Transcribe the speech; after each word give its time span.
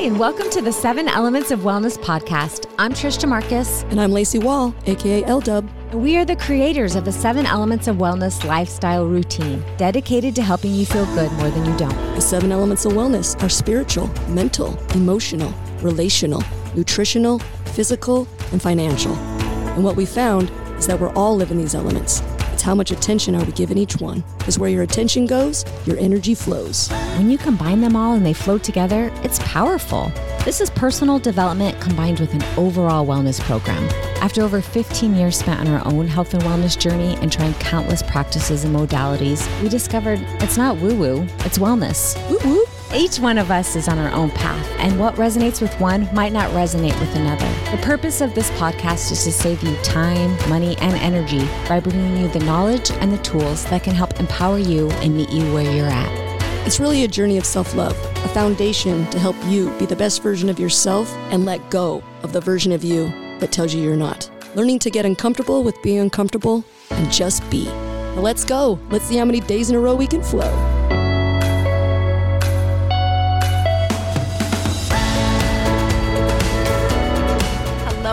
Hi, 0.00 0.06
and 0.06 0.18
welcome 0.18 0.48
to 0.48 0.62
the 0.62 0.72
Seven 0.72 1.08
Elements 1.08 1.50
of 1.50 1.60
Wellness 1.60 1.98
podcast. 1.98 2.74
I'm 2.78 2.94
Trish 2.94 3.18
DeMarcus. 3.18 3.82
And 3.90 4.00
I'm 4.00 4.12
Lacey 4.12 4.38
Wall, 4.38 4.74
aka 4.86 5.22
L 5.24 5.42
Dub. 5.42 5.68
We 5.92 6.16
are 6.16 6.24
the 6.24 6.36
creators 6.36 6.96
of 6.96 7.04
the 7.04 7.12
Seven 7.12 7.44
Elements 7.44 7.86
of 7.86 7.96
Wellness 7.96 8.42
lifestyle 8.46 9.04
routine, 9.04 9.62
dedicated 9.76 10.34
to 10.36 10.42
helping 10.42 10.74
you 10.74 10.86
feel 10.86 11.04
good 11.14 11.30
more 11.32 11.50
than 11.50 11.66
you 11.66 11.76
don't. 11.76 11.94
The 12.14 12.22
seven 12.22 12.50
elements 12.50 12.86
of 12.86 12.92
wellness 12.92 13.38
are 13.42 13.50
spiritual, 13.50 14.06
mental, 14.30 14.78
emotional, 14.94 15.52
relational, 15.82 16.42
nutritional, 16.74 17.40
physical, 17.66 18.26
and 18.52 18.62
financial. 18.62 19.12
And 19.12 19.84
what 19.84 19.96
we 19.96 20.06
found 20.06 20.50
is 20.78 20.86
that 20.86 20.98
we're 20.98 21.12
all 21.12 21.36
living 21.36 21.58
these 21.58 21.74
elements. 21.74 22.22
It's 22.60 22.66
how 22.66 22.74
much 22.74 22.90
attention 22.90 23.34
are 23.34 23.42
we 23.42 23.52
giving 23.52 23.78
each 23.78 23.96
one? 24.02 24.22
Because 24.36 24.58
where 24.58 24.68
your 24.68 24.82
attention 24.82 25.24
goes, 25.24 25.64
your 25.86 25.96
energy 25.96 26.34
flows. 26.34 26.90
When 27.16 27.30
you 27.30 27.38
combine 27.38 27.80
them 27.80 27.96
all 27.96 28.12
and 28.12 28.26
they 28.26 28.34
flow 28.34 28.58
together, 28.58 29.10
it's 29.22 29.38
powerful. 29.38 30.12
This 30.44 30.60
is 30.60 30.68
personal 30.68 31.18
development 31.18 31.80
combined 31.80 32.20
with 32.20 32.34
an 32.34 32.42
overall 32.58 33.06
wellness 33.06 33.40
program. 33.40 33.88
After 34.22 34.42
over 34.42 34.60
15 34.60 35.14
years 35.14 35.38
spent 35.38 35.58
on 35.60 35.68
our 35.68 35.82
own 35.90 36.06
health 36.06 36.34
and 36.34 36.42
wellness 36.42 36.78
journey 36.78 37.16
and 37.22 37.32
trying 37.32 37.54
countless 37.54 38.02
practices 38.02 38.64
and 38.64 38.76
modalities, 38.76 39.40
we 39.62 39.70
discovered 39.70 40.20
it's 40.42 40.58
not 40.58 40.76
woo 40.76 40.94
woo, 40.94 41.22
it's 41.46 41.56
wellness. 41.56 42.14
Woo 42.28 42.38
woo. 42.44 42.79
Each 42.92 43.20
one 43.20 43.38
of 43.38 43.52
us 43.52 43.76
is 43.76 43.86
on 43.86 44.00
our 44.00 44.10
own 44.10 44.30
path, 44.30 44.68
and 44.78 44.98
what 44.98 45.14
resonates 45.14 45.62
with 45.62 45.72
one 45.80 46.12
might 46.12 46.32
not 46.32 46.50
resonate 46.50 46.98
with 46.98 47.14
another. 47.14 47.48
The 47.70 47.80
purpose 47.82 48.20
of 48.20 48.34
this 48.34 48.50
podcast 48.52 49.12
is 49.12 49.22
to 49.22 49.32
save 49.32 49.62
you 49.62 49.76
time, 49.84 50.36
money, 50.48 50.76
and 50.78 50.94
energy 50.96 51.46
by 51.68 51.78
bringing 51.78 52.16
you 52.16 52.26
the 52.26 52.40
knowledge 52.40 52.90
and 52.90 53.12
the 53.12 53.18
tools 53.18 53.64
that 53.66 53.84
can 53.84 53.94
help 53.94 54.18
empower 54.18 54.58
you 54.58 54.90
and 55.02 55.16
meet 55.16 55.30
you 55.30 55.54
where 55.54 55.70
you're 55.72 55.86
at. 55.86 56.66
It's 56.66 56.80
really 56.80 57.04
a 57.04 57.08
journey 57.08 57.38
of 57.38 57.46
self 57.46 57.76
love, 57.76 57.96
a 58.24 58.28
foundation 58.30 59.08
to 59.10 59.20
help 59.20 59.36
you 59.46 59.70
be 59.78 59.86
the 59.86 59.94
best 59.94 60.20
version 60.20 60.48
of 60.48 60.58
yourself 60.58 61.14
and 61.30 61.44
let 61.44 61.70
go 61.70 62.02
of 62.24 62.32
the 62.32 62.40
version 62.40 62.72
of 62.72 62.82
you 62.82 63.06
that 63.38 63.52
tells 63.52 63.72
you 63.72 63.82
you're 63.82 63.94
not. 63.94 64.28
Learning 64.56 64.80
to 64.80 64.90
get 64.90 65.06
uncomfortable 65.06 65.62
with 65.62 65.80
being 65.80 66.00
uncomfortable 66.00 66.64
and 66.90 67.12
just 67.12 67.48
be. 67.50 67.66
Now 67.66 68.22
let's 68.22 68.44
go. 68.44 68.80
Let's 68.90 69.04
see 69.04 69.16
how 69.16 69.26
many 69.26 69.38
days 69.38 69.70
in 69.70 69.76
a 69.76 69.80
row 69.80 69.94
we 69.94 70.08
can 70.08 70.24
flow. 70.24 70.50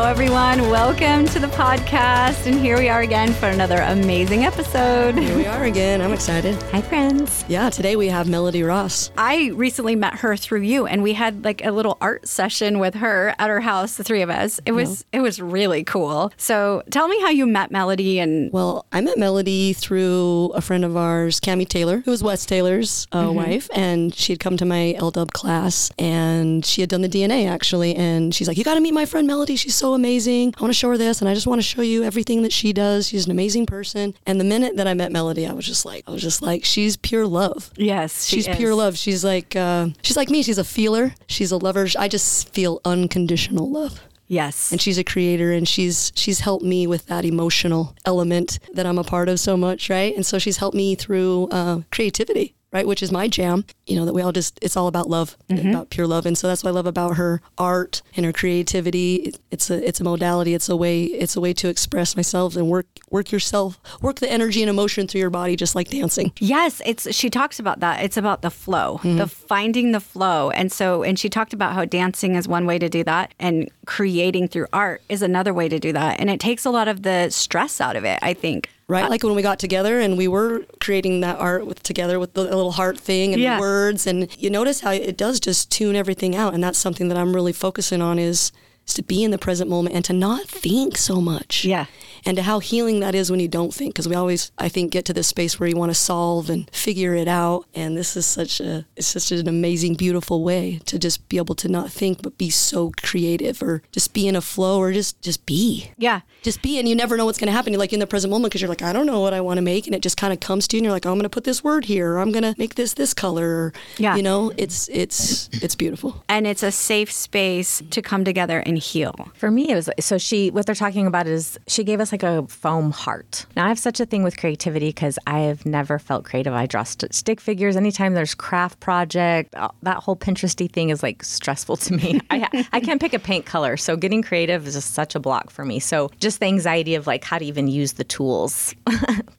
Everyone. 0.08 0.69
Welcome 0.69 1.25
to 1.25 1.39
the 1.39 1.47
podcast. 1.47 2.45
And 2.45 2.58
here 2.58 2.77
we 2.77 2.88
are 2.88 3.02
again 3.02 3.33
for 3.33 3.47
another 3.47 3.80
amazing 3.81 4.45
episode. 4.45 5.17
Here 5.17 5.36
we 5.36 5.45
are 5.45 5.66
again. 5.66 5.99
I'm 5.99 6.14
excited. 6.14 6.55
Hi, 6.72 6.80
friends. 6.80 7.44
Yeah, 7.49 7.69
today 7.69 7.97
we 7.97 8.08
have 8.08 8.30
Melody 8.30 8.64
Ross. 8.64 9.11
I 9.17 9.47
recently 9.47 9.97
met 9.97 10.14
her 10.19 10.38
through 10.38 10.61
you, 10.61 10.86
and 10.88 11.03
we 11.03 11.11
had 11.11 11.44
like 11.44 11.61
a 11.66 11.72
little 11.72 11.97
art 11.99 12.25
session 12.25 12.80
with 12.80 12.95
her 12.95 13.36
at 13.38 13.49
her 13.49 13.59
house, 13.59 13.97
the 13.97 14.05
three 14.05 14.22
of 14.22 14.30
us. 14.30 14.61
It 14.66 14.72
was 14.72 15.03
it 15.11 15.19
was 15.19 15.41
really 15.41 15.83
cool. 15.83 16.31
So 16.38 16.83
tell 16.89 17.09
me 17.09 17.19
how 17.19 17.30
you 17.30 17.45
met 17.45 17.69
Melody 17.69 18.19
and 18.19 18.49
Well, 18.53 18.86
I 18.94 19.02
met 19.02 19.17
Melody 19.17 19.73
through 19.73 20.53
a 20.55 20.61
friend 20.61 20.86
of 20.86 20.95
ours, 20.95 21.42
Cami 21.42 21.67
Taylor, 21.67 21.99
who 22.05 22.11
was 22.11 22.23
Wes 22.23 22.45
Taylor's 22.45 23.08
uh, 23.11 23.30
wife, 23.30 23.69
and 23.73 24.16
she 24.16 24.31
had 24.31 24.39
come 24.39 24.55
to 24.55 24.66
my 24.66 24.95
LDub 24.99 25.33
class, 25.33 25.92
and 25.99 26.66
she 26.66 26.80
had 26.80 26.89
done 26.89 27.02
the 27.02 27.09
DNA 27.09 27.45
actually, 27.45 27.94
and 27.94 28.33
she's 28.33 28.47
like, 28.47 28.58
"You 28.58 28.64
got 28.64 28.75
to 28.75 28.81
meet 28.81 28.94
my 28.94 29.05
friend 29.05 29.27
Melody. 29.27 29.58
She's 29.58 29.75
so 29.75 29.97
amazing. 29.98 30.53
I 30.58 30.62
want 30.62 30.72
to 30.73 30.78
show 30.78 30.90
her 30.90 30.98
this, 30.98 31.20
and 31.20 31.30
I 31.30 31.34
just 31.34 31.45
want 31.48 31.59
to 31.59 31.67
show 31.67 31.81
you 31.81 32.03
everything 32.03 32.44
that 32.44 32.53
she 32.53 32.72
does. 32.72 33.09
She's 33.09 33.26
an 33.26 33.31
amazing 33.31 33.66
person." 33.66 34.14
And 34.26 34.39
the 34.39 34.45
minute 34.45 34.78
that 34.78 34.88
I 34.88 34.94
met 34.94 35.12
Melody, 35.12 35.45
I 35.45 35.52
was 35.52 35.66
just 35.66 35.84
like, 35.86 36.04
I 36.08 36.12
was 36.12 36.22
just 36.22 36.42
like, 36.42 36.64
she's 36.64 36.95
pure 36.95 37.28
love. 37.28 37.72
yes, 37.76 38.26
she 38.26 38.38
She's 38.38 38.48
is. 38.48 38.56
pure 38.56 38.73
love. 38.73 38.98
She's 38.98 39.26
like, 39.26 39.56
uh, 39.56 39.89
she's 40.04 40.16
like 40.16 40.30
me. 40.30 40.42
She's 40.44 40.58
a 40.58 40.64
feeler. 40.64 41.14
She's 41.28 41.52
a 41.52 41.58
lover. 41.58 41.88
I 42.00 42.08
just 42.08 42.50
feel 42.54 42.80
unconditional 42.86 43.70
love 43.70 44.02
Yes, 44.30 44.73
and 44.73 44.82
she's 44.82 44.98
a 44.98 45.05
creator 45.05 45.54
and 45.54 45.66
she's 45.66 46.11
she's 46.14 46.42
helped 46.42 46.66
me 46.66 46.86
with 46.86 47.05
that 47.05 47.23
emotional 47.23 47.95
element 48.05 48.60
that 48.73 48.86
I'm 48.86 48.98
a 48.98 49.04
part 49.05 49.30
of 49.30 49.39
so 49.39 49.55
much, 49.55 49.89
right? 49.89 50.14
And 50.14 50.26
so 50.26 50.38
she's 50.38 50.58
helped 50.58 50.76
me 50.76 50.95
through 50.95 51.48
uh, 51.50 51.82
creativity, 51.94 52.54
right, 52.72 52.88
which 52.88 53.02
is 53.02 53.11
my 53.11 53.28
jam. 53.28 53.66
You 53.86 53.95
know 53.95 54.05
that 54.05 54.14
we 54.14 54.22
all 54.22 54.32
just 54.32 54.60
it's 54.61 54.76
all 54.76 54.88
about 54.88 55.10
love, 55.10 55.38
mm-hmm. 55.50 55.70
about 55.70 55.89
pure 55.89 56.08
love, 56.08 56.26
and 56.26 56.38
so 56.38 56.48
that's 56.48 56.64
what 56.64 56.72
I 56.72 56.73
love 56.73 56.86
about 56.86 57.17
her 57.17 57.42
art 57.58 58.02
and 58.16 58.26
her 58.26 58.33
creativity. 58.33 59.33
It's 59.52 59.70
a 59.70 59.86
it's 59.86 60.00
a 60.00 60.04
modality. 60.04 60.54
It's 60.54 60.70
a 60.70 60.76
way 60.76 61.06
it's 61.06 61.36
a 61.36 61.42
way 61.42 61.54
to 61.54 61.70
express 61.70 62.16
myself 62.16 62.56
and 62.56 62.67
work 62.70 62.88
work 63.10 63.32
yourself, 63.32 63.80
work 64.02 64.17
the 64.20 64.32
energy 64.32 64.61
and 64.61 64.70
emotion 64.70 65.08
through 65.08 65.22
your 65.22 65.30
body, 65.30 65.56
just 65.56 65.76
like 65.76 65.89
dancing. 65.89 66.32
Yes, 66.39 66.82
it's 66.86 67.14
she 67.16 67.30
talks 67.30 67.60
about 67.60 67.80
that. 67.80 68.04
It's 68.04 68.17
about 68.17 68.42
the 68.42 68.52
flow, 68.52 68.98
mm-hmm. 68.98 69.17
the 69.17 69.27
finding 69.27 69.92
the 69.92 70.00
flow. 70.00 70.50
And 70.52 70.72
so 70.72 71.04
and 71.04 71.17
she 71.17 71.30
talked 71.30 71.54
about 71.54 71.73
how 71.73 71.86
dancing 71.86 72.36
is 72.36 72.48
one 72.48 72.66
way 72.66 72.80
to 72.80 72.89
do 72.89 73.04
that 73.06 73.33
and 73.39 73.70
creating 73.86 74.50
through 74.50 74.67
art 74.73 75.02
is 75.10 75.22
another 75.22 75.54
way 75.54 75.70
to 75.70 75.80
do 75.80 75.94
that. 75.94 76.20
And 76.20 76.30
it 76.30 76.39
takes 76.39 76.66
a 76.66 76.70
lot 76.70 76.88
of 76.88 77.04
the 77.04 77.30
stress 77.30 77.80
out 77.80 77.95
of 77.95 78.04
it, 78.04 78.20
I 78.22 78.33
think. 78.33 78.70
Right? 78.87 79.05
Uh, 79.05 79.09
like 79.09 79.23
when 79.23 79.36
we 79.36 79.42
got 79.42 79.59
together 79.59 79.99
and 79.99 80.17
we 80.17 80.27
were 80.27 80.64
creating 80.80 81.21
that 81.21 81.37
art 81.39 81.65
with 81.67 81.83
together 81.83 82.20
with 82.20 82.33
the 82.33 82.43
little 82.43 82.71
heart 82.71 82.98
thing 82.98 83.33
and 83.33 83.42
Yeah. 83.42 83.55
the 83.58 83.61
words, 83.61 84.08
and 84.08 84.27
you 84.42 84.49
notice 84.49 84.81
how 84.81 84.92
it 84.92 85.17
does 85.17 85.39
just 85.39 85.70
tune 85.71 85.95
everything 85.95 86.36
out, 86.36 86.53
and 86.53 86.64
that's 86.64 86.77
something 86.80 87.08
that 87.09 87.17
I'm 87.17 87.33
really 87.36 87.53
focusing 87.53 88.02
on 88.02 88.17
is 88.20 88.52
is 88.87 88.93
to 88.95 89.03
be 89.03 89.23
in 89.23 89.31
the 89.31 89.37
present 89.37 89.70
moment 89.70 89.95
and 89.95 90.03
to 90.05 90.14
not 90.14 90.48
think 90.48 90.98
so 90.98 91.21
much. 91.21 91.65
Yeah. 91.65 91.86
And 92.25 92.36
to 92.37 92.43
how 92.43 92.59
healing 92.59 92.99
that 93.02 93.15
is 93.15 93.30
when 93.31 93.39
you 93.39 93.48
don't 93.48 93.73
think, 93.73 93.93
because 93.93 94.08
we 94.08 94.15
always, 94.15 94.52
I 94.58 94.70
think, 94.70 94.92
get 94.92 95.05
to 95.05 95.14
this 95.14 95.27
space 95.27 95.59
where 95.59 95.70
you 95.70 95.77
want 95.77 95.92
to 95.92 95.95
solve 95.95 96.49
and 96.49 96.70
figure 96.73 97.14
it 97.15 97.27
out. 97.27 97.65
And 97.73 97.95
this 97.95 98.17
is 98.17 98.26
such 98.26 98.59
a, 98.59 98.86
it's 98.95 99.08
such 99.08 99.31
an 99.31 99.47
amazing, 99.47 99.95
beautiful 99.95 100.43
way 100.43 100.80
to 100.86 100.97
just 100.99 101.27
be 101.30 101.37
able 101.37 101.55
to 101.55 101.67
not 101.70 101.92
think, 101.92 102.21
but 102.21 102.37
be 102.37 102.49
so 102.49 102.92
creative, 103.02 103.61
or 103.61 103.81
just 103.92 104.14
be 104.14 104.27
in 104.27 104.36
a 104.36 104.42
flow, 104.42 104.80
or 104.80 104.92
just 104.92 105.21
just 105.21 105.45
be 105.45 105.92
Yeah. 105.97 106.21
just 106.43 106.61
be 106.61 106.80
and 106.80 106.87
you 106.87 106.95
never 106.95 107.17
know 107.17 107.26
what's 107.26 107.37
going 107.37 107.47
to 107.47 107.52
happen 107.53 107.73
you're 107.73 107.80
like 107.80 107.93
in 107.93 107.99
the 107.99 108.08
present 108.08 108.30
moment 108.31 108.49
because 108.49 108.61
you're 108.61 108.70
like 108.70 108.81
i 108.81 108.93
don't 108.93 109.05
know 109.05 109.20
what 109.20 109.33
i 109.33 109.42
want 109.42 109.58
to 109.58 109.61
make 109.61 109.86
and 109.87 109.95
it 109.95 110.02
just 110.02 110.15
kind 110.17 110.31
of 110.31 110.39
comes 110.39 110.67
to 110.67 110.76
you 110.76 110.80
and 110.80 110.86
you're 110.86 110.93
like 110.93 111.05
oh, 111.05 111.09
i'm 111.11 111.15
going 111.17 111.23
to 111.23 111.30
put 111.30 111.43
this 111.43 111.64
word 111.64 111.86
here 111.86 112.14
or 112.14 112.20
i'm 112.20 112.31
going 112.31 112.43
to 112.43 112.53
make 112.58 112.76
this 112.76 112.93
this 112.93 113.14
color 113.14 113.47
or, 113.47 113.73
Yeah. 113.97 114.15
you 114.15 114.23
know 114.23 114.52
it's 114.58 114.87
it's 114.89 115.49
it's 115.64 115.76
beautiful 115.76 116.23
and 116.30 116.45
it's 116.47 116.64
a 116.64 116.71
safe 116.71 117.11
space 117.11 117.81
to 117.89 118.02
come 118.02 118.23
together 118.23 118.59
and 118.59 118.77
heal. 118.77 119.30
For 119.36 119.52
me, 119.52 119.70
it 119.71 119.76
was 119.76 119.89
so 119.99 120.17
she, 120.17 120.52
what 120.52 120.65
they're 120.65 120.76
talking 120.76 121.08
about 121.08 121.27
is 121.27 121.60
she 121.67 121.83
gave 121.83 121.99
us 121.99 122.11
like 122.11 122.23
a 122.23 122.45
foam 122.48 122.92
heart. 122.92 123.45
Now, 123.55 123.65
I 123.65 123.70
have 123.70 123.80
such 123.80 123.99
a 123.99 124.05
thing 124.05 124.23
with 124.23 124.38
creativity 124.38 124.89
because 124.89 125.17
I 125.27 125.39
have 125.39 125.65
never 125.65 125.99
felt 125.99 126.26
creative. 126.26 126.54
I 126.54 126.65
draw 126.65 126.83
st- 126.83 127.14
stick 127.14 127.39
figures. 127.42 127.76
Anytime 127.76 128.13
there's 128.13 128.36
craft 128.36 128.80
project, 128.80 129.54
uh, 129.56 129.69
that 129.83 129.98
whole 129.98 130.15
Pinteresty 130.15 130.71
thing 130.71 130.89
is 130.89 131.04
like 131.04 131.24
stressful 131.24 131.77
to 131.77 131.94
me. 131.94 132.19
I, 132.30 132.68
I 132.74 132.80
can't 132.80 133.00
pick 133.01 133.13
a 133.13 133.19
paint 133.19 133.45
color. 133.45 133.77
So 133.77 133.95
getting 133.95 134.21
creative 134.21 134.68
is 134.68 134.74
just 134.74 134.94
such 134.94 135.15
a 135.15 135.19
block 135.19 135.50
for 135.50 135.65
me. 135.65 135.80
So 135.80 136.12
just 136.19 136.39
the 136.39 136.45
anxiety 136.45 136.95
of 136.95 137.07
like 137.07 137.24
how 137.24 137.38
to 137.38 137.45
even 137.45 137.68
use 137.68 137.94
the 137.94 138.04
tools. 138.04 138.74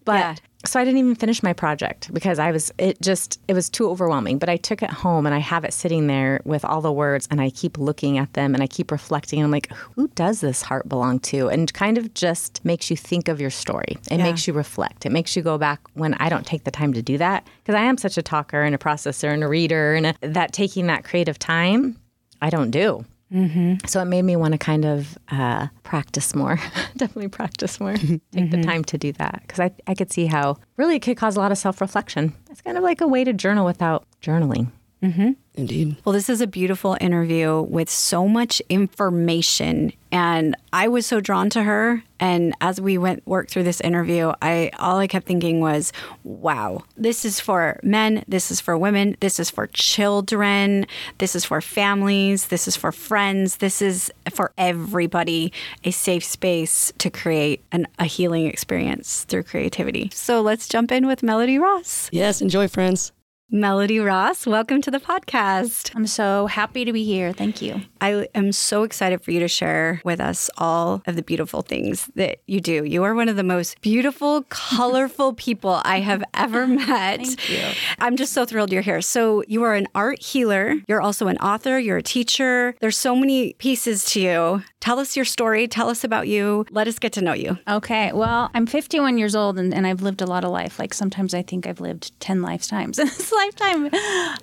but 0.04 0.14
Yeah. 0.14 0.34
So 0.68 0.78
I 0.80 0.84
didn't 0.84 0.98
even 0.98 1.14
finish 1.14 1.42
my 1.42 1.52
project 1.52 2.12
because 2.14 2.38
I 2.38 2.52
was 2.52 2.72
it 2.78 3.00
just 3.00 3.40
it 3.48 3.54
was 3.54 3.68
too 3.70 3.88
overwhelming. 3.88 4.38
But 4.38 4.48
I 4.48 4.56
took 4.56 4.82
it 4.82 4.90
home 4.90 5.26
and 5.26 5.34
I 5.34 5.38
have 5.38 5.64
it 5.64 5.72
sitting 5.72 6.06
there 6.06 6.40
with 6.44 6.64
all 6.64 6.80
the 6.80 6.92
words 6.92 7.26
and 7.30 7.40
I 7.40 7.50
keep 7.50 7.78
looking 7.78 8.18
at 8.18 8.32
them 8.34 8.54
and 8.54 8.62
I 8.62 8.66
keep 8.66 8.90
reflecting 8.90 9.38
and 9.40 9.44
I'm 9.46 9.50
like, 9.50 9.72
who 9.96 10.08
does 10.08 10.40
this 10.40 10.62
heart 10.62 10.88
belong 10.88 11.20
to? 11.20 11.48
And 11.48 11.72
kind 11.72 11.98
of 11.98 12.14
just 12.14 12.64
makes 12.64 12.90
you 12.90 12.96
think 12.96 13.28
of 13.28 13.40
your 13.40 13.50
story. 13.50 13.96
It 14.10 14.18
Yeah. 14.18 14.22
makes 14.24 14.46
you 14.46 14.52
reflect. 14.52 15.06
It 15.06 15.12
makes 15.12 15.34
you 15.36 15.42
go 15.42 15.58
back 15.58 15.80
when 15.94 16.14
I 16.14 16.28
don't 16.28 16.46
take 16.46 16.64
the 16.64 16.70
time 16.70 16.92
to 16.92 17.02
do 17.02 17.18
that 17.18 17.46
because 17.62 17.74
I 17.74 17.82
am 17.82 17.96
such 17.98 18.16
a 18.18 18.22
talker 18.22 18.62
and 18.62 18.74
a 18.74 18.78
processor 18.78 19.32
and 19.32 19.42
a 19.42 19.48
reader 19.48 19.94
and 19.94 20.06
a, 20.06 20.14
that 20.22 20.52
taking 20.52 20.86
that 20.88 21.04
creative 21.04 21.38
time 21.38 21.96
I 22.40 22.50
don't 22.50 22.70
do. 22.70 23.04
Mm-hmm. 23.32 23.86
So 23.86 24.00
it 24.00 24.06
made 24.06 24.22
me 24.22 24.36
want 24.36 24.52
to 24.52 24.58
kind 24.58 24.84
of 24.84 25.18
uh, 25.30 25.68
practice 25.82 26.34
more, 26.34 26.56
definitely 26.96 27.28
practice 27.28 27.78
more, 27.78 27.92
mm-hmm. 27.94 28.16
take 28.32 28.50
the 28.50 28.62
time 28.62 28.84
to 28.84 28.98
do 28.98 29.12
that. 29.12 29.42
Because 29.42 29.60
I, 29.60 29.70
I 29.86 29.94
could 29.94 30.12
see 30.12 30.26
how 30.26 30.56
really 30.76 30.96
it 30.96 31.02
could 31.02 31.16
cause 31.16 31.36
a 31.36 31.40
lot 31.40 31.52
of 31.52 31.58
self 31.58 31.80
reflection. 31.80 32.34
It's 32.50 32.60
kind 32.60 32.76
of 32.76 32.82
like 32.82 33.00
a 33.00 33.06
way 33.08 33.24
to 33.24 33.32
journal 33.32 33.64
without 33.64 34.06
journaling. 34.22 34.72
Mm-hmm. 35.02 35.32
Indeed 35.58 35.96
Well, 36.04 36.12
this 36.12 36.28
is 36.28 36.40
a 36.40 36.46
beautiful 36.46 36.96
interview 37.00 37.62
with 37.62 37.90
so 37.90 38.26
much 38.26 38.60
information 38.68 39.92
and 40.10 40.56
I 40.72 40.88
was 40.88 41.06
so 41.06 41.20
drawn 41.20 41.50
to 41.50 41.62
her 41.62 42.02
and 42.20 42.54
as 42.60 42.80
we 42.80 42.98
went 42.98 43.26
work 43.26 43.48
through 43.48 43.64
this 43.64 43.80
interview, 43.80 44.32
I 44.42 44.70
all 44.78 44.98
I 44.98 45.06
kept 45.06 45.26
thinking 45.26 45.60
was, 45.60 45.92
wow, 46.24 46.82
this 46.96 47.24
is 47.24 47.40
for 47.40 47.78
men, 47.82 48.24
this 48.26 48.50
is 48.50 48.60
for 48.60 48.76
women, 48.76 49.16
this 49.20 49.38
is 49.38 49.50
for 49.50 49.66
children, 49.68 50.86
this 51.18 51.36
is 51.36 51.44
for 51.44 51.60
families, 51.60 52.46
this 52.46 52.66
is 52.66 52.76
for 52.76 52.90
friends, 52.90 53.58
this 53.58 53.80
is 53.80 54.10
for 54.32 54.52
everybody 54.58 55.52
a 55.84 55.90
safe 55.90 56.24
space 56.24 56.92
to 56.98 57.10
create 57.10 57.62
an, 57.70 57.86
a 57.98 58.04
healing 58.04 58.46
experience 58.46 59.24
through 59.24 59.44
creativity. 59.44 60.10
So 60.12 60.40
let's 60.40 60.68
jump 60.68 60.90
in 60.90 61.06
with 61.06 61.22
Melody 61.22 61.58
Ross. 61.58 62.08
yes 62.12 62.40
enjoy 62.40 62.68
friends 62.68 63.12
Melody 63.50 63.98
Ross, 63.98 64.46
welcome 64.46 64.82
to 64.82 64.90
the 64.90 65.00
podcast. 65.00 65.90
I'm 65.96 66.06
so 66.06 66.48
happy 66.48 66.84
to 66.84 66.92
be 66.92 67.02
here. 67.02 67.32
Thank 67.32 67.62
you. 67.62 67.80
I 67.98 68.28
am 68.34 68.52
so 68.52 68.82
excited 68.82 69.22
for 69.22 69.30
you 69.30 69.40
to 69.40 69.48
share 69.48 70.02
with 70.04 70.20
us 70.20 70.50
all 70.58 71.02
of 71.06 71.16
the 71.16 71.22
beautiful 71.22 71.62
things 71.62 72.10
that 72.14 72.40
you 72.46 72.60
do. 72.60 72.84
You 72.84 73.04
are 73.04 73.14
one 73.14 73.30
of 73.30 73.36
the 73.36 73.42
most 73.42 73.80
beautiful, 73.80 74.42
colorful 74.50 75.32
people 75.32 75.80
I 75.82 76.00
have 76.00 76.22
ever 76.34 76.66
met. 76.66 77.24
Thank 77.24 77.48
you. 77.48 77.64
I'm 77.98 78.16
just 78.16 78.34
so 78.34 78.44
thrilled 78.44 78.70
you're 78.70 78.82
here. 78.82 79.00
So, 79.00 79.42
you 79.48 79.62
are 79.62 79.74
an 79.74 79.88
art 79.94 80.20
healer, 80.20 80.74
you're 80.86 81.00
also 81.00 81.28
an 81.28 81.38
author, 81.38 81.78
you're 81.78 81.96
a 81.96 82.02
teacher. 82.02 82.74
There's 82.82 82.98
so 82.98 83.16
many 83.16 83.54
pieces 83.54 84.04
to 84.12 84.20
you. 84.20 84.62
Tell 84.80 84.98
us 84.98 85.16
your 85.16 85.24
story, 85.24 85.66
tell 85.66 85.88
us 85.88 86.04
about 86.04 86.28
you. 86.28 86.66
Let 86.70 86.86
us 86.86 86.98
get 86.98 87.14
to 87.14 87.22
know 87.22 87.32
you. 87.32 87.58
Okay. 87.66 88.12
Well, 88.12 88.50
I'm 88.54 88.66
51 88.66 89.16
years 89.16 89.34
old 89.34 89.58
and, 89.58 89.72
and 89.74 89.86
I've 89.86 90.02
lived 90.02 90.20
a 90.20 90.26
lot 90.26 90.44
of 90.44 90.50
life. 90.50 90.78
Like 90.78 90.92
sometimes 90.92 91.32
I 91.32 91.42
think 91.42 91.66
I've 91.66 91.80
lived 91.80 92.18
10 92.20 92.42
lifetimes 92.42 92.98
lifetime. 93.38 93.90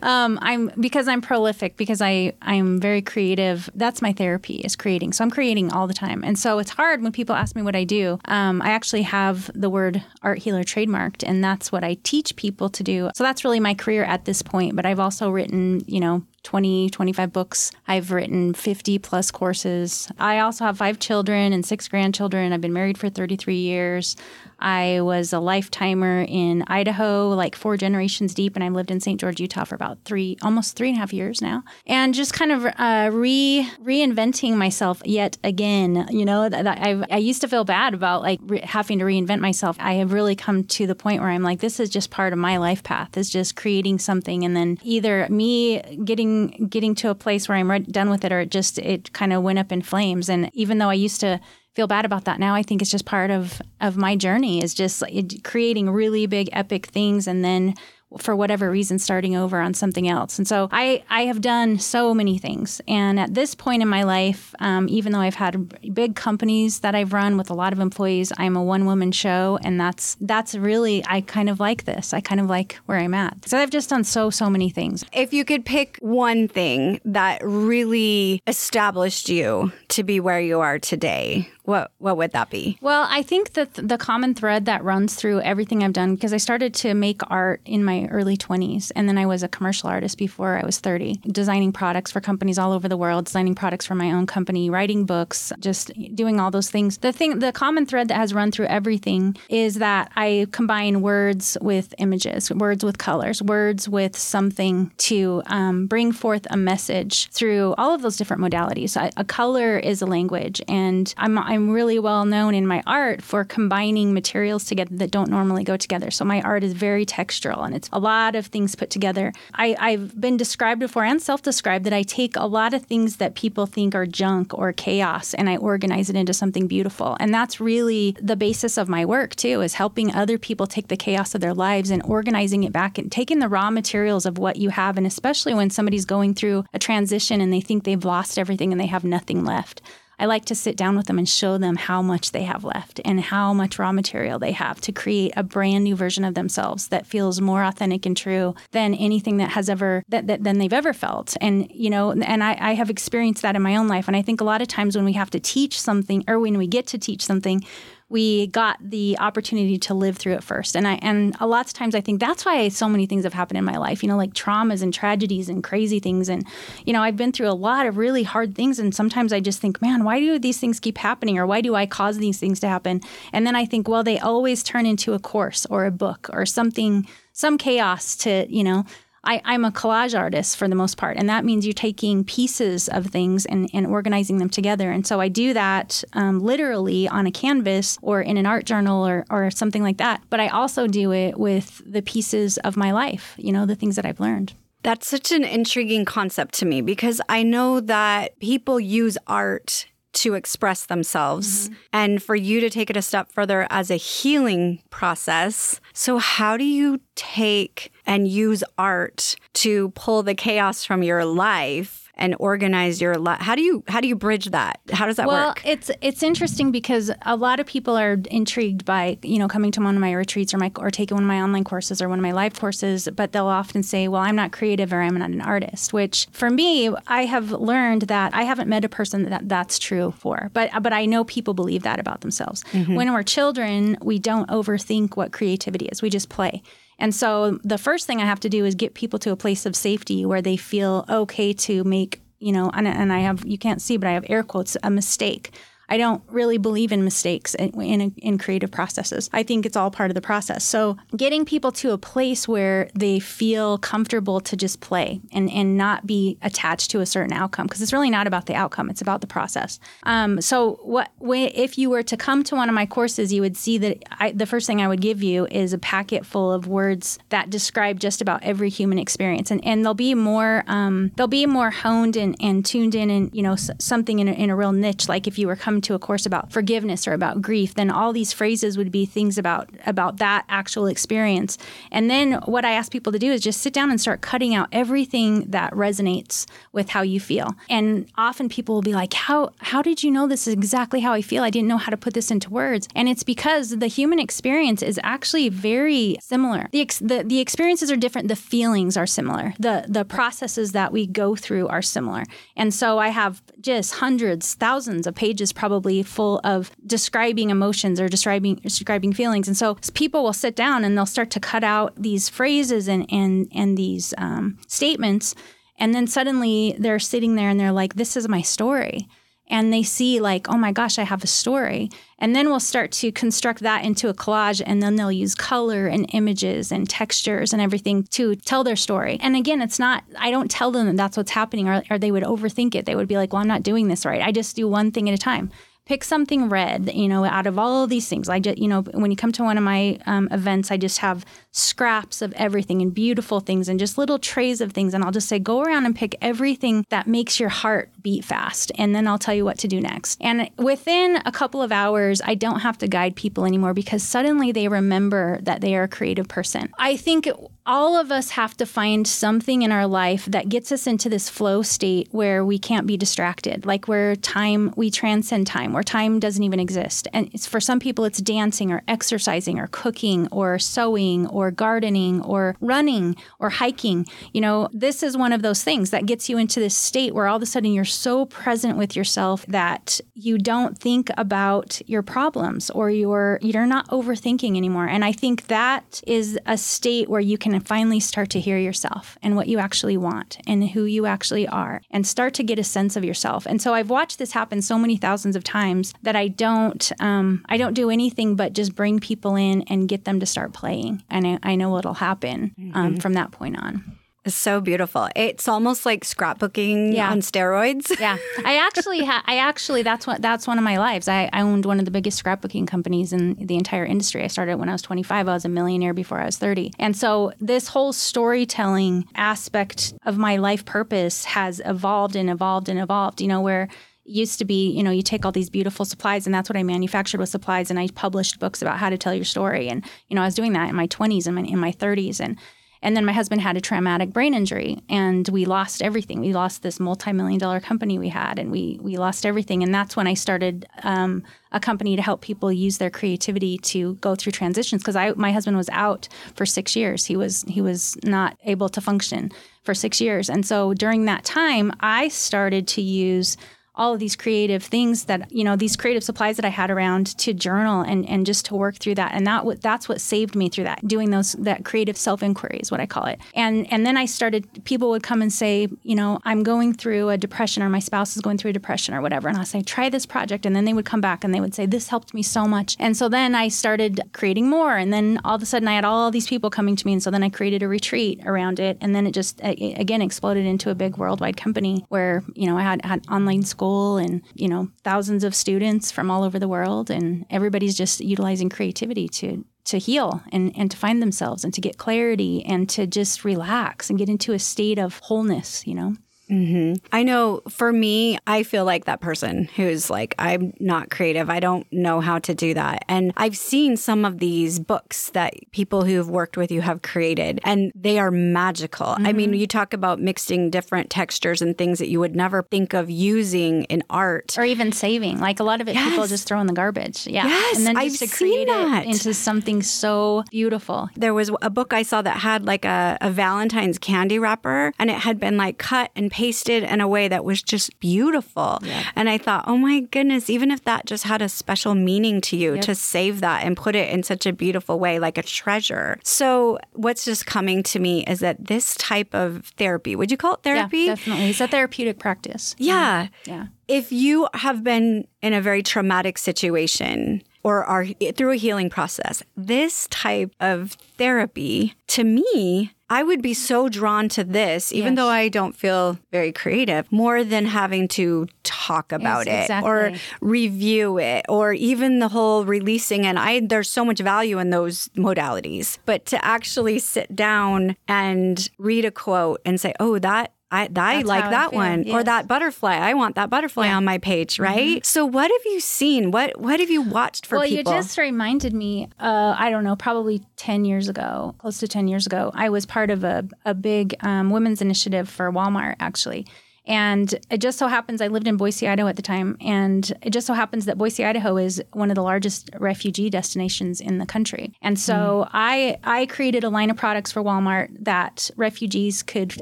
Um, 0.01 0.37
I'm 0.41 0.71
because 0.79 1.07
I'm 1.07 1.21
prolific, 1.21 1.77
because 1.77 2.01
I, 2.01 2.33
I'm 2.41 2.79
very 2.79 3.01
creative. 3.01 3.69
That's 3.73 4.01
my 4.01 4.13
therapy 4.13 4.55
is 4.55 4.75
creating. 4.75 5.13
So 5.13 5.23
I'm 5.23 5.31
creating 5.31 5.71
all 5.71 5.87
the 5.87 5.93
time. 5.93 6.23
And 6.23 6.37
so 6.37 6.59
it's 6.59 6.71
hard 6.71 7.01
when 7.01 7.11
people 7.11 7.35
ask 7.35 7.55
me 7.55 7.61
what 7.61 7.75
I 7.75 7.85
do. 7.85 8.19
Um, 8.25 8.61
I 8.61 8.69
actually 8.69 9.03
have 9.03 9.49
the 9.55 9.69
word 9.69 10.03
art 10.21 10.39
healer 10.39 10.63
trademarked, 10.63 11.23
and 11.27 11.43
that's 11.43 11.71
what 11.71 11.83
I 11.83 11.97
teach 12.03 12.35
people 12.35 12.69
to 12.69 12.83
do. 12.83 13.09
So 13.15 13.23
that's 13.23 13.43
really 13.43 13.59
my 13.59 13.73
career 13.73 14.03
at 14.03 14.25
this 14.25 14.41
point. 14.41 14.75
But 14.75 14.85
I've 14.85 14.99
also 14.99 15.29
written, 15.29 15.83
you 15.87 15.99
know, 15.99 16.23
20, 16.45 16.91
25 16.91 17.33
books. 17.33 17.71
I've 17.87 18.11
written 18.11 18.53
50 18.53 18.99
plus 18.99 19.31
courses. 19.31 20.07
I 20.19 20.39
also 20.39 20.63
have 20.63 20.77
five 20.77 20.99
children 20.99 21.51
and 21.51 21.65
six 21.65 21.87
grandchildren. 21.87 22.53
I've 22.53 22.61
been 22.61 22.71
married 22.71 22.99
for 22.99 23.09
33 23.09 23.55
years. 23.55 24.15
I 24.59 25.01
was 25.01 25.33
a 25.33 25.39
lifetimer 25.39 26.21
in 26.21 26.63
Idaho, 26.67 27.29
like 27.29 27.55
four 27.55 27.77
generations 27.77 28.33
deep, 28.33 28.55
and 28.55 28.63
I 28.63 28.69
lived 28.69 28.84
in 28.91 28.99
St. 28.99 29.19
George, 29.19 29.39
Utah 29.39 29.63
for 29.63 29.75
about 29.75 29.99
three, 30.05 30.37
almost 30.41 30.75
three 30.75 30.89
and 30.89 30.97
a 30.97 30.99
half 30.99 31.13
years 31.13 31.41
now. 31.41 31.63
And 31.85 32.13
just 32.13 32.33
kind 32.33 32.51
of 32.51 32.65
uh, 32.65 33.09
re 33.11 33.69
reinventing 33.81 34.55
myself 34.55 35.01
yet 35.05 35.37
again. 35.43 36.07
You 36.09 36.25
know, 36.25 36.49
that 36.49 36.67
I, 36.67 37.05
I 37.09 37.17
used 37.17 37.41
to 37.41 37.47
feel 37.47 37.63
bad 37.63 37.93
about 37.93 38.21
like 38.21 38.39
re- 38.43 38.61
having 38.61 38.99
to 38.99 39.05
reinvent 39.05 39.39
myself. 39.39 39.77
I 39.79 39.93
have 39.95 40.13
really 40.13 40.35
come 40.35 40.63
to 40.63 40.87
the 40.87 40.95
point 40.95 41.21
where 41.21 41.29
I'm 41.29 41.43
like, 41.43 41.59
this 41.59 41.79
is 41.79 41.89
just 41.89 42.11
part 42.11 42.33
of 42.33 42.39
my 42.39 42.57
life 42.57 42.83
path. 42.83 43.17
Is 43.17 43.29
just 43.29 43.55
creating 43.55 43.99
something, 43.99 44.43
and 44.43 44.55
then 44.55 44.77
either 44.83 45.27
me 45.29 45.81
getting 46.03 46.67
getting 46.69 46.95
to 46.95 47.09
a 47.09 47.15
place 47.15 47.47
where 47.47 47.57
I'm 47.57 47.69
re- 47.69 47.79
done 47.79 48.09
with 48.09 48.25
it, 48.25 48.31
or 48.31 48.41
it 48.41 48.51
just 48.51 48.77
it 48.79 49.13
kind 49.13 49.33
of 49.33 49.43
went 49.43 49.59
up 49.59 49.71
in 49.71 49.81
flames. 49.81 50.29
And 50.29 50.49
even 50.53 50.77
though 50.77 50.89
I 50.89 50.95
used 50.95 51.19
to 51.21 51.39
feel 51.75 51.87
bad 51.87 52.05
about 52.05 52.23
that 52.23 52.39
now. 52.39 52.55
I 52.55 52.63
think 52.63 52.81
it's 52.81 52.89
just 52.89 53.05
part 53.05 53.29
of 53.29 53.61
of 53.81 53.97
my 53.97 54.15
journey 54.15 54.63
is 54.63 54.73
just 54.73 55.03
creating 55.43 55.89
really 55.89 56.25
big 56.25 56.49
epic 56.53 56.87
things 56.87 57.27
and 57.27 57.43
then 57.43 57.75
for 58.17 58.35
whatever 58.35 58.69
reason 58.69 58.99
starting 58.99 59.35
over 59.35 59.59
on 59.59 59.73
something 59.73 60.07
else. 60.07 60.37
And 60.37 60.47
so 60.47 60.69
I, 60.71 61.03
I 61.09 61.25
have 61.25 61.41
done 61.41 61.79
so 61.79 62.13
many 62.13 62.37
things. 62.37 62.81
And 62.87 63.19
at 63.19 63.33
this 63.33 63.55
point 63.55 63.81
in 63.81 63.87
my 63.87 64.03
life, 64.03 64.53
um, 64.59 64.87
even 64.89 65.11
though 65.11 65.19
I've 65.19 65.35
had 65.35 65.93
big 65.93 66.15
companies 66.15 66.79
that 66.79 66.95
I've 66.95 67.13
run 67.13 67.37
with 67.37 67.49
a 67.49 67.53
lot 67.53 67.73
of 67.73 67.79
employees, 67.79 68.31
I'm 68.37 68.55
a 68.55 68.63
one 68.63 68.85
woman 68.85 69.11
show. 69.11 69.59
And 69.63 69.79
that's, 69.79 70.17
that's 70.21 70.55
really, 70.55 71.03
I 71.07 71.21
kind 71.21 71.49
of 71.49 71.59
like 71.59 71.85
this. 71.85 72.13
I 72.13 72.21
kind 72.21 72.39
of 72.41 72.47
like 72.47 72.79
where 72.85 72.97
I'm 72.97 73.13
at. 73.13 73.47
So 73.47 73.57
I've 73.57 73.69
just 73.69 73.89
done 73.89 74.03
so, 74.03 74.29
so 74.29 74.49
many 74.49 74.69
things. 74.69 75.03
If 75.11 75.33
you 75.33 75.45
could 75.45 75.65
pick 75.65 75.97
one 76.01 76.47
thing 76.47 76.99
that 77.05 77.41
really 77.43 78.41
established 78.47 79.29
you 79.29 79.71
to 79.89 80.03
be 80.03 80.19
where 80.19 80.39
you 80.41 80.59
are 80.59 80.79
today, 80.79 81.49
what 81.65 81.91
what 81.97 82.17
would 82.17 82.31
that 82.31 82.49
be? 82.49 82.77
Well, 82.81 83.07
I 83.09 83.21
think 83.21 83.53
that 83.53 83.73
the 83.73 83.97
common 83.97 84.35
thread 84.35 84.65
that 84.65 84.83
runs 84.83 85.15
through 85.15 85.41
everything 85.41 85.83
I've 85.83 85.93
done 85.93 86.15
because 86.15 86.33
I 86.33 86.37
started 86.37 86.73
to 86.75 86.93
make 86.93 87.21
art 87.29 87.61
in 87.65 87.83
my 87.83 88.07
early 88.11 88.37
20s 88.37 88.91
and 88.95 89.09
then 89.09 89.17
I 89.17 89.25
was 89.25 89.43
a 89.43 89.47
commercial 89.47 89.89
artist 89.89 90.17
before 90.17 90.59
I 90.61 90.65
was 90.65 90.79
30, 90.79 91.21
designing 91.27 91.71
products 91.71 92.11
for 92.11 92.21
companies 92.21 92.59
all 92.59 92.71
over 92.71 92.87
the 92.87 92.97
world, 92.97 93.25
designing 93.25 93.55
products 93.55 93.85
for 93.85 93.95
my 93.95 94.11
own 94.11 94.27
company, 94.27 94.69
writing 94.69 95.05
books, 95.05 95.51
just 95.59 95.91
doing 96.13 96.39
all 96.39 96.51
those 96.51 96.69
things. 96.69 96.99
The 96.99 97.11
thing 97.11 97.39
the 97.39 97.51
common 97.51 97.85
thread 97.85 98.07
that 98.09 98.17
has 98.17 98.33
run 98.33 98.51
through 98.51 98.67
everything 98.67 99.35
is 99.49 99.75
that 99.75 100.11
I 100.15 100.47
combine 100.51 101.01
words 101.01 101.57
with 101.61 101.93
images, 101.97 102.51
words 102.51 102.83
with 102.83 102.97
colors, 102.97 103.41
words 103.41 103.89
with 103.89 104.15
something 104.17 104.91
to 104.97 105.41
um, 105.47 105.87
bring 105.87 106.11
forth 106.11 106.45
a 106.49 106.57
message 106.57 107.29
through 107.31 107.73
all 107.77 107.93
of 107.93 108.01
those 108.01 108.17
different 108.17 108.41
modalities. 108.41 108.95
A, 108.95 109.11
a 109.17 109.23
color 109.23 109.77
is 109.77 110.01
a 110.01 110.05
language 110.05 110.61
and 110.67 111.13
I'm 111.17 111.37
I'm 111.39 111.54
really 111.57 111.99
well 111.99 112.25
known 112.25 112.53
in 112.53 112.67
my 112.67 112.83
art 112.85 113.21
for 113.21 113.43
combining 113.43 114.13
materials 114.13 114.65
together 114.65 114.95
that 114.95 115.11
don't 115.11 115.29
normally 115.29 115.63
go 115.63 115.77
together. 115.77 116.11
So 116.11 116.25
my 116.25 116.41
art 116.41 116.63
is 116.63 116.73
very 116.73 117.05
textural 117.05 117.65
and 117.65 117.75
it's 117.75 117.89
a 117.91 117.99
lot 117.99 118.35
of 118.35 118.47
things 118.47 118.75
put 118.75 118.89
together. 118.89 119.33
I, 119.53 119.75
I've 119.79 120.19
been 120.19 120.37
described 120.37 120.79
before 120.79 121.03
and 121.03 121.21
self 121.21 121.41
described 121.41 121.85
that 121.85 121.93
I 121.93 122.03
take 122.03 122.35
a 122.35 122.45
lot 122.45 122.73
of 122.73 122.83
things 122.83 123.17
that 123.17 123.35
people 123.35 123.65
think 123.65 123.95
are 123.95 124.05
junk 124.05 124.53
or 124.53 124.73
chaos 124.73 125.33
and 125.33 125.49
I 125.49 125.57
organize 125.57 126.09
it 126.09 126.15
into 126.15 126.33
something 126.33 126.67
beautiful. 126.67 127.17
And 127.19 127.33
that's 127.33 127.59
really 127.59 128.15
the 128.21 128.35
basis 128.35 128.77
of 128.77 128.89
my 128.89 129.05
work 129.05 129.35
too, 129.35 129.61
is 129.61 129.75
helping 129.75 130.13
other 130.13 130.37
people 130.37 130.67
take 130.67 130.87
the 130.87 130.97
chaos 130.97 131.35
of 131.35 131.41
their 131.41 131.53
lives 131.53 131.89
and 131.89 132.03
organizing 132.03 132.63
it 132.63 132.73
back 132.73 132.97
and 132.97 133.11
taking 133.11 133.39
the 133.39 133.49
raw 133.49 133.69
materials 133.71 134.25
of 134.25 134.37
what 134.37 134.57
you 134.57 134.69
have. 134.69 134.97
And 134.97 135.07
especially 135.07 135.53
when 135.53 135.69
somebody's 135.69 136.05
going 136.05 136.33
through 136.33 136.65
a 136.73 136.79
transition 136.79 137.41
and 137.41 137.51
they 137.51 137.61
think 137.61 137.83
they've 137.83 138.05
lost 138.05 138.37
everything 138.37 138.71
and 138.71 138.79
they 138.79 138.85
have 138.87 139.03
nothing 139.03 139.45
left. 139.45 139.81
I 140.19 140.25
like 140.25 140.45
to 140.45 140.55
sit 140.55 140.77
down 140.77 140.95
with 140.95 141.07
them 141.07 141.17
and 141.17 141.27
show 141.27 141.57
them 141.57 141.75
how 141.75 142.01
much 142.01 142.31
they 142.31 142.43
have 142.43 142.63
left 142.63 143.01
and 143.03 143.19
how 143.19 143.53
much 143.53 143.79
raw 143.79 143.91
material 143.91 144.39
they 144.39 144.51
have 144.51 144.79
to 144.81 144.91
create 144.91 145.33
a 145.35 145.43
brand 145.43 145.83
new 145.83 145.95
version 145.95 146.23
of 146.23 146.35
themselves 146.35 146.87
that 146.89 147.05
feels 147.05 147.41
more 147.41 147.63
authentic 147.63 148.05
and 148.05 148.15
true 148.15 148.55
than 148.71 148.93
anything 148.93 149.37
that 149.37 149.49
has 149.51 149.69
ever 149.69 150.03
that, 150.09 150.27
that 150.27 150.43
than 150.43 150.57
they've 150.57 150.73
ever 150.73 150.93
felt. 150.93 151.35
And 151.41 151.69
you 151.71 151.89
know, 151.89 152.11
and 152.11 152.43
I, 152.43 152.57
I 152.59 152.73
have 152.73 152.89
experienced 152.89 153.41
that 153.41 153.55
in 153.55 153.61
my 153.61 153.75
own 153.75 153.87
life. 153.87 154.07
And 154.07 154.15
I 154.15 154.21
think 154.21 154.41
a 154.41 154.45
lot 154.45 154.61
of 154.61 154.67
times 154.67 154.95
when 154.95 155.05
we 155.05 155.13
have 155.13 155.31
to 155.31 155.39
teach 155.39 155.79
something 155.79 156.23
or 156.27 156.39
when 156.39 156.57
we 156.57 156.67
get 156.67 156.87
to 156.87 156.97
teach 156.97 157.25
something, 157.25 157.63
we 158.07 158.47
got 158.47 158.77
the 158.81 159.17
opportunity 159.19 159.77
to 159.79 159.95
live 159.95 160.15
through 160.15 160.33
it 160.33 160.43
first. 160.43 160.75
And 160.75 160.87
I 160.87 160.99
and 161.01 161.35
a 161.39 161.47
lot 161.47 161.65
of 161.65 161.73
times 161.73 161.95
I 161.95 162.01
think 162.01 162.19
that's 162.19 162.45
why 162.45 162.69
so 162.69 162.87
many 162.87 163.07
things 163.07 163.23
have 163.23 163.33
happened 163.33 163.57
in 163.57 163.63
my 163.63 163.77
life, 163.77 164.03
you 164.03 164.09
know, 164.09 164.17
like 164.17 164.33
traumas 164.33 164.83
and 164.83 164.93
tragedies 164.93 165.49
and 165.49 165.63
crazy 165.63 165.99
things. 165.99 166.29
And, 166.29 166.45
you 166.85 166.93
know, 166.93 167.01
I've 167.01 167.17
been 167.17 167.31
through 167.31 167.49
a 167.49 167.57
lot 167.57 167.87
of 167.87 167.97
really 167.97 168.23
hard 168.23 168.53
things. 168.53 168.77
And 168.77 168.93
sometimes 168.93 169.33
I 169.33 169.39
just 169.39 169.59
think, 169.59 169.81
man, 169.81 170.03
why 170.03 170.19
do 170.19 170.37
these 170.37 170.59
things 170.59 170.79
keep 170.79 170.99
happening? 170.99 171.39
Or 171.39 171.47
why 171.47 171.61
do 171.61 171.73
I 171.73 171.87
cause 171.87 172.19
these 172.19 172.39
things 172.39 172.59
to 172.59 172.67
happen? 172.67 173.01
And 173.33 173.47
then 173.47 173.55
I 173.55 173.65
think, 173.65 173.87
well, 173.87 174.03
they 174.03 174.19
always 174.19 174.61
turn 174.61 174.85
into 174.85 175.13
a 175.13 175.19
course 175.19 175.65
or 175.67 175.85
a 175.85 175.91
book 175.91 176.29
or 176.31 176.45
something 176.45 177.07
some 177.35 177.57
chaos 177.57 178.15
to 178.15 178.47
you 178.49 178.63
know 178.63 178.85
I, 179.25 179.41
am 179.45 179.65
a 179.65 179.71
collage 179.71 180.17
artist 180.17 180.57
for 180.57 180.67
the 180.67 180.75
most 180.75 180.97
part, 180.97 181.17
and 181.17 181.27
that 181.29 181.45
means 181.45 181.65
you're 181.65 181.73
taking 181.73 182.23
pieces 182.23 182.87
of 182.89 183.07
things 183.07 183.45
and, 183.45 183.69
and 183.73 183.87
organizing 183.87 184.37
them 184.37 184.49
together. 184.49 184.91
And 184.91 185.05
so 185.05 185.19
I 185.19 185.27
do 185.27 185.53
that 185.53 186.03
um, 186.13 186.39
literally 186.39 187.07
on 187.07 187.25
a 187.25 187.31
canvas 187.31 187.97
or 188.01 188.21
in 188.21 188.37
an 188.37 188.45
art 188.45 188.65
journal 188.65 189.05
or, 189.05 189.25
or 189.29 189.51
something 189.51 189.83
like 189.83 189.97
that. 189.97 190.21
But 190.29 190.39
I 190.39 190.47
also 190.47 190.87
do 190.87 191.11
it 191.11 191.39
with 191.39 191.81
the 191.85 192.01
pieces 192.01 192.57
of 192.59 192.77
my 192.77 192.91
life, 192.91 193.35
you 193.37 193.51
know, 193.51 193.65
the 193.65 193.75
things 193.75 193.95
that 193.95 194.05
I've 194.05 194.19
learned. 194.19 194.53
That's 194.83 195.07
such 195.07 195.31
an 195.31 195.43
intriguing 195.43 196.05
concept 196.05 196.53
to 196.55 196.65
me 196.65 196.81
because 196.81 197.19
I 197.27 197.41
know 197.41 197.79
that 197.79 198.37
people 198.39 198.79
use 198.79 199.17
art 199.25 199.87
to 200.13 200.33
express 200.33 200.85
themselves 200.85 201.69
mm-hmm. 201.69 201.75
and 201.93 202.23
for 202.23 202.35
you 202.35 202.59
to 202.61 202.69
take 202.69 202.89
it 202.89 202.97
a 202.97 203.01
step 203.01 203.31
further 203.31 203.67
as 203.69 203.91
a 203.91 203.95
healing 203.95 204.81
process. 204.89 205.79
So, 205.93 206.17
how 206.17 206.55
do 206.57 206.63
you 206.63 207.01
take 207.15 207.91
and 208.05 208.27
use 208.27 208.63
art 208.77 209.35
to 209.53 209.89
pull 209.89 210.23
the 210.23 210.35
chaos 210.35 210.83
from 210.83 211.03
your 211.03 211.25
life 211.25 212.05
and 212.17 212.35
organize 212.39 213.01
your 213.01 213.15
life. 213.15 213.39
How 213.39 213.55
do 213.55 213.61
you 213.61 213.83
how 213.87 214.01
do 214.01 214.07
you 214.07 214.15
bridge 214.15 214.45
that? 214.45 214.79
How 214.91 215.05
does 215.05 215.17
that 215.17 215.27
well, 215.27 215.49
work? 215.49 215.61
Well, 215.63 215.73
it's 215.73 215.91
it's 216.01 216.23
interesting 216.23 216.71
because 216.71 217.11
a 217.23 217.35
lot 217.35 217.59
of 217.59 217.65
people 217.65 217.97
are 217.97 218.17
intrigued 218.31 218.85
by 218.85 219.17
you 219.21 219.37
know 219.37 219.47
coming 219.47 219.71
to 219.71 219.81
one 219.81 219.95
of 219.95 220.01
my 220.01 220.13
retreats 220.13 220.53
or 220.53 220.57
my 220.57 220.71
or 220.77 220.89
taking 220.91 221.15
one 221.15 221.23
of 221.23 221.27
my 221.27 221.41
online 221.41 221.63
courses 221.63 222.01
or 222.01 222.09
one 222.09 222.19
of 222.19 222.23
my 222.23 222.31
live 222.31 222.57
courses, 222.57 223.07
but 223.15 223.31
they'll 223.31 223.45
often 223.45 223.83
say, 223.83 224.07
"Well, 224.07 224.21
I'm 224.21 224.35
not 224.35 224.51
creative 224.51 224.93
or 224.93 225.01
I'm 225.01 225.17
not 225.17 225.29
an 225.29 225.41
artist." 225.41 225.93
Which 225.93 226.27
for 226.31 226.49
me, 226.49 226.89
I 227.07 227.25
have 227.25 227.51
learned 227.51 228.03
that 228.03 228.33
I 228.33 228.43
haven't 228.43 228.69
met 228.69 228.85
a 228.85 228.89
person 228.89 229.29
that 229.29 229.49
that's 229.49 229.77
true 229.79 230.13
for, 230.17 230.49
but 230.53 230.71
but 230.81 230.93
I 230.93 231.05
know 231.05 231.23
people 231.23 231.53
believe 231.53 231.83
that 231.83 231.99
about 231.99 232.21
themselves. 232.21 232.63
Mm-hmm. 232.71 232.95
When 232.95 233.13
we're 233.13 233.23
children, 233.23 233.97
we 234.01 234.19
don't 234.19 234.49
overthink 234.49 235.17
what 235.17 235.31
creativity 235.31 235.85
is. 235.87 236.01
We 236.01 236.09
just 236.09 236.29
play. 236.29 236.61
And 236.97 237.13
so 237.13 237.59
the 237.63 237.77
first 237.77 238.07
thing 238.07 238.21
I 238.21 238.25
have 238.25 238.39
to 238.41 238.49
do 238.49 238.65
is 238.65 238.75
get 238.75 238.93
people 238.93 239.19
to 239.19 239.31
a 239.31 239.35
place 239.35 239.65
of 239.65 239.75
safety 239.75 240.25
where 240.25 240.41
they 240.41 240.57
feel 240.57 241.05
okay 241.09 241.53
to 241.53 241.83
make, 241.83 242.21
you 242.39 242.51
know, 242.51 242.71
and, 242.73 242.87
and 242.87 243.11
I 243.11 243.19
have, 243.19 243.45
you 243.45 243.57
can't 243.57 243.81
see, 243.81 243.97
but 243.97 244.07
I 244.07 244.13
have 244.13 244.25
air 244.29 244.43
quotes, 244.43 244.77
a 244.83 244.89
mistake. 244.89 245.51
I 245.89 245.97
don't 245.97 246.23
really 246.29 246.57
believe 246.57 246.91
in 246.91 247.03
mistakes 247.03 247.55
in, 247.55 247.79
in, 247.81 248.13
in 248.17 248.37
creative 248.37 248.71
processes. 248.71 249.29
I 249.33 249.43
think 249.43 249.65
it's 249.65 249.77
all 249.77 249.91
part 249.91 250.09
of 250.11 250.15
the 250.15 250.21
process. 250.21 250.63
So 250.63 250.97
getting 251.15 251.45
people 251.45 251.71
to 251.73 251.91
a 251.91 251.97
place 251.97 252.47
where 252.47 252.89
they 252.95 253.19
feel 253.19 253.77
comfortable 253.77 254.39
to 254.41 254.57
just 254.57 254.79
play 254.79 255.21
and, 255.31 255.49
and 255.51 255.77
not 255.77 256.07
be 256.07 256.37
attached 256.41 256.91
to 256.91 257.01
a 257.01 257.05
certain 257.05 257.33
outcome 257.33 257.67
because 257.67 257.81
it's 257.81 257.93
really 257.93 258.09
not 258.09 258.27
about 258.27 258.45
the 258.45 258.55
outcome; 258.55 258.89
it's 258.89 259.01
about 259.01 259.21
the 259.21 259.27
process. 259.27 259.79
Um, 260.03 260.41
so 260.41 260.79
what 260.83 261.11
if 261.21 261.77
you 261.77 261.89
were 261.89 262.03
to 262.03 262.17
come 262.17 262.43
to 262.45 262.55
one 262.55 262.69
of 262.69 262.75
my 262.75 262.85
courses, 262.85 263.31
you 263.31 263.41
would 263.41 263.57
see 263.57 263.77
that 263.79 264.03
I, 264.19 264.31
the 264.31 264.45
first 264.45 264.67
thing 264.67 264.81
I 264.81 264.87
would 264.87 265.01
give 265.01 265.21
you 265.21 265.47
is 265.51 265.73
a 265.73 265.77
packet 265.77 266.25
full 266.25 266.51
of 266.51 266.67
words 266.67 267.19
that 267.29 267.49
describe 267.49 267.99
just 267.99 268.21
about 268.21 268.43
every 268.43 268.69
human 268.69 268.99
experience, 268.99 269.51
and 269.51 269.63
and 269.65 269.85
they'll 269.85 269.93
be 269.93 270.15
more 270.15 270.63
um, 270.67 271.11
they'll 271.15 271.27
be 271.27 271.45
more 271.45 271.71
honed 271.71 272.15
and, 272.15 272.35
and 272.39 272.65
tuned 272.65 272.95
in 272.95 273.09
and 273.09 273.33
you 273.33 273.41
know 273.41 273.55
something 273.55 274.19
in 274.19 274.27
a, 274.27 274.33
in 274.33 274.49
a 274.49 274.55
real 274.55 274.71
niche. 274.71 275.07
Like 275.07 275.27
if 275.27 275.37
you 275.37 275.47
were 275.47 275.55
coming 275.55 275.74
to 275.81 275.93
a 275.93 275.99
course 275.99 276.25
about 276.25 276.51
forgiveness 276.51 277.07
or 277.07 277.13
about 277.13 277.41
grief, 277.41 277.73
then 277.73 277.89
all 277.89 278.13
these 278.13 278.33
phrases 278.33 278.77
would 278.77 278.91
be 278.91 279.05
things 279.05 279.37
about 279.37 279.69
about 279.85 280.17
that 280.17 280.45
actual 280.49 280.87
experience. 280.87 281.57
And 281.91 282.09
then 282.09 282.33
what 282.45 282.65
I 282.65 282.71
ask 282.71 282.91
people 282.91 283.11
to 283.13 283.19
do 283.19 283.31
is 283.31 283.41
just 283.41 283.61
sit 283.61 283.73
down 283.73 283.89
and 283.89 283.99
start 283.99 284.21
cutting 284.21 284.55
out 284.55 284.69
everything 284.71 285.45
that 285.51 285.73
resonates 285.73 286.45
with 286.71 286.89
how 286.89 287.01
you 287.01 287.19
feel. 287.19 287.55
And 287.69 288.07
often 288.17 288.49
people 288.49 288.75
will 288.75 288.81
be 288.81 288.93
like, 288.93 289.13
"How 289.13 289.51
how 289.59 289.81
did 289.81 290.03
you 290.03 290.11
know 290.11 290.27
this 290.27 290.47
is 290.47 290.53
exactly 290.53 290.99
how 291.01 291.13
I 291.13 291.21
feel? 291.21 291.43
I 291.43 291.49
didn't 291.49 291.67
know 291.67 291.77
how 291.77 291.89
to 291.89 291.97
put 291.97 292.13
this 292.13 292.31
into 292.31 292.49
words." 292.49 292.87
And 292.95 293.07
it's 293.09 293.23
because 293.23 293.77
the 293.77 293.87
human 293.87 294.19
experience 294.19 294.81
is 294.81 294.99
actually 295.03 295.49
very 295.49 296.17
similar. 296.21 296.67
The 296.71 296.81
ex- 296.81 296.99
the, 296.99 297.23
the 297.23 297.39
experiences 297.39 297.91
are 297.91 297.95
different, 297.95 298.27
the 298.27 298.35
feelings 298.35 298.97
are 298.97 299.07
similar. 299.07 299.53
The 299.59 299.85
the 299.87 300.05
processes 300.05 300.71
that 300.71 300.91
we 300.91 301.07
go 301.07 301.35
through 301.35 301.67
are 301.67 301.81
similar. 301.81 302.23
And 302.55 302.73
so 302.73 302.99
I 302.99 303.09
have 303.09 303.41
just 303.61 303.95
hundreds, 303.95 304.53
thousands 304.53 305.07
of 305.07 305.15
pages 305.15 305.51
probably 305.65 306.03
full 306.03 306.39
of 306.43 306.69
describing 306.85 307.49
emotions 307.49 307.99
or 307.99 308.07
describing 308.07 308.55
describing 308.57 309.11
feelings. 309.13 309.47
And 309.47 309.57
so 309.57 309.77
people 309.95 310.21
will 310.23 310.31
sit 310.31 310.55
down 310.55 310.85
and 310.85 310.95
they'll 310.95 311.07
start 311.07 311.31
to 311.31 311.39
cut 311.39 311.63
out 311.63 311.91
these 311.97 312.29
phrases 312.29 312.87
and 312.87 313.11
and 313.11 313.47
and 313.51 313.75
these 313.75 314.13
um, 314.19 314.59
statements, 314.67 315.33
and 315.79 315.95
then 315.95 316.05
suddenly 316.05 316.75
they're 316.77 316.99
sitting 316.99 317.33
there 317.33 317.49
and 317.49 317.59
they're 317.59 317.71
like, 317.71 317.95
"This 317.95 318.15
is 318.15 318.29
my 318.29 318.43
story." 318.43 319.07
And 319.47 319.71
they 319.71 319.83
see 319.83 320.19
like 320.19 320.49
oh 320.49 320.57
my 320.57 320.71
gosh 320.71 320.97
i 320.99 321.03
have 321.03 321.23
a 321.23 321.27
story. 321.27 321.89
And 322.17 322.33
then 322.33 322.47
we'll 322.47 322.61
start 322.61 322.93
to 322.93 323.11
construct 323.11 323.59
that 323.59 323.83
into 323.83 324.07
a 324.07 324.13
collage 324.13 324.61
and 324.65 324.81
then 324.81 324.95
they'll 324.95 325.11
use 325.11 325.35
color 325.35 325.87
and 325.87 326.09
images 326.13 326.71
and 326.71 326.89
textures 326.89 327.51
and 327.51 327.61
everything 327.61 328.03
to 328.11 328.35
tell 328.37 328.63
their 328.63 328.77
story. 328.77 329.17
And 329.21 329.35
again 329.35 329.61
it's 329.61 329.79
not 329.79 330.03
i 330.17 330.31
don't 330.31 330.49
tell 330.49 330.71
them 330.71 330.87
that 330.87 330.97
that's 330.97 331.17
what's 331.17 331.31
happening 331.31 331.67
or, 331.67 331.83
or 331.89 331.97
they 331.97 332.11
would 332.11 332.23
overthink 332.23 332.75
it. 332.75 332.85
They 332.85 332.95
would 332.95 333.07
be 333.07 333.17
like 333.17 333.33
well 333.33 333.41
i'm 333.41 333.47
not 333.47 333.63
doing 333.63 333.87
this 333.87 334.05
right. 334.05 334.21
I 334.21 334.31
just 334.31 334.55
do 334.55 334.67
one 334.67 334.91
thing 334.91 335.09
at 335.09 335.15
a 335.15 335.17
time. 335.17 335.51
Pick 335.85 336.03
something 336.03 336.49
red 336.49 336.91
you 336.93 337.07
know 337.07 337.25
out 337.25 337.45
of 337.47 337.59
all 337.59 337.83
of 337.83 337.89
these 337.89 338.07
things. 338.07 338.29
I 338.29 338.39
just 338.39 338.57
you 338.57 338.67
know 338.67 338.81
when 338.81 339.11
you 339.11 339.17
come 339.17 339.31
to 339.33 339.43
one 339.43 339.57
of 339.57 339.63
my 339.63 339.99
um, 340.05 340.27
events 340.31 340.71
i 340.71 340.77
just 340.77 340.99
have 340.99 341.25
scraps 341.55 342.21
of 342.21 342.33
everything 342.33 342.81
and 342.81 342.93
beautiful 342.93 343.39
things 343.39 343.69
and 343.69 343.79
just 343.79 343.97
little 343.97 344.19
trays 344.19 344.59
of 344.59 344.73
things. 344.73 344.93
And 344.93 345.03
i'll 345.03 345.11
just 345.11 345.29
say 345.29 345.39
go 345.39 345.61
around 345.61 345.85
and 345.85 345.95
pick 345.95 346.15
everything 346.21 346.85
that 346.89 347.07
makes 347.07 347.39
your 347.39 347.49
heart 347.49 347.89
beat 348.01 348.25
fast. 348.25 348.71
And 348.75 348.93
then 348.93 349.07
i'll 349.07 349.17
tell 349.17 349.33
you 349.33 349.45
what 349.45 349.57
to 349.59 349.67
do 349.67 349.79
next. 349.79 350.19
And 350.21 350.49
within 350.57 351.21
a 351.25 351.31
couple 351.31 351.61
of 351.61 351.71
hours 351.71 352.21
i 352.25 352.35
don't 352.35 352.59
have 352.59 352.77
to 352.79 352.87
guide 352.87 353.15
people 353.15 353.45
anymore 353.45 353.73
because 353.73 354.03
suddenly 354.03 354.51
they 354.51 354.67
remember 354.67 355.39
that 355.43 355.61
they 355.61 355.75
are 355.75 355.83
a 355.83 355.87
creative 355.87 356.27
person. 356.27 356.71
I 356.77 356.97
think 356.97 357.29
all 357.65 357.97
of 357.97 358.11
us 358.11 358.31
have 358.31 358.55
to 358.57 358.65
find 358.65 359.07
something 359.07 359.63
in 359.63 359.71
our 359.71 359.87
life 359.87 360.25
that 360.25 360.49
gets 360.49 360.71
us 360.71 360.85
into 360.85 361.09
this 361.09 361.29
flow 361.29 361.63
state 361.63 362.07
where 362.11 362.45
we 362.45 362.59
can't 362.59 362.85
be 362.85 362.95
distracted, 362.95 363.65
like 363.65 363.87
where 363.87 364.15
time, 364.15 364.71
we 364.75 364.91
transcend 364.91 365.47
time, 365.47 365.73
where 365.73 365.83
time 365.83 366.19
doesn't 366.19 366.43
even 366.43 366.59
exist. 366.59 367.07
And 367.11 367.41
for 367.41 367.59
some 367.59 367.79
people, 367.79 368.05
it's 368.05 368.19
dancing 368.19 368.71
or 368.71 368.83
exercising 368.87 369.59
or 369.59 369.67
cooking 369.67 370.27
or 370.31 370.59
sewing 370.59 371.27
or 371.27 371.44
gardening 371.51 372.21
or 372.21 372.55
running 372.59 373.15
or 373.39 373.49
hiking. 373.49 374.05
You 374.33 374.41
know, 374.41 374.69
this 374.71 375.03
is 375.03 375.17
one 375.17 375.33
of 375.33 375.41
those 375.41 375.63
things 375.63 375.89
that 375.91 376.05
gets 376.05 376.29
you 376.29 376.37
into 376.37 376.59
this 376.59 376.75
state 376.75 377.13
where 377.13 377.27
all 377.27 377.37
of 377.37 377.41
a 377.41 377.45
sudden 377.45 377.73
you're 377.73 377.85
so 377.85 378.25
present 378.25 378.77
with 378.77 378.95
yourself 378.95 379.45
that 379.47 379.99
you 380.13 380.37
don't 380.37 380.77
think 380.77 381.09
about 381.17 381.81
your 381.87 382.01
problems 382.01 382.69
or 382.69 382.89
you're, 382.89 383.39
you're 383.41 383.65
not 383.65 383.87
overthinking 383.89 384.57
anymore. 384.57 384.87
And 384.87 385.03
I 385.03 385.11
think 385.11 385.47
that 385.47 386.01
is 386.07 386.37
a 386.45 386.57
state 386.57 387.09
where 387.09 387.21
you 387.21 387.37
can 387.37 387.59
finally 387.61 387.99
start 387.99 388.29
to 388.31 388.39
hear 388.39 388.57
yourself 388.57 389.17
and 389.21 389.35
what 389.35 389.47
you 389.47 389.59
actually 389.59 389.97
want 389.97 390.37
and 390.47 390.69
who 390.69 390.83
you 390.83 391.05
actually 391.05 391.47
are 391.47 391.81
and 391.91 392.05
start 392.05 392.33
to 392.35 392.43
get 392.43 392.59
a 392.59 392.63
sense 392.63 392.95
of 392.95 393.03
yourself. 393.03 393.45
And 393.45 393.61
so 393.61 393.73
I've 393.73 393.89
watched 393.89 394.19
this 394.19 394.31
happen 394.31 394.61
so 394.61 394.77
many 394.77 394.97
thousands 394.97 395.35
of 395.35 395.43
times 395.43 395.93
that 396.03 396.15
I 396.15 396.27
don't 396.27 396.91
um, 396.99 397.43
I 397.47 397.57
don't 397.57 397.73
do 397.73 397.89
anything 397.89 398.35
but 398.35 398.53
just 398.53 398.75
bring 398.75 398.99
people 398.99 399.35
in 399.35 399.61
and 399.63 399.87
get 399.87 400.05
them 400.05 400.19
to 400.19 400.25
start 400.25 400.53
playing. 400.53 401.03
And 401.09 401.27
I, 401.27 401.34
I 401.43 401.55
know 401.55 401.69
what'll 401.69 401.95
happen 401.95 402.55
um, 402.73 402.91
mm-hmm. 402.91 402.95
from 402.97 403.13
that 403.13 403.31
point 403.31 403.57
on. 403.57 403.97
It's 404.25 404.35
so 404.35 404.59
beautiful. 404.59 405.07
It's 405.15 405.47
almost 405.47 405.85
like 405.85 406.03
scrapbooking 406.03 406.95
yeah. 406.95 407.11
on 407.11 407.19
steroids. 407.19 407.91
yeah, 407.99 408.17
I 408.43 408.57
actually, 408.57 409.05
ha- 409.05 409.23
I 409.27 409.37
actually, 409.37 409.83
that's 409.83 410.07
what 410.07 410.19
that's 410.19 410.47
one 410.47 410.57
of 410.57 410.63
my 410.63 410.79
lives. 410.79 411.07
I, 411.07 411.29
I 411.31 411.41
owned 411.41 411.65
one 411.65 411.77
of 411.77 411.85
the 411.85 411.91
biggest 411.91 412.21
scrapbooking 412.23 412.65
companies 412.65 413.13
in 413.13 413.35
the 413.35 413.55
entire 413.55 413.85
industry. 413.85 414.23
I 414.23 414.27
started 414.27 414.55
when 414.57 414.67
I 414.67 414.71
was 414.71 414.81
25. 414.81 415.27
I 415.27 415.31
was 415.31 415.45
a 415.45 415.49
millionaire 415.49 415.93
before 415.93 416.19
I 416.19 416.25
was 416.25 416.37
30, 416.37 416.73
and 416.79 416.97
so 416.97 417.33
this 417.39 417.67
whole 417.67 417.93
storytelling 417.93 419.05
aspect 419.13 419.93
of 420.07 420.17
my 420.17 420.37
life 420.37 420.65
purpose 420.65 421.25
has 421.25 421.61
evolved 421.63 422.15
and 422.15 422.27
evolved 422.27 422.67
and 422.67 422.79
evolved. 422.79 423.21
You 423.21 423.27
know, 423.27 423.41
where 423.41 423.69
used 424.05 424.39
to 424.39 424.45
be, 424.45 424.69
you 424.71 424.83
know, 424.83 424.91
you 424.91 425.01
take 425.01 425.25
all 425.25 425.31
these 425.31 425.49
beautiful 425.49 425.85
supplies, 425.85 426.25
and 426.25 426.33
that's 426.33 426.49
what 426.49 426.57
I 426.57 426.63
manufactured 426.63 427.19
with 427.19 427.29
supplies, 427.29 427.69
and 427.69 427.79
I 427.79 427.87
published 427.95 428.39
books 428.39 428.61
about 428.61 428.77
how 428.77 428.89
to 428.89 428.97
tell 428.97 429.13
your 429.13 429.25
story, 429.25 429.67
and 429.67 429.83
you 430.07 430.15
know, 430.15 430.21
I 430.21 430.25
was 430.25 430.35
doing 430.35 430.53
that 430.53 430.69
in 430.69 430.75
my 430.75 430.87
20s 430.87 431.27
and 431.27 431.37
in 431.47 431.59
my 431.59 431.71
30s, 431.71 432.19
and 432.19 432.37
and 432.85 432.95
then 432.95 433.03
my 433.03 433.13
husband 433.13 433.41
had 433.41 433.57
a 433.57 433.61
traumatic 433.61 434.11
brain 434.11 434.35
injury 434.35 434.77
and 434.89 435.27
we 435.29 435.45
lost 435.45 435.81
everything. 435.81 436.19
We 436.19 436.33
lost 436.33 436.61
this 436.61 436.79
multi-million 436.79 437.39
dollar 437.39 437.59
company 437.59 437.97
we 437.97 438.09
had 438.09 438.37
and 438.37 438.51
we 438.51 438.77
we 438.79 438.97
lost 438.97 439.25
everything. 439.25 439.63
And 439.63 439.73
that's 439.73 439.95
when 439.95 440.05
I 440.05 440.13
started 440.13 440.67
um, 440.83 441.23
a 441.51 441.59
company 441.59 441.95
to 441.95 442.03
help 442.03 442.21
people 442.21 442.51
use 442.51 442.77
their 442.77 442.91
creativity 442.91 443.57
to 443.57 443.95
go 443.95 444.13
through 444.13 444.33
transitions 444.33 444.83
because 444.83 444.95
I 444.95 445.13
my 445.13 445.31
husband 445.31 445.57
was 445.57 445.69
out 445.69 446.07
for 446.35 446.45
6 446.45 446.75
years. 446.75 447.05
He 447.05 447.15
was 447.15 447.43
he 447.47 447.59
was 447.59 447.97
not 448.03 448.37
able 448.43 448.69
to 448.69 448.79
function 448.81 449.31
for 449.63 449.73
6 449.73 449.99
years. 449.99 450.29
And 450.29 450.45
so 450.45 450.75
during 450.75 451.05
that 451.05 451.23
time, 451.23 451.73
I 451.79 452.09
started 452.09 452.67
to 452.67 452.81
use 452.83 453.35
all 453.77 453.93
of 453.93 453.99
these 453.99 454.15
creative 454.15 454.63
things 454.63 455.05
that 455.05 455.31
you 455.31 455.43
know 455.43 455.55
these 455.55 455.75
creative 455.75 456.03
supplies 456.03 456.37
that 456.37 456.45
I 456.45 456.49
had 456.49 456.71
around 456.71 457.17
to 457.19 457.33
journal 457.33 457.81
and 457.81 458.07
and 458.07 458.25
just 458.25 458.45
to 458.45 458.55
work 458.55 458.75
through 458.75 458.95
that. 458.95 459.11
And 459.13 459.27
that 459.27 459.39
w- 459.39 459.57
that's 459.61 459.89
what 459.89 460.01
saved 460.01 460.35
me 460.35 460.49
through 460.49 460.63
that 460.65 460.87
doing 460.87 461.11
those 461.11 461.33
that 461.33 461.65
creative 461.65 461.97
self 461.97 462.23
inquiry 462.23 462.59
is 462.61 462.71
what 462.71 462.79
I 462.79 462.85
call 462.85 463.05
it. 463.05 463.19
And 463.33 463.71
and 463.71 463.85
then 463.85 463.97
I 463.97 464.05
started 464.05 464.63
people 464.65 464.89
would 464.89 465.03
come 465.03 465.21
and 465.21 465.31
say 465.31 465.67
you 465.83 465.95
know 465.95 466.19
I'm 466.23 466.43
going 466.43 466.73
through 466.73 467.09
a 467.09 467.17
depression 467.17 467.63
or 467.63 467.69
my 467.69 467.79
spouse 467.79 468.15
is 468.15 468.21
going 468.21 468.37
through 468.37 468.51
a 468.51 468.53
depression 468.53 468.93
or 468.93 469.01
whatever. 469.01 469.27
And 469.27 469.37
I'll 469.37 469.45
say 469.45 469.61
try 469.61 469.89
this 469.89 470.05
project. 470.05 470.45
And 470.45 470.55
then 470.55 470.65
they 470.65 470.73
would 470.73 470.85
come 470.85 471.01
back 471.01 471.23
and 471.23 471.33
they 471.33 471.41
would 471.41 471.53
say 471.53 471.65
this 471.65 471.89
helped 471.89 472.13
me 472.13 472.23
so 472.23 472.45
much. 472.45 472.75
And 472.79 472.95
so 472.95 473.09
then 473.09 473.35
I 473.35 473.49
started 473.49 474.01
creating 474.13 474.49
more. 474.49 474.75
And 474.77 474.93
then 474.93 475.19
all 475.23 475.35
of 475.35 475.41
a 475.41 475.45
sudden 475.45 475.67
I 475.67 475.73
had 475.73 475.85
all 475.85 476.11
these 476.11 476.27
people 476.27 476.49
coming 476.49 476.75
to 476.75 476.85
me. 476.85 476.93
And 476.93 477.03
so 477.03 477.11
then 477.11 477.23
I 477.23 477.29
created 477.29 477.61
a 477.63 477.67
retreat 477.67 478.21
around 478.25 478.59
it. 478.59 478.77
And 478.81 478.95
then 478.95 479.05
it 479.07 479.11
just 479.11 479.41
it, 479.41 479.79
again 479.79 480.01
exploded 480.01 480.45
into 480.45 480.69
a 480.69 480.75
big 480.75 480.97
worldwide 480.97 481.37
company 481.37 481.85
where 481.89 482.23
you 482.33 482.47
know 482.47 482.57
I 482.57 482.63
had 482.63 482.85
had 482.85 483.05
online 483.09 483.43
school 483.43 483.64
school 483.65 483.97
and, 483.97 484.21
you 484.33 484.47
know, 484.47 484.69
thousands 484.83 485.23
of 485.23 485.35
students 485.35 485.91
from 485.91 486.11
all 486.11 486.23
over 486.23 486.39
the 486.39 486.47
world. 486.47 486.89
And 486.89 487.25
everybody's 487.29 487.75
just 487.75 488.01
utilizing 488.01 488.49
creativity 488.49 489.07
to 489.09 489.45
to 489.65 489.79
heal 489.79 490.21
and, 490.31 490.53
and 490.55 490.69
to 490.69 490.77
find 490.77 491.01
themselves 491.01 491.43
and 491.43 491.51
to 491.51 491.59
get 491.59 491.79
clarity 491.79 492.45
and 492.45 492.69
to 492.69 492.85
just 492.85 493.25
relax 493.25 493.89
and 493.89 493.97
get 493.97 494.09
into 494.09 494.31
a 494.33 494.37
state 494.37 494.77
of 494.77 494.99
wholeness, 494.99 495.65
you 495.65 495.73
know? 495.73 495.95
Mm-hmm. 496.29 496.85
I 496.91 497.03
know 497.03 497.41
for 497.49 497.71
me, 497.71 498.17
I 498.25 498.43
feel 498.43 498.65
like 498.65 498.85
that 498.85 499.01
person 499.01 499.45
who's 499.55 499.89
like, 499.89 500.15
I'm 500.17 500.53
not 500.59 500.89
creative. 500.89 501.29
I 501.29 501.39
don't 501.39 501.71
know 501.71 502.01
how 502.01 502.19
to 502.19 502.33
do 502.33 502.53
that. 502.53 502.83
And 502.87 503.13
I've 503.17 503.37
seen 503.37 503.77
some 503.77 504.05
of 504.05 504.19
these 504.19 504.59
books 504.59 505.09
that 505.11 505.33
people 505.51 505.83
who 505.83 505.97
have 505.97 506.09
worked 506.09 506.37
with 506.37 506.51
you 506.51 506.61
have 506.61 506.81
created, 506.81 507.39
and 507.43 507.71
they 507.75 507.99
are 507.99 508.11
magical. 508.11 508.87
Mm-hmm. 508.87 509.07
I 509.07 509.13
mean, 509.13 509.29
mm-hmm. 509.31 509.39
you 509.39 509.47
talk 509.47 509.73
about 509.73 509.99
mixing 509.99 510.49
different 510.49 510.89
textures 510.89 511.41
and 511.41 511.57
things 511.57 511.79
that 511.79 511.87
you 511.87 511.99
would 511.99 512.15
never 512.15 512.43
think 512.43 512.73
of 512.73 512.89
using 512.89 513.63
in 513.65 513.83
art 513.89 514.37
or 514.37 514.45
even 514.45 514.71
saving. 514.71 515.19
Like 515.19 515.39
a 515.39 515.43
lot 515.43 515.61
of 515.61 515.67
it, 515.67 515.75
yes. 515.75 515.89
people 515.89 516.07
just 516.07 516.27
throw 516.27 516.39
in 516.39 516.47
the 516.47 516.53
garbage. 516.53 517.07
Yeah. 517.07 517.27
Yes, 517.27 517.57
and 517.57 517.67
then 517.67 517.75
just 517.75 518.01
I've 518.01 518.09
to 518.09 518.15
create 518.15 518.47
it 518.47 518.85
into 518.85 519.13
something 519.13 519.61
so 519.61 520.23
beautiful. 520.31 520.89
There 520.95 521.13
was 521.13 521.31
a 521.41 521.49
book 521.49 521.73
I 521.73 521.83
saw 521.83 522.01
that 522.01 522.17
had 522.17 522.45
like 522.45 522.65
a, 522.65 522.97
a 523.01 523.11
Valentine's 523.11 523.77
candy 523.77 524.19
wrapper, 524.19 524.73
and 524.79 524.89
it 524.89 524.97
had 524.97 525.19
been 525.19 525.37
like 525.37 525.57
cut 525.57 525.91
and 525.95 526.11
pasted 526.15 526.63
in 526.63 526.79
a 526.79 526.87
way 526.87 527.09
that 527.09 527.25
was 527.25 527.43
just 527.43 527.77
beautiful. 527.81 528.59
And 528.95 529.09
I 529.09 529.17
thought, 529.17 529.43
oh 529.47 529.57
my 529.57 529.81
goodness, 529.81 530.29
even 530.29 530.49
if 530.49 530.63
that 530.63 530.85
just 530.85 531.03
had 531.03 531.21
a 531.21 531.27
special 531.27 531.75
meaning 531.75 532.21
to 532.21 532.37
you 532.37 532.57
to 532.61 532.73
save 532.73 533.19
that 533.19 533.43
and 533.43 533.57
put 533.57 533.75
it 533.75 533.89
in 533.89 534.01
such 534.01 534.25
a 534.25 534.31
beautiful 534.31 534.79
way, 534.79 534.97
like 534.97 535.17
a 535.17 535.23
treasure. 535.23 535.99
So, 536.03 536.57
what's 536.71 537.03
just 537.03 537.25
coming 537.25 537.63
to 537.63 537.79
me 537.79 538.05
is 538.05 538.21
that 538.21 538.47
this 538.47 538.75
type 538.75 539.13
of 539.13 539.47
therapy, 539.57 539.93
would 539.97 540.09
you 540.09 540.15
call 540.15 540.35
it 540.35 540.43
therapy? 540.43 540.83
Yeah, 540.83 540.95
definitely. 540.95 541.29
It's 541.31 541.41
a 541.41 541.49
therapeutic 541.49 541.99
practice. 541.99 542.55
Yeah. 542.57 543.09
Yeah. 543.25 543.47
If 543.67 543.91
you 543.91 544.29
have 544.35 544.63
been 544.63 545.07
in 545.21 545.33
a 545.33 545.41
very 545.41 545.63
traumatic 545.63 546.17
situation 546.17 547.23
or 547.43 547.65
are 547.65 547.85
through 548.15 548.31
a 548.31 548.37
healing 548.37 548.69
process, 548.69 549.21
this 549.35 549.87
type 549.89 550.31
of 550.39 550.77
therapy, 550.97 551.73
to 551.87 552.05
me, 552.05 552.71
I 552.87 553.01
would 553.01 553.23
be 553.23 553.33
so 553.33 553.67
drawn 553.67 554.09
to 554.09 554.23
this, 554.23 554.71
even 554.71 554.93
Yes. 554.93 554.97
though 554.97 555.09
I 555.09 555.27
don't 555.27 555.55
feel 555.55 555.97
very 556.11 556.31
creative, 556.31 556.91
more 556.91 557.23
than 557.23 557.45
having 557.47 557.87
to 557.89 558.27
talk 558.43 558.91
about 558.91 559.25
Yes, 559.25 559.49
it 559.49 559.63
or 559.63 559.93
review 560.21 560.99
it 560.99 561.25
or 561.27 561.53
even 561.53 561.97
the 561.97 562.09
whole 562.09 562.45
releasing. 562.45 563.03
And 563.07 563.17
I, 563.17 563.39
there's 563.39 563.71
so 563.71 563.83
much 563.83 563.99
value 563.99 564.37
in 564.37 564.51
those 564.51 564.87
modalities. 564.89 565.79
But 565.85 566.05
to 566.07 566.23
actually 566.23 566.77
sit 566.77 567.15
down 567.15 567.75
and 567.87 568.47
read 568.59 568.85
a 568.85 568.91
quote 568.91 569.41
and 569.43 569.59
say, 569.59 569.73
oh, 569.79 569.97
that 569.99 570.33
I, 570.51 570.69
I 570.75 571.01
like 571.01 571.25
I 571.25 571.29
that 571.31 571.49
feel. 571.49 571.59
one 571.59 571.89
or 571.89 572.03
that 572.03 572.27
butterfly. 572.27 572.75
I 572.75 572.93
want 572.93 573.15
that 573.15 573.29
butterfly 573.29 573.67
on 573.67 573.83
my 573.83 573.97
page, 573.97 574.39
right? 574.39 574.85
So 574.85 575.05
what 575.05 575.31
have 575.31 575.45
you 575.45 575.59
seen? 575.59 576.11
What 576.11 576.39
what 576.39 576.59
have 576.59 576.69
you 576.69 576.81
watched 576.81 577.25
for 577.25 577.39
well, 577.39 577.47
people? 577.47 577.73
you 577.73 577.79
just 577.79 577.97
reminded 577.97 578.53
me. 578.53 578.89
Uh, 578.99 579.35
I 579.37 579.49
don't 579.49 579.63
know, 579.63 579.75
probably 579.75 580.21
ten 580.35 580.63
years 580.63 580.87
ago, 580.87 581.35
close 581.39 581.59
to 581.59 581.67
ten 581.67 581.87
years 581.87 582.05
ago, 582.05 582.31
I 582.33 582.49
was 582.49 582.65
part 582.65 582.91
of 582.91 583.03
a 583.03 583.27
a 583.43 583.53
big 583.53 583.95
um, 584.01 584.29
women's 584.29 584.61
initiative 584.61 585.09
for 585.09 585.31
Walmart, 585.31 585.75
actually. 585.79 586.25
And 586.67 587.13
it 587.29 587.41
just 587.41 587.59
so 587.59 587.67
happens 587.67 588.01
I 588.01 588.07
lived 588.07 588.27
in 588.27 588.37
Boise, 588.37 588.67
Idaho 588.67 588.87
at 588.87 588.95
the 588.95 589.01
time, 589.01 589.37
and 589.39 589.91
it 590.01 590.09
just 590.09 590.25
so 590.25 590.33
happens 590.33 590.65
that 590.65 590.77
Boise, 590.77 591.05
Idaho 591.05 591.37
is 591.37 591.63
one 591.73 591.91
of 591.91 591.95
the 591.95 592.01
largest 592.01 592.49
refugee 592.57 593.09
destinations 593.09 593.79
in 593.79 593.99
the 593.99 594.05
country. 594.05 594.53
And 594.61 594.79
so 594.79 595.27
I 595.31 595.77
I 595.83 596.07
created 596.07 596.43
a 596.43 596.49
line 596.49 596.69
of 596.69 596.77
products 596.77 597.11
for 597.11 597.23
Walmart 597.23 597.69
that 597.83 598.31
refugees 598.35 599.03
could 599.03 599.35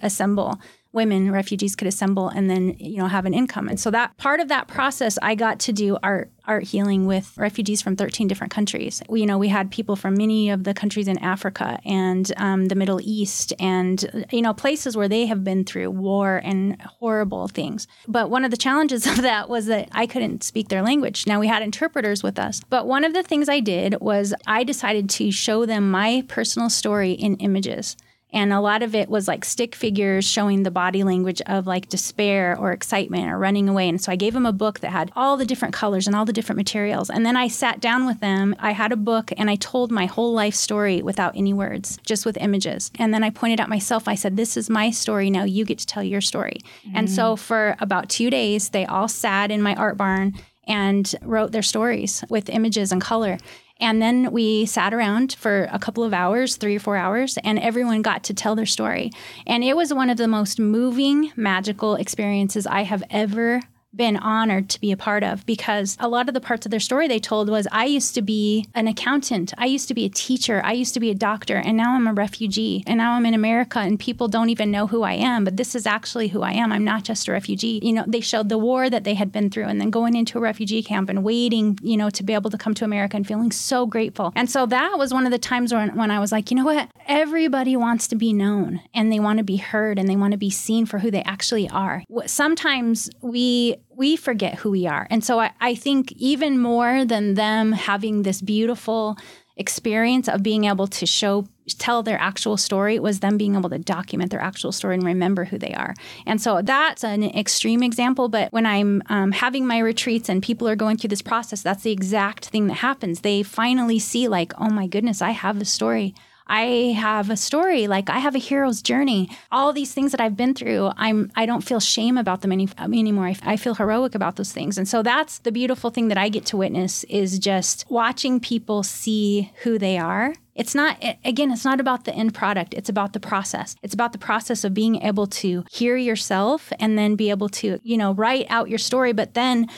assemble 0.00 0.60
women 0.92 1.30
refugees 1.30 1.76
could 1.76 1.86
assemble 1.86 2.28
and 2.28 2.48
then 2.48 2.74
you 2.78 2.96
know 2.96 3.06
have 3.06 3.26
an 3.26 3.34
income. 3.34 3.68
And 3.68 3.78
so 3.78 3.90
that 3.90 4.16
part 4.16 4.40
of 4.40 4.48
that 4.48 4.68
process 4.68 5.18
i 5.22 5.34
got 5.34 5.58
to 5.60 5.72
do 5.72 5.98
art 6.02 6.30
art 6.46 6.64
healing 6.64 7.06
with 7.06 7.36
refugees 7.36 7.82
from 7.82 7.94
13 7.94 8.26
different 8.26 8.50
countries. 8.50 9.02
We, 9.08 9.20
you 9.20 9.26
know 9.26 9.38
we 9.38 9.48
had 9.48 9.70
people 9.70 9.96
from 9.96 10.14
many 10.14 10.50
of 10.50 10.64
the 10.64 10.72
countries 10.72 11.08
in 11.08 11.18
africa 11.18 11.78
and 11.84 12.32
um, 12.36 12.66
the 12.66 12.74
middle 12.74 13.00
east 13.02 13.52
and 13.58 14.26
you 14.32 14.42
know 14.42 14.54
places 14.54 14.96
where 14.96 15.08
they 15.08 15.26
have 15.26 15.44
been 15.44 15.64
through 15.64 15.90
war 15.90 16.40
and 16.42 16.80
horrible 16.82 17.48
things. 17.48 17.86
But 18.06 18.30
one 18.30 18.44
of 18.44 18.50
the 18.50 18.56
challenges 18.56 19.06
of 19.12 19.22
that 19.22 19.48
was 19.48 19.66
that 19.66 19.88
i 19.92 20.06
couldn't 20.06 20.42
speak 20.42 20.68
their 20.68 20.82
language. 20.82 21.26
Now 21.26 21.38
we 21.38 21.48
had 21.48 21.62
interpreters 21.62 22.22
with 22.22 22.38
us. 22.38 22.62
But 22.68 22.86
one 22.86 23.04
of 23.04 23.12
the 23.12 23.22
things 23.22 23.48
i 23.48 23.60
did 23.60 24.00
was 24.00 24.32
i 24.46 24.64
decided 24.64 25.10
to 25.10 25.30
show 25.30 25.66
them 25.66 25.90
my 25.90 26.24
personal 26.28 26.70
story 26.70 27.12
in 27.12 27.36
images 27.36 27.96
and 28.32 28.52
a 28.52 28.60
lot 28.60 28.82
of 28.82 28.94
it 28.94 29.08
was 29.08 29.26
like 29.26 29.44
stick 29.44 29.74
figures 29.74 30.24
showing 30.24 30.62
the 30.62 30.70
body 30.70 31.02
language 31.02 31.40
of 31.46 31.66
like 31.66 31.88
despair 31.88 32.56
or 32.58 32.72
excitement 32.72 33.30
or 33.30 33.38
running 33.38 33.68
away. 33.68 33.88
And 33.88 34.00
so 34.00 34.12
I 34.12 34.16
gave 34.16 34.34
them 34.34 34.44
a 34.44 34.52
book 34.52 34.80
that 34.80 34.90
had 34.90 35.10
all 35.16 35.38
the 35.38 35.46
different 35.46 35.72
colors 35.72 36.06
and 36.06 36.14
all 36.14 36.26
the 36.26 36.32
different 36.32 36.58
materials. 36.58 37.08
And 37.08 37.24
then 37.24 37.36
I 37.36 37.48
sat 37.48 37.80
down 37.80 38.06
with 38.06 38.20
them. 38.20 38.54
I 38.58 38.72
had 38.72 38.92
a 38.92 38.96
book 38.96 39.32
and 39.38 39.48
I 39.48 39.56
told 39.56 39.90
my 39.90 40.04
whole 40.04 40.34
life 40.34 40.54
story 40.54 41.00
without 41.00 41.36
any 41.36 41.54
words, 41.54 41.98
just 42.04 42.26
with 42.26 42.36
images. 42.36 42.90
And 42.98 43.14
then 43.14 43.24
I 43.24 43.30
pointed 43.30 43.60
at 43.60 43.68
myself. 43.70 44.06
I 44.06 44.14
said, 44.14 44.36
This 44.36 44.58
is 44.58 44.68
my 44.68 44.90
story. 44.90 45.30
Now 45.30 45.44
you 45.44 45.64
get 45.64 45.78
to 45.78 45.86
tell 45.86 46.02
your 46.02 46.20
story. 46.20 46.58
And 46.94 47.10
so 47.10 47.34
mm. 47.34 47.38
for 47.38 47.76
about 47.80 48.10
two 48.10 48.28
days, 48.28 48.70
they 48.70 48.84
all 48.84 49.08
sat 49.08 49.50
in 49.50 49.62
my 49.62 49.74
art 49.74 49.96
barn 49.96 50.34
and 50.66 51.14
wrote 51.22 51.50
their 51.52 51.62
stories 51.62 52.22
with 52.28 52.50
images 52.50 52.92
and 52.92 53.00
color. 53.00 53.38
And 53.80 54.02
then 54.02 54.32
we 54.32 54.66
sat 54.66 54.92
around 54.92 55.34
for 55.34 55.68
a 55.70 55.78
couple 55.78 56.04
of 56.04 56.12
hours, 56.12 56.56
three 56.56 56.76
or 56.76 56.80
four 56.80 56.96
hours, 56.96 57.38
and 57.44 57.58
everyone 57.58 58.02
got 58.02 58.24
to 58.24 58.34
tell 58.34 58.56
their 58.56 58.66
story. 58.66 59.12
And 59.46 59.62
it 59.62 59.76
was 59.76 59.94
one 59.94 60.10
of 60.10 60.16
the 60.16 60.28
most 60.28 60.58
moving, 60.58 61.32
magical 61.36 61.94
experiences 61.94 62.66
I 62.66 62.82
have 62.82 63.04
ever 63.10 63.62
been 63.94 64.16
honored 64.16 64.68
to 64.70 64.80
be 64.80 64.92
a 64.92 64.96
part 64.96 65.22
of 65.22 65.44
because 65.46 65.96
a 65.98 66.08
lot 66.08 66.28
of 66.28 66.34
the 66.34 66.40
parts 66.40 66.66
of 66.66 66.70
their 66.70 66.80
story 66.80 67.08
they 67.08 67.18
told 67.18 67.48
was 67.48 67.66
I 67.72 67.86
used 67.86 68.14
to 68.14 68.22
be 68.22 68.66
an 68.74 68.86
accountant, 68.86 69.52
I 69.58 69.66
used 69.66 69.88
to 69.88 69.94
be 69.94 70.04
a 70.04 70.10
teacher, 70.10 70.60
I 70.64 70.72
used 70.72 70.94
to 70.94 71.00
be 71.00 71.10
a 71.10 71.14
doctor, 71.14 71.56
and 71.56 71.76
now 71.76 71.94
I'm 71.94 72.06
a 72.06 72.12
refugee. 72.12 72.84
And 72.86 72.98
now 72.98 73.12
I'm 73.12 73.26
in 73.26 73.34
America 73.34 73.78
and 73.78 73.98
people 73.98 74.28
don't 74.28 74.50
even 74.50 74.70
know 74.70 74.86
who 74.86 75.02
I 75.02 75.14
am, 75.14 75.44
but 75.44 75.56
this 75.56 75.74
is 75.74 75.86
actually 75.86 76.28
who 76.28 76.42
I 76.42 76.52
am. 76.52 76.72
I'm 76.72 76.84
not 76.84 77.04
just 77.04 77.28
a 77.28 77.32
refugee. 77.32 77.80
You 77.82 77.92
know, 77.92 78.04
they 78.06 78.20
showed 78.20 78.48
the 78.48 78.58
war 78.58 78.90
that 78.90 79.04
they 79.04 79.14
had 79.14 79.32
been 79.32 79.50
through 79.50 79.64
and 79.64 79.80
then 79.80 79.90
going 79.90 80.14
into 80.14 80.38
a 80.38 80.40
refugee 80.40 80.82
camp 80.82 81.08
and 81.08 81.24
waiting, 81.24 81.78
you 81.82 81.96
know, 81.96 82.10
to 82.10 82.22
be 82.22 82.34
able 82.34 82.50
to 82.50 82.58
come 82.58 82.74
to 82.74 82.84
America 82.84 83.16
and 83.16 83.26
feeling 83.26 83.50
so 83.50 83.86
grateful. 83.86 84.32
And 84.36 84.50
so 84.50 84.66
that 84.66 84.98
was 84.98 85.12
one 85.12 85.26
of 85.26 85.32
the 85.32 85.38
times 85.38 85.72
when, 85.72 85.96
when 85.96 86.10
I 86.10 86.20
was 86.20 86.32
like, 86.32 86.50
you 86.50 86.56
know 86.56 86.64
what? 86.64 86.90
Everybody 87.06 87.76
wants 87.76 88.08
to 88.08 88.16
be 88.16 88.32
known 88.32 88.80
and 88.94 89.12
they 89.12 89.20
want 89.20 89.38
to 89.38 89.44
be 89.44 89.56
heard 89.56 89.98
and 89.98 90.08
they 90.08 90.16
want 90.16 90.32
to 90.32 90.38
be 90.38 90.50
seen 90.50 90.86
for 90.86 90.98
who 90.98 91.10
they 91.10 91.22
actually 91.22 91.68
are. 91.70 92.02
Sometimes 92.26 93.10
we 93.22 93.76
we 93.98 94.14
forget 94.16 94.54
who 94.54 94.70
we 94.70 94.86
are. 94.86 95.08
And 95.10 95.22
so 95.24 95.40
I, 95.40 95.50
I 95.60 95.74
think 95.74 96.12
even 96.12 96.58
more 96.58 97.04
than 97.04 97.34
them 97.34 97.72
having 97.72 98.22
this 98.22 98.40
beautiful 98.40 99.18
experience 99.56 100.28
of 100.28 100.40
being 100.40 100.64
able 100.64 100.86
to 100.86 101.04
show 101.04 101.46
tell 101.78 102.02
their 102.02 102.18
actual 102.18 102.56
story 102.56 102.98
was 102.98 103.20
them 103.20 103.36
being 103.36 103.56
able 103.56 103.68
to 103.68 103.78
document 103.78 104.30
their 104.30 104.40
actual 104.40 104.72
story 104.72 104.94
and 104.94 105.02
remember 105.04 105.44
who 105.44 105.58
they 105.58 105.74
are 105.74 105.94
and 106.26 106.40
so 106.40 106.62
that's 106.62 107.04
an 107.04 107.22
extreme 107.24 107.82
example 107.82 108.28
but 108.28 108.50
when 108.52 108.64
i'm 108.64 109.02
um, 109.10 109.32
having 109.32 109.66
my 109.66 109.78
retreats 109.78 110.30
and 110.30 110.42
people 110.42 110.66
are 110.66 110.76
going 110.76 110.96
through 110.96 111.08
this 111.08 111.20
process 111.20 111.60
that's 111.60 111.82
the 111.82 111.90
exact 111.90 112.46
thing 112.46 112.68
that 112.68 112.74
happens 112.74 113.20
they 113.20 113.42
finally 113.42 113.98
see 113.98 114.28
like 114.28 114.54
oh 114.58 114.70
my 114.70 114.86
goodness 114.86 115.20
i 115.20 115.30
have 115.30 115.60
a 115.60 115.64
story 115.64 116.14
I 116.48 116.94
have 116.96 117.30
a 117.30 117.36
story, 117.36 117.86
like 117.86 118.08
I 118.10 118.18
have 118.18 118.34
a 118.34 118.38
hero's 118.38 118.82
journey. 118.82 119.30
All 119.52 119.72
these 119.72 119.92
things 119.92 120.12
that 120.12 120.20
I've 120.20 120.36
been 120.36 120.54
through, 120.54 120.92
I'm 120.96 121.30
I 121.36 121.46
don't 121.46 121.62
feel 121.62 121.80
shame 121.80 122.16
about 122.16 122.40
them 122.40 122.52
any, 122.52 122.68
anymore. 122.78 123.26
I, 123.26 123.36
I 123.42 123.56
feel 123.56 123.74
heroic 123.74 124.14
about 124.14 124.36
those 124.36 124.52
things, 124.52 124.78
and 124.78 124.88
so 124.88 125.02
that's 125.02 125.38
the 125.40 125.52
beautiful 125.52 125.90
thing 125.90 126.08
that 126.08 126.18
I 126.18 126.28
get 126.28 126.46
to 126.46 126.56
witness 126.56 127.04
is 127.04 127.38
just 127.38 127.84
watching 127.88 128.40
people 128.40 128.82
see 128.82 129.52
who 129.62 129.78
they 129.78 129.98
are. 129.98 130.34
It's 130.54 130.74
not 130.74 131.02
again, 131.24 131.52
it's 131.52 131.64
not 131.64 131.78
about 131.78 132.04
the 132.04 132.12
end 132.12 132.34
product. 132.34 132.74
It's 132.74 132.88
about 132.88 133.12
the 133.12 133.20
process. 133.20 133.76
It's 133.82 133.94
about 133.94 134.12
the 134.12 134.18
process 134.18 134.64
of 134.64 134.74
being 134.74 135.00
able 135.02 135.28
to 135.28 135.64
hear 135.70 135.96
yourself 135.96 136.72
and 136.80 136.98
then 136.98 137.14
be 137.14 137.30
able 137.30 137.48
to, 137.50 137.78
you 137.84 137.96
know, 137.96 138.12
write 138.12 138.46
out 138.48 138.68
your 138.68 138.78
story, 138.78 139.12
but 139.12 139.34
then 139.34 139.68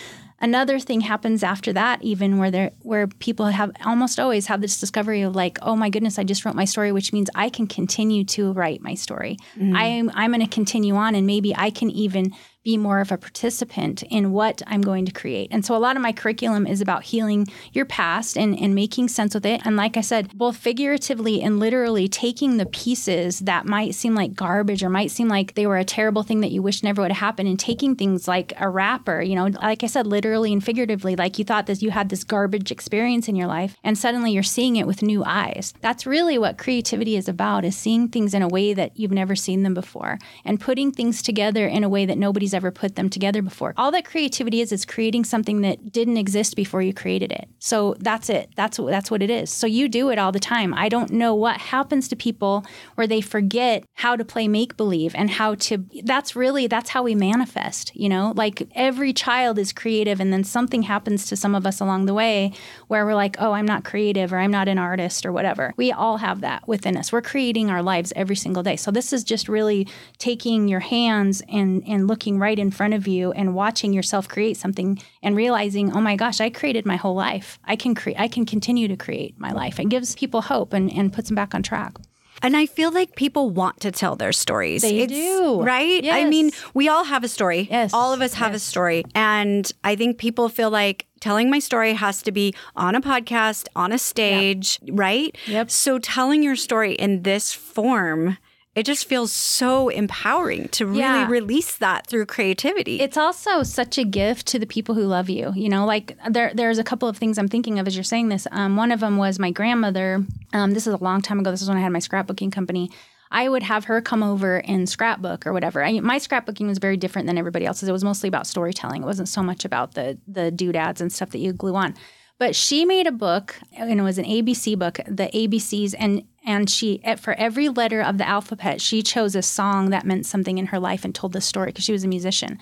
another 0.40 0.78
thing 0.78 1.00
happens 1.00 1.42
after 1.42 1.72
that 1.72 2.02
even 2.02 2.38
where 2.38 2.50
there 2.50 2.70
where 2.80 3.06
people 3.06 3.46
have 3.46 3.70
almost 3.84 4.18
always 4.18 4.46
have 4.46 4.60
this 4.60 4.80
discovery 4.80 5.22
of 5.22 5.36
like 5.36 5.58
oh 5.62 5.76
my 5.76 5.90
goodness 5.90 6.18
i 6.18 6.24
just 6.24 6.44
wrote 6.44 6.54
my 6.54 6.64
story 6.64 6.92
which 6.92 7.12
means 7.12 7.28
i 7.34 7.48
can 7.48 7.66
continue 7.66 8.24
to 8.24 8.52
write 8.52 8.80
my 8.80 8.94
story. 8.94 9.36
Mm-hmm. 9.56 9.76
I'm 9.76 10.10
i'm 10.14 10.30
going 10.32 10.40
to 10.40 10.52
continue 10.52 10.94
on 10.94 11.14
and 11.14 11.26
maybe 11.26 11.54
i 11.56 11.70
can 11.70 11.90
even 11.90 12.32
be 12.62 12.76
more 12.76 13.00
of 13.00 13.10
a 13.10 13.16
participant 13.16 14.02
in 14.04 14.32
what 14.32 14.60
I'm 14.66 14.82
going 14.82 15.06
to 15.06 15.12
create. 15.12 15.48
And 15.50 15.64
so 15.64 15.74
a 15.74 15.78
lot 15.78 15.96
of 15.96 16.02
my 16.02 16.12
curriculum 16.12 16.66
is 16.66 16.82
about 16.82 17.04
healing 17.04 17.46
your 17.72 17.86
past 17.86 18.36
and, 18.36 18.58
and 18.58 18.74
making 18.74 19.08
sense 19.08 19.34
with 19.34 19.46
it. 19.46 19.62
And 19.64 19.76
like 19.76 19.96
I 19.96 20.02
said, 20.02 20.36
both 20.36 20.56
figuratively 20.56 21.40
and 21.40 21.58
literally 21.58 22.06
taking 22.06 22.58
the 22.58 22.66
pieces 22.66 23.40
that 23.40 23.64
might 23.64 23.94
seem 23.94 24.14
like 24.14 24.34
garbage 24.34 24.82
or 24.82 24.90
might 24.90 25.10
seem 25.10 25.28
like 25.28 25.54
they 25.54 25.66
were 25.66 25.78
a 25.78 25.84
terrible 25.84 26.22
thing 26.22 26.40
that 26.40 26.50
you 26.50 26.60
wish 26.60 26.82
never 26.82 27.00
would 27.00 27.12
have 27.12 27.20
happened 27.20 27.48
and 27.48 27.58
taking 27.58 27.96
things 27.96 28.28
like 28.28 28.52
a 28.60 28.68
wrapper, 28.68 29.22
you 29.22 29.34
know, 29.34 29.46
like 29.46 29.82
I 29.82 29.86
said, 29.86 30.06
literally 30.06 30.52
and 30.52 30.62
figuratively, 30.62 31.16
like 31.16 31.38
you 31.38 31.44
thought 31.44 31.66
that 31.66 31.80
you 31.80 31.90
had 31.90 32.10
this 32.10 32.24
garbage 32.24 32.70
experience 32.70 33.26
in 33.26 33.36
your 33.36 33.46
life 33.46 33.74
and 33.82 33.96
suddenly 33.96 34.32
you're 34.32 34.42
seeing 34.42 34.76
it 34.76 34.86
with 34.86 35.02
new 35.02 35.24
eyes. 35.24 35.72
That's 35.80 36.06
really 36.06 36.36
what 36.36 36.58
creativity 36.58 37.16
is 37.16 37.28
about 37.28 37.64
is 37.64 37.76
seeing 37.76 38.08
things 38.08 38.34
in 38.34 38.42
a 38.42 38.48
way 38.48 38.74
that 38.74 38.98
you've 38.98 39.10
never 39.10 39.34
seen 39.34 39.62
them 39.62 39.72
before 39.72 40.18
and 40.44 40.60
putting 40.60 40.92
things 40.92 41.22
together 41.22 41.66
in 41.66 41.84
a 41.84 41.88
way 41.88 42.04
that 42.04 42.18
nobody's 42.18 42.49
ever 42.54 42.70
put 42.70 42.96
them 42.96 43.08
together 43.08 43.42
before. 43.42 43.74
All 43.76 43.90
that 43.92 44.04
creativity 44.04 44.60
is 44.60 44.72
is 44.72 44.84
creating 44.84 45.24
something 45.24 45.60
that 45.62 45.92
didn't 45.92 46.16
exist 46.16 46.56
before 46.56 46.82
you 46.82 46.92
created 46.92 47.32
it. 47.32 47.48
So 47.58 47.94
that's 47.98 48.28
it. 48.28 48.50
That's 48.56 48.78
what 48.78 48.90
that's 48.90 49.10
what 49.10 49.22
it 49.22 49.30
is. 49.30 49.50
So 49.50 49.66
you 49.66 49.88
do 49.88 50.10
it 50.10 50.18
all 50.18 50.32
the 50.32 50.40
time. 50.40 50.74
I 50.74 50.88
don't 50.88 51.10
know 51.10 51.34
what 51.34 51.58
happens 51.58 52.08
to 52.08 52.16
people 52.16 52.64
where 52.94 53.06
they 53.06 53.20
forget 53.20 53.84
how 53.94 54.16
to 54.16 54.24
play 54.24 54.48
make 54.48 54.76
believe 54.76 55.14
and 55.14 55.30
how 55.30 55.54
to 55.56 55.84
that's 56.04 56.34
really 56.34 56.66
that's 56.66 56.90
how 56.90 57.02
we 57.02 57.14
manifest, 57.14 57.94
you 57.94 58.08
know? 58.08 58.32
Like 58.36 58.68
every 58.74 59.12
child 59.12 59.58
is 59.58 59.72
creative 59.72 60.20
and 60.20 60.32
then 60.32 60.44
something 60.44 60.82
happens 60.82 61.26
to 61.26 61.36
some 61.36 61.54
of 61.54 61.66
us 61.66 61.80
along 61.80 62.06
the 62.06 62.14
way 62.14 62.52
where 62.88 63.04
we're 63.04 63.14
like, 63.14 63.36
"Oh, 63.38 63.52
I'm 63.52 63.66
not 63.66 63.84
creative 63.84 64.32
or 64.32 64.38
I'm 64.38 64.50
not 64.50 64.68
an 64.68 64.78
artist 64.78 65.24
or 65.24 65.32
whatever." 65.32 65.72
We 65.76 65.92
all 65.92 66.18
have 66.18 66.40
that 66.40 66.66
within 66.66 66.96
us. 66.96 67.12
We're 67.12 67.22
creating 67.22 67.70
our 67.70 67.82
lives 67.82 68.12
every 68.16 68.36
single 68.36 68.62
day. 68.62 68.76
So 68.76 68.90
this 68.90 69.12
is 69.12 69.24
just 69.24 69.48
really 69.48 69.86
taking 70.18 70.68
your 70.68 70.80
hands 70.80 71.42
and 71.48 71.82
and 71.86 72.08
looking 72.08 72.38
right 72.40 72.58
in 72.58 72.70
front 72.70 72.94
of 72.94 73.06
you 73.06 73.32
and 73.32 73.54
watching 73.54 73.92
yourself 73.92 74.28
create 74.28 74.56
something 74.56 75.00
and 75.22 75.36
realizing, 75.36 75.92
oh 75.96 76.00
my 76.00 76.16
gosh, 76.16 76.40
I 76.40 76.50
created 76.50 76.86
my 76.86 76.96
whole 76.96 77.14
life. 77.14 77.58
I 77.64 77.76
can 77.76 77.94
create 77.94 78.18
I 78.18 78.28
can 78.28 78.46
continue 78.46 78.88
to 78.88 78.96
create 78.96 79.38
my 79.38 79.52
life. 79.52 79.78
It 79.78 79.88
gives 79.88 80.14
people 80.14 80.42
hope 80.42 80.72
and, 80.72 80.92
and 80.92 81.12
puts 81.12 81.28
them 81.28 81.36
back 81.36 81.54
on 81.54 81.62
track. 81.62 81.96
And 82.42 82.56
I 82.56 82.66
feel 82.66 82.90
like 82.90 83.16
people 83.16 83.50
want 83.50 83.80
to 83.80 83.92
tell 83.92 84.16
their 84.16 84.32
stories. 84.32 84.82
They 84.82 85.06
do. 85.06 85.62
Right? 85.62 86.02
Yes. 86.02 86.16
I 86.16 86.28
mean, 86.28 86.50
we 86.72 86.88
all 86.88 87.04
have 87.04 87.22
a 87.22 87.28
story. 87.28 87.68
Yes. 87.70 87.92
All 87.92 88.14
of 88.14 88.22
us 88.22 88.34
have 88.34 88.54
a 88.54 88.58
story. 88.58 89.04
And 89.14 89.70
I 89.84 89.94
think 89.94 90.16
people 90.18 90.48
feel 90.48 90.70
like 90.70 91.06
telling 91.20 91.50
my 91.50 91.58
story 91.58 91.92
has 91.92 92.22
to 92.22 92.32
be 92.32 92.54
on 92.76 92.94
a 92.94 93.00
podcast, 93.02 93.68
on 93.76 93.92
a 93.92 93.98
stage, 93.98 94.80
right? 94.90 95.36
Yep. 95.46 95.70
So 95.70 95.98
telling 95.98 96.42
your 96.42 96.56
story 96.56 96.94
in 96.94 97.22
this 97.22 97.52
form, 97.52 98.38
it 98.76 98.84
just 98.86 99.06
feels 99.08 99.32
so 99.32 99.88
empowering 99.88 100.68
to 100.68 100.86
really 100.86 101.00
Yeah. 101.00 101.26
release 101.28 101.76
that 101.78 102.06
through 102.06 102.26
creativity. 102.26 103.00
It's 103.00 103.16
also 103.16 103.62
such 103.64 103.98
a 103.98 104.04
gift 104.04 104.46
to 104.48 104.58
the 104.58 104.66
people 104.66 104.94
who 104.94 105.02
love 105.06 105.28
you. 105.28 105.52
You 105.56 105.68
know, 105.68 105.84
like 105.84 106.16
there, 106.28 106.52
there's 106.54 106.78
a 106.78 106.84
couple 106.84 107.08
of 107.08 107.16
things 107.16 107.36
I'm 107.38 107.48
thinking 107.48 107.78
of 107.78 107.86
as 107.88 107.96
you're 107.96 108.04
saying 108.04 108.28
this. 108.28 108.46
Um, 108.52 108.76
one 108.76 108.92
of 108.92 109.00
them 109.00 109.16
was 109.16 109.38
my 109.38 109.50
grandmother. 109.50 110.24
Um, 110.52 110.72
this 110.72 110.86
is 110.86 110.94
a 110.94 111.02
long 111.02 111.20
time 111.20 111.40
ago. 111.40 111.50
This 111.50 111.62
is 111.62 111.68
when 111.68 111.78
I 111.78 111.80
had 111.80 111.92
my 111.92 111.98
scrapbooking 111.98 112.52
company. 112.52 112.90
I 113.32 113.48
would 113.48 113.62
have 113.62 113.84
her 113.84 114.00
come 114.00 114.22
over 114.24 114.56
and 114.58 114.88
scrapbook 114.88 115.46
or 115.46 115.52
whatever. 115.52 115.84
I, 115.84 116.00
my 116.00 116.16
scrapbooking 116.18 116.66
was 116.66 116.78
very 116.78 116.96
different 116.96 117.26
than 117.28 117.38
everybody 117.38 117.64
else's. 117.66 117.88
It 117.88 117.92
was 117.92 118.02
mostly 118.04 118.28
about 118.28 118.46
storytelling. 118.46 119.02
It 119.02 119.06
wasn't 119.06 119.28
so 119.28 119.42
much 119.42 119.64
about 119.64 119.94
the 119.94 120.18
the 120.26 120.50
doodads 120.50 121.00
and 121.00 121.12
stuff 121.12 121.30
that 121.30 121.38
you 121.38 121.52
glue 121.52 121.76
on. 121.76 121.94
But 122.38 122.56
she 122.56 122.84
made 122.86 123.06
a 123.06 123.12
book, 123.12 123.54
and 123.76 124.00
it 124.00 124.02
was 124.02 124.16
an 124.18 124.24
ABC 124.24 124.74
book, 124.78 124.98
the 125.06 125.28
ABCs, 125.34 125.94
and 125.98 126.24
and 126.44 126.68
she 126.68 127.02
for 127.18 127.34
every 127.34 127.68
letter 127.68 128.00
of 128.00 128.18
the 128.18 128.28
alphabet, 128.28 128.80
she 128.80 129.02
chose 129.02 129.34
a 129.34 129.42
song 129.42 129.90
that 129.90 130.06
meant 130.06 130.26
something 130.26 130.58
in 130.58 130.66
her 130.66 130.78
life 130.78 131.04
and 131.04 131.14
told 131.14 131.32
the 131.32 131.40
story 131.40 131.66
because 131.66 131.84
she 131.84 131.92
was 131.92 132.04
a 132.04 132.08
musician. 132.08 132.58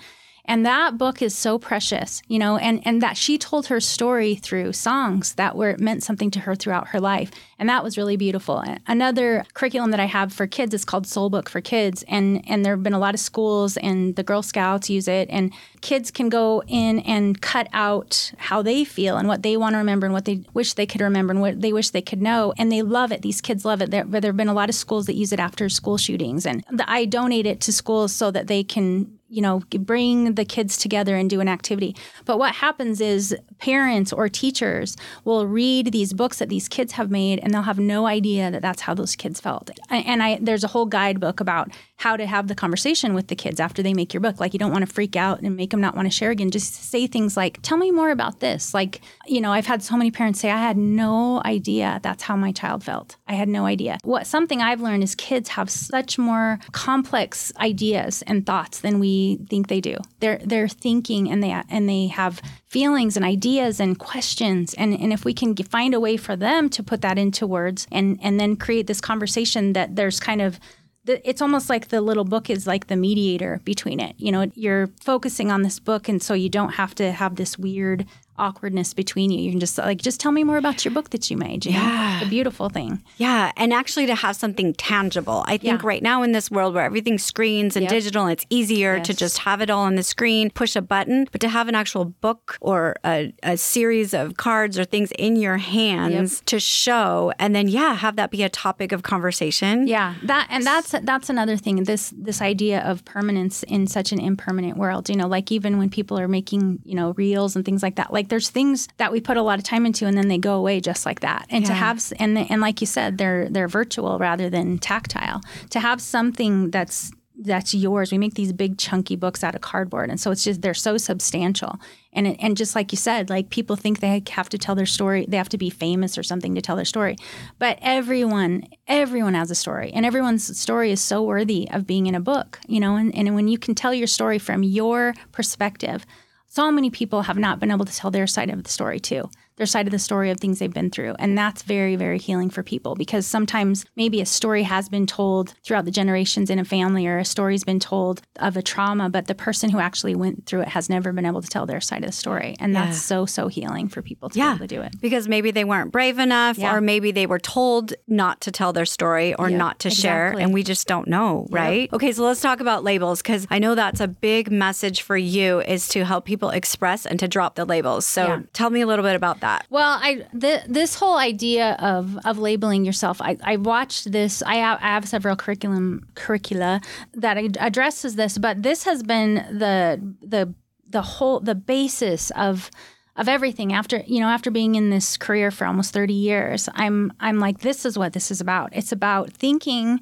And 0.49 0.65
that 0.65 0.97
book 0.97 1.21
is 1.21 1.35
so 1.35 1.59
precious, 1.59 2.23
you 2.27 2.39
know, 2.39 2.57
and, 2.57 2.81
and 2.83 3.03
that 3.03 3.17
she 3.17 3.37
told 3.37 3.67
her 3.67 3.79
story 3.79 4.33
through 4.33 4.73
songs 4.73 5.35
that 5.35 5.55
were 5.55 5.75
meant 5.77 6.01
something 6.01 6.31
to 6.31 6.39
her 6.39 6.55
throughout 6.55 6.87
her 6.87 6.99
life. 6.99 7.29
And 7.59 7.69
that 7.69 7.83
was 7.83 7.99
really 7.99 8.17
beautiful. 8.17 8.63
Another 8.87 9.45
curriculum 9.53 9.91
that 9.91 9.99
I 9.99 10.05
have 10.05 10.33
for 10.33 10.47
kids 10.47 10.73
is 10.73 10.85
called 10.85 11.05
Soul 11.05 11.29
Book 11.29 11.49
for 11.49 11.61
Kids. 11.61 12.03
And 12.07 12.43
and 12.49 12.65
there 12.65 12.73
have 12.73 12.81
been 12.81 12.93
a 12.93 12.99
lot 12.99 13.13
of 13.13 13.19
schools 13.19 13.77
and 13.77 14.15
the 14.15 14.23
Girl 14.23 14.41
Scouts 14.41 14.89
use 14.89 15.07
it. 15.07 15.29
And 15.29 15.53
kids 15.81 16.09
can 16.09 16.29
go 16.29 16.63
in 16.65 17.01
and 17.01 17.39
cut 17.39 17.67
out 17.71 18.31
how 18.37 18.63
they 18.63 18.83
feel 18.83 19.17
and 19.17 19.27
what 19.27 19.43
they 19.43 19.55
want 19.55 19.73
to 19.73 19.77
remember 19.77 20.07
and 20.07 20.13
what 20.13 20.25
they 20.25 20.41
wish 20.55 20.73
they 20.73 20.87
could 20.87 21.01
remember 21.01 21.31
and 21.31 21.41
what 21.41 21.61
they 21.61 21.73
wish 21.73 21.91
they 21.91 22.01
could 22.01 22.23
know. 22.23 22.55
And 22.57 22.71
they 22.71 22.81
love 22.81 23.11
it. 23.11 23.21
These 23.21 23.41
kids 23.41 23.65
love 23.65 23.83
it. 23.83 23.91
There, 23.91 24.03
there 24.03 24.29
have 24.29 24.37
been 24.37 24.47
a 24.47 24.53
lot 24.53 24.69
of 24.69 24.75
schools 24.75 25.05
that 25.05 25.13
use 25.13 25.31
it 25.31 25.39
after 25.39 25.69
school 25.69 25.97
shootings. 25.97 26.47
And 26.47 26.63
the, 26.71 26.89
I 26.89 27.05
donate 27.05 27.45
it 27.45 27.61
to 27.61 27.71
schools 27.71 28.15
so 28.15 28.31
that 28.31 28.47
they 28.47 28.63
can 28.63 29.18
you 29.29 29.41
know, 29.41 29.61
bring 29.79 30.33
the 30.33 30.45
kids 30.45 30.77
together 30.77 31.15
and 31.15 31.29
do 31.29 31.39
an 31.39 31.47
activity. 31.47 31.95
But 32.25 32.39
what 32.39 32.55
happens 32.55 32.99
is 32.99 33.35
parents 33.59 34.11
or 34.11 34.27
teachers 34.27 34.97
will 35.23 35.45
read 35.47 35.91
these 35.91 36.13
books 36.13 36.39
that 36.39 36.49
these 36.49 36.67
kids 36.67 36.93
have 36.93 37.11
made 37.11 37.39
and 37.39 37.53
they'll 37.53 37.61
have 37.61 37.79
no 37.79 38.07
idea 38.07 38.49
that 38.49 38.61
that's 38.61 38.81
how 38.81 38.93
those 38.93 39.15
kids 39.15 39.39
felt. 39.39 39.69
And 39.89 40.23
I 40.23 40.39
there's 40.41 40.63
a 40.63 40.67
whole 40.67 40.85
guidebook 40.85 41.39
about 41.39 41.69
how 41.97 42.15
to 42.15 42.25
have 42.25 42.47
the 42.47 42.55
conversation 42.55 43.13
with 43.13 43.27
the 43.27 43.35
kids 43.35 43.59
after 43.59 43.83
they 43.83 43.93
make 43.93 44.13
your 44.13 44.21
book. 44.21 44.39
Like 44.39 44.53
you 44.53 44.59
don't 44.59 44.71
want 44.71 44.87
to 44.87 44.93
freak 44.93 45.15
out 45.15 45.41
and 45.41 45.55
make 45.55 45.71
them 45.71 45.81
not 45.81 45.95
want 45.95 46.07
to 46.07 46.11
share 46.11 46.31
again. 46.31 46.49
Just 46.49 46.73
say 46.73 47.05
things 47.07 47.37
like, 47.37 47.59
"Tell 47.61 47.77
me 47.77 47.91
more 47.91 48.09
about 48.09 48.39
this." 48.39 48.73
Like, 48.73 49.01
you 49.27 49.41
know, 49.41 49.51
I've 49.51 49.67
had 49.67 49.83
so 49.83 49.97
many 49.97 50.09
parents 50.09 50.39
say, 50.39 50.49
"I 50.49 50.57
had 50.57 50.77
no 50.77 51.41
idea 51.45 51.99
that's 52.01 52.23
how 52.23 52.35
my 52.35 52.51
child 52.51 52.83
felt. 52.83 53.17
I 53.27 53.33
had 53.33 53.49
no 53.49 53.65
idea." 53.65 53.97
What 54.03 54.25
something 54.25 54.61
I've 54.61 54.81
learned 54.81 55.03
is 55.03 55.13
kids 55.13 55.49
have 55.49 55.69
such 55.69 56.17
more 56.17 56.59
complex 56.71 57.51
ideas 57.59 58.23
and 58.25 58.45
thoughts 58.45 58.79
than 58.79 58.99
we 58.99 59.18
think 59.49 59.67
they 59.67 59.81
do. 59.81 59.97
They're 60.19 60.41
they're 60.43 60.67
thinking 60.67 61.29
and 61.31 61.43
they 61.43 61.51
and 61.69 61.87
they 61.87 62.07
have 62.07 62.41
feelings 62.67 63.15
and 63.15 63.25
ideas 63.25 63.79
and 63.79 63.97
questions 63.97 64.73
and 64.75 64.93
and 64.93 65.11
if 65.11 65.25
we 65.25 65.33
can 65.33 65.55
find 65.55 65.93
a 65.93 65.99
way 65.99 66.17
for 66.17 66.35
them 66.35 66.69
to 66.69 66.83
put 66.83 67.01
that 67.01 67.17
into 67.17 67.47
words 67.47 67.87
and 67.91 68.19
and 68.21 68.39
then 68.39 68.55
create 68.55 68.87
this 68.87 69.01
conversation 69.01 69.73
that 69.73 69.95
there's 69.95 70.19
kind 70.19 70.41
of 70.41 70.59
it's 71.07 71.41
almost 71.41 71.69
like 71.69 71.87
the 71.87 72.01
little 72.01 72.25
book 72.25 72.49
is 72.49 72.67
like 72.67 72.87
the 72.87 72.95
mediator 72.95 73.61
between 73.63 73.99
it. 73.99 74.15
You 74.17 74.31
know, 74.31 74.51
you're 74.53 74.87
focusing 75.01 75.51
on 75.51 75.63
this 75.63 75.79
book, 75.79 76.07
and 76.07 76.21
so 76.21 76.33
you 76.33 76.49
don't 76.49 76.73
have 76.73 76.93
to 76.95 77.11
have 77.11 77.35
this 77.35 77.57
weird 77.57 78.05
awkwardness 78.39 78.93
between 78.93 79.29
you. 79.31 79.39
You 79.41 79.51
can 79.51 79.59
just 79.59 79.77
like 79.77 80.01
just 80.01 80.19
tell 80.19 80.31
me 80.31 80.43
more 80.43 80.57
about 80.57 80.83
your 80.85 80.93
book 80.93 81.09
that 81.11 81.29
you 81.29 81.37
made. 81.37 81.65
You 81.65 81.73
know? 81.73 81.79
Yeah. 81.79 82.17
It's 82.17 82.25
a 82.27 82.29
beautiful 82.29 82.69
thing. 82.69 83.03
Yeah, 83.17 83.51
and 83.57 83.73
actually 83.73 84.05
to 84.07 84.15
have 84.15 84.35
something 84.35 84.73
tangible. 84.75 85.43
I 85.47 85.57
think 85.57 85.81
Yeah. 85.81 85.87
right 85.87 86.01
now 86.03 86.23
in 86.23 86.31
this 86.31 86.49
world 86.49 86.73
where 86.73 86.83
everything's 86.85 87.23
screens 87.23 87.75
and 87.75 87.83
Yep. 87.83 87.89
digital, 87.91 88.27
it's 88.27 88.45
easier 88.49 88.99
to 89.01 89.13
just 89.13 89.39
have 89.39 89.61
it 89.61 89.69
all 89.69 89.83
on 89.83 89.95
the 89.95 90.03
screen, 90.03 90.49
push 90.49 90.75
a 90.75 90.81
button, 90.81 91.27
but 91.31 91.41
to 91.41 91.49
have 91.49 91.67
an 91.67 91.75
actual 91.75 92.05
book 92.05 92.57
or 92.61 92.95
a, 93.05 93.33
a 93.43 93.57
series 93.57 94.13
of 94.13 94.37
cards 94.37 94.79
or 94.79 94.85
things 94.85 95.11
in 95.19 95.35
your 95.35 95.57
hands 95.57 96.41
to 96.45 96.59
show, 96.59 97.31
and 97.39 97.55
then 97.55 97.67
yeah, 97.67 97.93
have 97.95 98.15
that 98.15 98.31
be 98.31 98.43
a 98.43 98.49
topic 98.49 98.91
of 98.91 99.03
conversation. 99.03 99.87
Yeah, 99.87 100.15
that 100.23 100.47
and 100.49 100.63
that's 100.65 100.91
that's 101.03 101.29
another 101.29 101.57
thing. 101.57 101.83
This 101.83 102.13
this 102.17 102.41
idea 102.41 102.79
of 102.81 103.03
permanence 103.05 103.63
in 103.63 103.87
such 103.87 104.11
an 104.11 104.19
impermanent 104.19 104.77
world. 104.77 105.09
You 105.09 105.15
know, 105.15 105.27
like 105.27 105.51
even 105.51 105.77
when 105.77 105.89
people 105.89 106.17
are 106.19 106.27
making 106.27 106.79
you 106.85 106.95
know 106.95 107.11
reels 107.17 107.55
and 107.55 107.65
things 107.65 107.83
like 107.83 107.95
that. 107.95 108.13
Like 108.13 108.28
there's 108.29 108.49
things 108.49 108.87
that 108.97 109.11
we 109.11 109.19
put 109.21 109.37
a 109.37 109.41
lot 109.41 109.59
of 109.59 109.65
time 109.65 109.85
into, 109.85 110.05
and 110.05 110.17
then 110.17 110.27
they 110.27 110.37
go 110.37 110.55
away 110.55 110.79
just 110.79 111.05
like 111.05 111.21
that. 111.21 111.45
And 111.49 111.65
to 111.65 111.73
have 111.73 112.01
and 112.19 112.37
and 112.37 112.61
like 112.61 112.81
you 112.81 112.87
said, 112.87 113.17
they're 113.17 113.49
they're 113.49 113.67
virtual 113.67 114.17
rather 114.17 114.49
than 114.49 114.77
tactile. 114.77 115.41
To 115.71 115.79
have 115.79 116.01
something 116.01 116.71
that's 116.71 117.11
that's 117.41 117.73
yours. 117.73 118.11
We 118.11 118.17
make 118.17 118.33
these 118.33 118.51
big 118.51 118.77
chunky 118.77 119.15
books 119.15 119.43
out 119.43 119.55
of 119.55 119.61
cardboard, 119.61 120.09
and 120.09 120.19
so 120.19 120.31
it's 120.31 120.43
just 120.43 120.61
they're 120.61 120.73
so 120.73 120.97
substantial. 120.97 121.79
And 122.11 122.27
it, 122.27 122.37
and 122.39 122.57
just 122.57 122.75
like 122.75 122.91
you 122.91 122.97
said, 122.97 123.29
like 123.29 123.49
people 123.49 123.75
think 123.75 123.99
they 123.99 124.21
have 124.31 124.49
to 124.49 124.57
tell 124.57 124.75
their 124.75 124.85
story, 124.85 125.25
they 125.27 125.37
have 125.37 125.49
to 125.49 125.57
be 125.57 125.69
famous 125.69 126.17
or 126.17 126.23
something 126.23 126.55
to 126.55 126.61
tell 126.61 126.75
their 126.75 126.85
story. 126.85 127.15
But 127.57 127.79
everyone, 127.81 128.65
everyone 128.87 129.35
has 129.35 129.51
a 129.51 129.55
story, 129.55 129.91
and 129.93 130.05
everyone's 130.05 130.57
story 130.57 130.91
is 130.91 131.01
so 131.01 131.23
worthy 131.23 131.69
of 131.71 131.87
being 131.87 132.07
in 132.07 132.15
a 132.15 132.19
book, 132.19 132.59
you 132.67 132.79
know. 132.79 132.95
And, 132.95 133.15
and 133.15 133.35
when 133.35 133.47
you 133.47 133.57
can 133.57 133.73
tell 133.73 133.93
your 133.93 134.07
story 134.07 134.39
from 134.39 134.63
your 134.63 135.13
perspective, 135.31 136.05
so 136.49 136.71
many 136.71 136.89
people 136.89 137.21
have 137.21 137.37
not 137.37 137.59
been 137.59 137.71
able 137.71 137.85
to 137.85 137.95
tell 137.95 138.11
their 138.11 138.27
side 138.27 138.49
of 138.49 138.63
the 138.63 138.69
story 138.69 138.99
too 138.99 139.29
their 139.59 139.65
side 139.67 139.85
of 139.85 139.91
the 139.91 139.99
story 139.99 140.31
of 140.31 140.39
things 140.39 140.57
they've 140.59 140.73
been 140.73 140.89
through 140.89 141.13
and 141.19 141.37
that's 141.37 141.61
very 141.63 141.95
very 141.95 142.17
healing 142.17 142.49
for 142.49 142.63
people 142.63 142.95
because 142.95 143.27
sometimes 143.27 143.85
maybe 143.95 144.21
a 144.21 144.25
story 144.25 144.63
has 144.63 144.89
been 144.89 145.05
told 145.05 145.53
throughout 145.63 145.85
the 145.85 145.91
generations 145.91 146.49
in 146.49 146.57
a 146.57 146.65
family 146.65 147.05
or 147.05 147.17
a 147.19 147.25
story's 147.25 147.63
been 147.65 147.79
told 147.79 148.21
of 148.37 148.55
a 148.57 148.61
trauma 148.61 149.09
but 149.09 149.27
the 149.27 149.35
person 149.35 149.69
who 149.69 149.79
actually 149.79 150.15
went 150.15 150.45
through 150.45 150.61
it 150.61 150.69
has 150.69 150.89
never 150.89 151.11
been 151.11 151.25
able 151.25 151.41
to 151.41 151.47
tell 151.49 151.65
their 151.65 151.81
side 151.81 152.03
of 152.03 152.07
the 152.09 152.11
story 152.15 152.55
and 152.59 152.73
Yeah. 152.73 152.85
that's 152.85 153.01
so 153.01 153.25
so 153.25 153.47
healing 153.49 153.89
for 153.89 154.01
people 154.01 154.29
to 154.29 154.39
Yeah. 154.39 154.51
be 154.53 154.55
able 154.55 154.67
to 154.69 154.75
do 154.75 154.81
it 154.81 154.93
Because 155.01 155.27
maybe 155.27 155.51
they 155.51 155.65
weren't 155.65 155.91
brave 155.91 156.19
enough, 156.19 156.57
Yeah. 156.57 156.73
or 156.75 156.81
maybe 156.81 157.11
they 157.11 157.25
were 157.27 157.39
told 157.39 157.93
not 158.07 158.39
to 158.41 158.51
tell 158.51 158.71
their 158.71 158.85
story 158.85 159.33
or 159.35 159.49
Yep, 159.49 159.57
not 159.59 159.79
to 159.79 159.89
share, 159.89 160.31
and 160.39 160.53
we 160.53 160.63
just 160.63 160.87
don't 160.87 161.07
know, 161.09 161.47
right? 161.49 161.91
Okay, 161.91 162.11
so 162.13 162.23
let's 162.23 162.39
talk 162.41 162.61
about 162.61 162.83
labels 162.85 163.21
because 163.21 163.45
I 163.51 163.59
know 163.59 163.75
that's 163.75 163.99
a 163.99 164.07
big 164.07 164.49
message 164.51 165.01
for 165.01 165.17
you 165.17 165.59
is 165.61 165.87
to 165.89 166.05
help 166.05 166.23
people 166.25 166.49
express 166.51 167.05
and 167.05 167.19
to 167.19 167.27
drop 167.27 167.55
the 167.55 167.65
labels. 167.65 168.05
So 168.05 168.43
tell 168.53 168.69
me 168.69 168.81
a 168.81 168.87
little 168.87 169.03
bit 169.03 169.15
about 169.15 169.41
that. 169.41 169.48
Well, 169.69 169.97
I 170.01 170.25
th- 170.39 170.65
this 170.67 170.95
whole 170.95 171.17
idea 171.17 171.73
of 171.79 172.17
of 172.25 172.37
labeling 172.37 172.85
yourself, 172.85 173.21
I, 173.21 173.37
I 173.43 173.55
watched 173.57 174.11
this. 174.11 174.41
I 174.43 174.55
have, 174.55 174.79
I 174.81 174.87
have 174.87 175.07
several 175.07 175.35
curriculum 175.35 176.07
curricula 176.15 176.81
that 177.13 177.37
addresses 177.59 178.15
this, 178.15 178.37
but 178.37 178.63
this 178.63 178.83
has 178.83 179.03
been 179.03 179.35
the 179.51 179.99
the 180.21 180.53
the 180.89 181.01
whole 181.01 181.39
the 181.39 181.55
basis 181.55 182.31
of 182.31 182.69
of 183.15 183.27
everything 183.27 183.73
after 183.73 184.03
you 184.07 184.19
know 184.19 184.27
after 184.27 184.49
being 184.49 184.75
in 184.75 184.89
this 184.89 185.17
career 185.17 185.51
for 185.51 185.65
almost 185.67 185.93
30 185.93 186.13
years 186.13 186.69
i'm 186.73 187.11
i'm 187.19 187.37
like 187.37 187.59
this 187.59 187.85
is 187.85 187.97
what 187.97 188.13
this 188.13 188.31
is 188.31 188.39
about 188.41 188.69
it's 188.73 188.91
about 188.91 189.31
thinking 189.33 189.99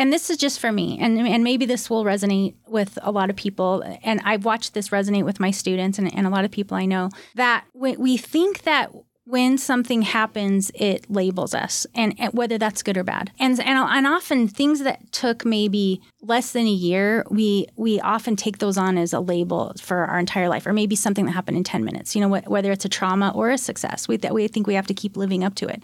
and 0.00 0.10
this 0.10 0.30
is 0.30 0.38
just 0.38 0.58
for 0.58 0.72
me. 0.72 0.98
And 0.98 1.18
and 1.20 1.44
maybe 1.44 1.66
this 1.66 1.90
will 1.90 2.04
resonate 2.04 2.54
with 2.66 2.98
a 3.02 3.10
lot 3.12 3.28
of 3.30 3.36
people. 3.36 3.84
And 4.02 4.20
i've 4.24 4.44
watched 4.44 4.74
this 4.74 4.88
resonate 4.88 5.24
with 5.24 5.38
my 5.38 5.50
students 5.50 5.98
and, 5.98 6.12
and 6.14 6.26
a 6.26 6.30
lot 6.30 6.44
of 6.44 6.50
people 6.50 6.76
i 6.76 6.86
know 6.86 7.10
that 7.34 7.64
we, 7.74 7.96
we 7.96 8.16
think 8.16 8.62
that 8.62 8.90
when 9.30 9.56
something 9.56 10.02
happens, 10.02 10.70
it 10.74 11.10
labels 11.10 11.54
us, 11.54 11.86
and, 11.94 12.14
and 12.18 12.32
whether 12.32 12.58
that's 12.58 12.82
good 12.82 12.96
or 12.96 13.04
bad. 13.04 13.30
And, 13.38 13.58
and 13.60 13.78
and 13.78 14.06
often 14.06 14.48
things 14.48 14.80
that 14.80 15.12
took 15.12 15.44
maybe 15.44 16.00
less 16.20 16.52
than 16.52 16.66
a 16.66 16.70
year, 16.70 17.24
we 17.30 17.66
we 17.76 18.00
often 18.00 18.36
take 18.36 18.58
those 18.58 18.76
on 18.76 18.98
as 18.98 19.12
a 19.12 19.20
label 19.20 19.72
for 19.80 20.04
our 20.04 20.18
entire 20.18 20.48
life, 20.48 20.66
or 20.66 20.72
maybe 20.72 20.96
something 20.96 21.26
that 21.26 21.32
happened 21.32 21.56
in 21.56 21.64
ten 21.64 21.84
minutes. 21.84 22.14
You 22.14 22.22
know, 22.22 22.36
wh- 22.36 22.50
whether 22.50 22.72
it's 22.72 22.84
a 22.84 22.88
trauma 22.88 23.32
or 23.34 23.50
a 23.50 23.58
success, 23.58 24.08
we 24.08 24.16
that 24.18 24.34
we 24.34 24.48
think 24.48 24.66
we 24.66 24.74
have 24.74 24.86
to 24.88 24.94
keep 24.94 25.16
living 25.16 25.44
up 25.44 25.54
to 25.56 25.68
it. 25.68 25.80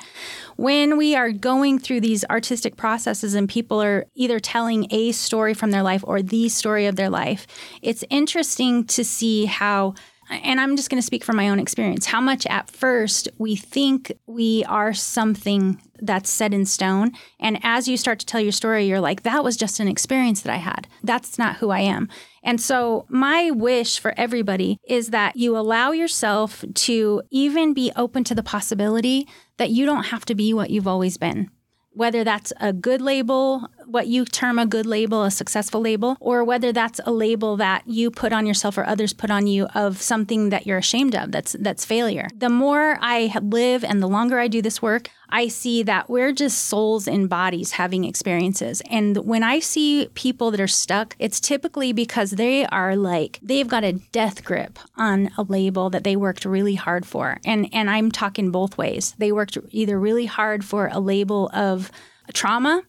When 0.56 0.96
we 0.96 1.14
are 1.14 1.30
going 1.30 1.78
through 1.78 2.00
these 2.00 2.24
artistic 2.24 2.76
processes, 2.76 3.34
and 3.34 3.48
people 3.48 3.80
are 3.82 4.06
either 4.14 4.40
telling 4.40 4.88
a 4.90 5.12
story 5.12 5.54
from 5.54 5.70
their 5.70 5.82
life 5.82 6.02
or 6.06 6.20
the 6.22 6.48
story 6.48 6.86
of 6.86 6.96
their 6.96 7.10
life, 7.10 7.46
it's 7.82 8.04
interesting 8.10 8.84
to 8.86 9.04
see 9.04 9.44
how 9.46 9.94
and 10.30 10.60
I'm 10.60 10.76
just 10.76 10.90
going 10.90 11.00
to 11.00 11.06
speak 11.06 11.24
from 11.24 11.36
my 11.36 11.48
own 11.48 11.58
experience, 11.58 12.06
how 12.06 12.20
much 12.20 12.46
at 12.46 12.70
first 12.70 13.28
we 13.38 13.56
think 13.56 14.12
we 14.26 14.64
are 14.64 14.92
something 14.92 15.80
that's 16.00 16.30
set 16.30 16.52
in 16.52 16.66
stone. 16.66 17.12
And 17.40 17.58
as 17.62 17.88
you 17.88 17.96
start 17.96 18.18
to 18.18 18.26
tell 18.26 18.40
your 18.40 18.52
story, 18.52 18.86
you're 18.86 19.00
like, 19.00 19.22
that 19.22 19.44
was 19.44 19.56
just 19.56 19.80
an 19.80 19.88
experience 19.88 20.42
that 20.42 20.52
I 20.52 20.58
had. 20.58 20.88
That's 21.02 21.38
not 21.38 21.56
who 21.56 21.70
I 21.70 21.80
am. 21.80 22.08
And 22.42 22.60
so, 22.60 23.06
my 23.08 23.50
wish 23.50 23.98
for 23.98 24.14
everybody 24.16 24.78
is 24.86 25.10
that 25.10 25.36
you 25.36 25.56
allow 25.56 25.92
yourself 25.92 26.64
to 26.74 27.22
even 27.30 27.74
be 27.74 27.90
open 27.96 28.24
to 28.24 28.34
the 28.34 28.42
possibility 28.42 29.26
that 29.56 29.70
you 29.70 29.86
don't 29.86 30.04
have 30.04 30.24
to 30.26 30.34
be 30.34 30.52
what 30.52 30.70
you've 30.70 30.86
always 30.86 31.16
been 31.16 31.50
whether 31.96 32.24
that's 32.24 32.52
a 32.60 32.74
good 32.74 33.00
label, 33.00 33.66
what 33.86 34.06
you 34.06 34.24
term 34.24 34.58
a 34.58 34.66
good 34.66 34.86
label, 34.86 35.22
a 35.22 35.30
successful 35.30 35.80
label, 35.80 36.16
or 36.20 36.44
whether 36.44 36.72
that's 36.72 37.00
a 37.04 37.12
label 37.12 37.56
that 37.56 37.82
you 37.86 38.10
put 38.10 38.32
on 38.32 38.46
yourself 38.46 38.76
or 38.76 38.84
others 38.84 39.12
put 39.12 39.30
on 39.30 39.46
you 39.46 39.66
of 39.74 40.00
something 40.02 40.50
that 40.50 40.66
you're 40.66 40.78
ashamed 40.78 41.14
of 41.14 41.32
that's 41.32 41.56
that's 41.60 41.84
failure. 41.84 42.28
The 42.36 42.48
more 42.48 42.98
I 43.00 43.32
live 43.40 43.84
and 43.84 44.02
the 44.02 44.08
longer 44.08 44.38
I 44.38 44.48
do 44.48 44.60
this 44.60 44.82
work, 44.82 45.10
I 45.28 45.48
see 45.48 45.82
that 45.84 46.08
we're 46.08 46.32
just 46.32 46.64
souls 46.64 47.08
in 47.08 47.26
bodies 47.26 47.72
having 47.72 48.04
experiences. 48.04 48.82
And 48.90 49.16
when 49.18 49.42
I 49.42 49.58
see 49.58 50.08
people 50.14 50.50
that 50.50 50.60
are 50.60 50.68
stuck, 50.68 51.16
it's 51.18 51.40
typically 51.40 51.92
because 51.92 52.32
they 52.32 52.66
are 52.66 52.96
like 52.96 53.38
they've 53.42 53.68
got 53.68 53.84
a 53.84 53.92
death 53.92 54.44
grip 54.44 54.78
on 54.96 55.30
a 55.36 55.42
label 55.42 55.90
that 55.90 56.04
they 56.04 56.16
worked 56.16 56.44
really 56.44 56.74
hard 56.74 57.06
for. 57.06 57.38
And 57.44 57.68
and 57.72 57.90
I'm 57.90 58.10
talking 58.10 58.50
both 58.50 58.78
ways. 58.78 59.14
They 59.18 59.32
worked 59.32 59.58
either 59.70 59.98
really 59.98 60.26
hard 60.26 60.64
for 60.64 60.88
a 60.92 61.00
label 61.00 61.50
of 61.52 61.90
trauma, 62.32 62.82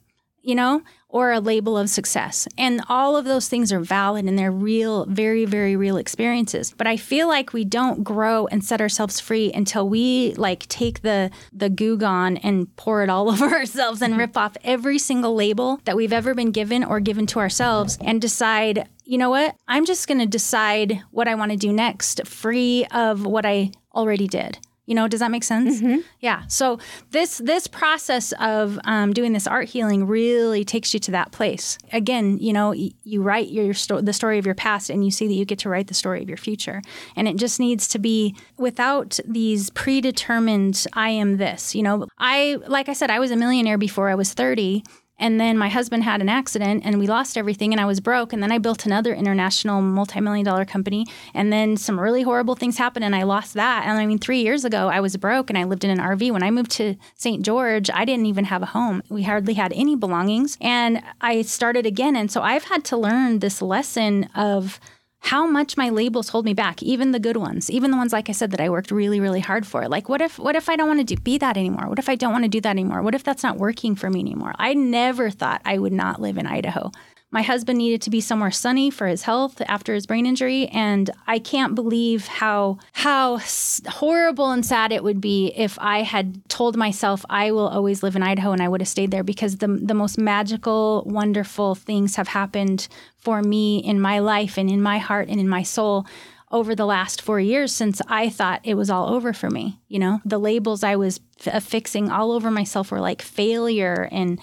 you 0.48 0.56
know, 0.56 0.82
or 1.10 1.34
a 1.34 1.42
label 1.42 1.78
of 1.78 1.90
success. 1.90 2.48
And 2.58 2.82
all 2.88 3.18
of 3.18 3.26
those 3.26 3.50
things 3.50 3.74
are 3.74 3.82
valid 3.82 4.24
and 4.24 4.40
they're 4.40 4.50
real, 4.50 5.06
very, 5.06 5.44
very 5.44 5.76
real 5.76 5.98
experiences. 5.98 6.74
But 6.78 6.88
I 6.88 6.96
feel 6.96 7.28
like 7.28 7.52
we 7.52 7.66
don't 7.66 8.02
grow 8.02 8.48
and 8.48 8.64
set 8.64 8.80
ourselves 8.80 9.20
free 9.20 9.52
until 9.52 9.90
we 9.90 10.34
like 10.36 10.66
take 10.68 11.02
the 11.02 11.32
the 11.52 11.70
goo 11.70 11.98
gone 11.98 12.38
and 12.38 12.74
pour 12.78 13.04
it 13.04 13.10
all 13.10 13.30
over 13.34 13.50
ourselves 13.50 14.02
and 14.02 14.18
rip 14.18 14.38
off 14.38 14.56
every 14.64 15.00
single 15.00 15.36
label 15.36 15.82
that 15.84 15.98
we've 15.98 16.14
ever 16.14 16.34
been 16.34 16.52
given 16.52 16.82
or 16.82 17.02
given 17.02 17.28
to 17.28 17.40
ourselves 17.40 17.98
and 18.00 18.22
decide, 18.22 18.88
you 19.04 19.18
know 19.18 19.30
what? 19.30 19.54
I'm 19.68 19.84
just 19.84 20.08
going 20.08 20.20
to 20.20 20.26
decide 20.26 21.04
what 21.12 21.28
I 21.28 21.36
want 21.36 21.52
to 21.52 21.58
do 21.58 21.74
next, 21.74 22.26
free 22.26 22.86
of 22.92 23.26
what 23.26 23.46
I 23.46 23.72
already 23.94 24.28
did. 24.30 24.60
You 24.88 24.96
know, 24.96 25.08
does 25.08 25.20
that 25.20 25.30
make 25.32 25.44
sense? 25.44 25.82
Mm-hmm. 25.82 25.98
Yeah. 26.22 26.48
So 26.48 26.80
this 27.12 27.38
this 27.40 27.68
process 27.68 28.32
of 28.40 28.80
um, 28.86 29.14
doing 29.14 29.34
this 29.34 29.46
art 29.46 29.68
healing 29.68 30.08
really 30.08 30.64
takes 30.64 30.94
you 30.94 31.00
to 31.02 31.12
that 31.12 31.32
place. 31.34 31.78
Again, 31.92 32.38
you 32.40 32.54
know, 32.54 32.70
y- 32.70 32.92
you 33.04 33.22
write 33.22 33.50
your 33.50 33.74
sto- 33.74 34.02
the 34.02 34.14
story 34.14 34.40
of 34.40 34.46
your 34.46 34.56
past, 34.56 34.90
and 34.90 35.04
you 35.04 35.12
see 35.12 35.28
that 35.28 35.34
you 35.34 35.44
get 35.46 35.60
to 35.60 35.70
write 35.70 35.88
the 35.88 35.94
story 35.94 36.24
of 36.24 36.30
your 36.30 36.38
future. 36.38 36.82
And 37.18 37.28
it 37.28 37.36
just 37.36 37.60
needs 37.60 37.88
to 37.90 38.00
be 38.00 38.36
without 38.58 39.20
these 39.28 39.70
predetermined. 39.72 40.86
I 40.94 41.10
am 41.10 41.38
this. 41.38 41.76
You 41.76 41.84
know, 41.84 42.08
I 42.18 42.58
like 42.68 42.88
I 42.90 42.94
said, 42.94 43.12
I 43.12 43.20
was 43.20 43.30
a 43.32 43.36
millionaire 43.36 43.78
before 43.78 44.10
I 44.10 44.16
was 44.16 44.34
thirty. 44.34 44.84
And 45.20 45.40
then 45.40 45.58
my 45.58 45.70
husband 45.70 46.04
had 46.04 46.22
an 46.22 46.30
accident 46.30 46.84
and 46.86 47.00
we 47.00 47.08
lost 47.08 47.38
everything 47.38 47.74
and 47.74 47.82
I 47.82 47.86
was 47.86 48.00
broke. 48.00 48.34
And 48.34 48.42
then 48.42 48.52
I 48.52 48.58
built 48.58 48.86
another 48.86 49.14
international 49.14 49.82
multi 49.82 50.22
million 50.22 50.46
dollar 50.46 50.66
company. 50.66 51.06
And 51.34 51.52
then 51.52 51.78
some 51.78 52.00
really 52.00 52.24
horrible 52.24 52.56
things 52.56 52.78
happened 52.78 53.06
and 53.06 53.16
I 53.16 53.24
lost 53.24 53.54
that. 53.56 53.86
And 53.86 53.98
I 53.98 54.06
mean, 54.06 54.20
three 54.20 54.42
years 54.42 54.64
ago, 54.66 54.90
I 54.90 55.00
was 55.00 55.18
broke 55.18 55.50
and 55.50 55.58
I 55.58 55.64
lived 55.64 55.84
in 55.84 55.90
an 55.90 56.00
RV. 56.00 56.32
When 56.32 56.44
I 56.44 56.52
moved 56.52 56.72
to 56.72 56.96
St. 57.16 57.44
George, 57.44 57.90
I 57.90 58.06
didn't 58.06 58.28
even 58.28 58.46
have 58.46 58.62
a 58.62 58.68
home. 58.68 59.02
We 59.10 59.24
hardly 59.24 59.56
had 59.56 59.74
any 59.74 59.96
belongings. 59.96 60.58
And 60.62 61.02
I 61.22 61.42
started 61.42 61.86
again. 61.86 62.16
And 62.16 62.32
so 62.32 62.42
I've 62.42 62.66
had 62.66 62.84
to 62.86 62.98
learn 62.98 63.40
this 63.40 63.62
lesson 63.62 64.26
of, 64.36 64.80
how 65.20 65.46
much 65.46 65.76
my 65.78 65.90
labels 65.90 66.30
hold 66.30 66.46
me 66.46 66.54
back 66.54 66.82
even 66.82 67.12
the 67.12 67.20
good 67.20 67.38
ones 67.38 67.70
even 67.70 67.92
the 67.92 67.98
ones 67.98 68.14
like 68.14 68.30
i 68.30 68.32
said 68.32 68.52
that 68.52 68.62
i 68.62 68.70
worked 68.70 68.92
really 68.92 69.20
really 69.20 69.40
hard 69.40 69.66
for. 69.66 69.88
Like 69.88 70.10
what 70.10 70.22
if 70.22 70.40
what 70.40 70.56
if 70.56 70.70
i 70.70 70.76
don't 70.76 70.88
want 70.88 71.00
to 71.00 71.16
do, 71.16 71.22
be 71.22 71.38
that 71.38 71.58
anymore? 71.58 71.90
What 71.90 72.00
if 72.00 72.10
i 72.10 72.16
don't 72.16 72.32
want 72.32 72.46
to 72.46 72.50
do 72.50 72.62
that 72.62 72.70
anymore? 72.70 73.02
What 73.02 73.16
if 73.16 73.24
that's 73.24 73.44
not 73.44 73.58
working 73.58 73.96
for 73.96 74.10
me 74.10 74.20
anymore? 74.20 74.54
I 74.58 74.74
never 74.74 75.30
thought 75.30 75.62
i 75.66 75.78
would 75.78 75.94
not 75.94 76.22
live 76.22 76.38
in 76.38 76.46
idaho 76.48 76.92
my 77.30 77.42
husband 77.42 77.78
needed 77.78 78.02
to 78.02 78.10
be 78.10 78.22
somewhere 78.22 78.52
sunny 78.52 78.90
for 78.90 79.08
his 79.08 79.24
health 79.24 79.62
after 79.68 79.94
his 79.94 80.06
brain 80.06 80.26
injury 80.26 80.68
and 80.68 81.10
i 81.28 81.40
can't 81.40 81.76
believe 81.76 82.28
how 82.28 82.78
how 82.94 83.40
horrible 83.88 84.52
and 84.52 84.66
sad 84.66 84.92
it 84.92 85.04
would 85.04 85.22
be 85.22 85.54
if 85.56 85.78
i 85.80 86.02
had 86.02 86.48
told 86.50 86.78
myself 86.78 87.26
i 87.30 87.52
will 87.52 87.68
always 87.68 88.04
live 88.04 88.16
in 88.16 88.24
idaho 88.24 88.52
and 88.52 88.62
i 88.62 88.68
would 88.68 88.82
have 88.82 88.88
stayed 88.88 89.12
there 89.12 89.24
because 89.24 89.58
the, 89.58 89.68
the 89.68 89.94
most 89.94 90.18
magical 90.18 91.04
wonderful 91.06 91.76
things 91.76 92.16
have 92.16 92.30
happened 92.30 92.88
for 93.18 93.42
me 93.42 93.80
in 93.80 94.00
my 94.00 94.20
life 94.20 94.58
and 94.58 94.70
in 94.70 94.82
my 94.82 94.98
heart 94.98 95.28
and 95.28 95.40
in 95.40 95.50
my 95.50 95.64
soul 95.64 96.06
over 96.52 96.76
the 96.76 96.86
last 96.86 97.22
four 97.22 97.40
years 97.40 97.74
since 97.74 98.02
I 98.08 98.30
thought 98.30 98.62
it 98.64 98.76
was 98.76 98.90
all 98.90 99.14
over 99.14 99.34
for 99.34 99.50
me. 99.50 99.82
You 99.90 100.00
know, 100.00 100.22
the 100.24 100.40
labels 100.40 100.84
I 100.84 100.96
was 100.96 101.20
affixing 101.46 102.10
all 102.10 102.32
over 102.32 102.50
myself 102.50 102.90
were 102.90 103.02
like 103.02 103.22
failure 103.22 104.08
and 104.12 104.40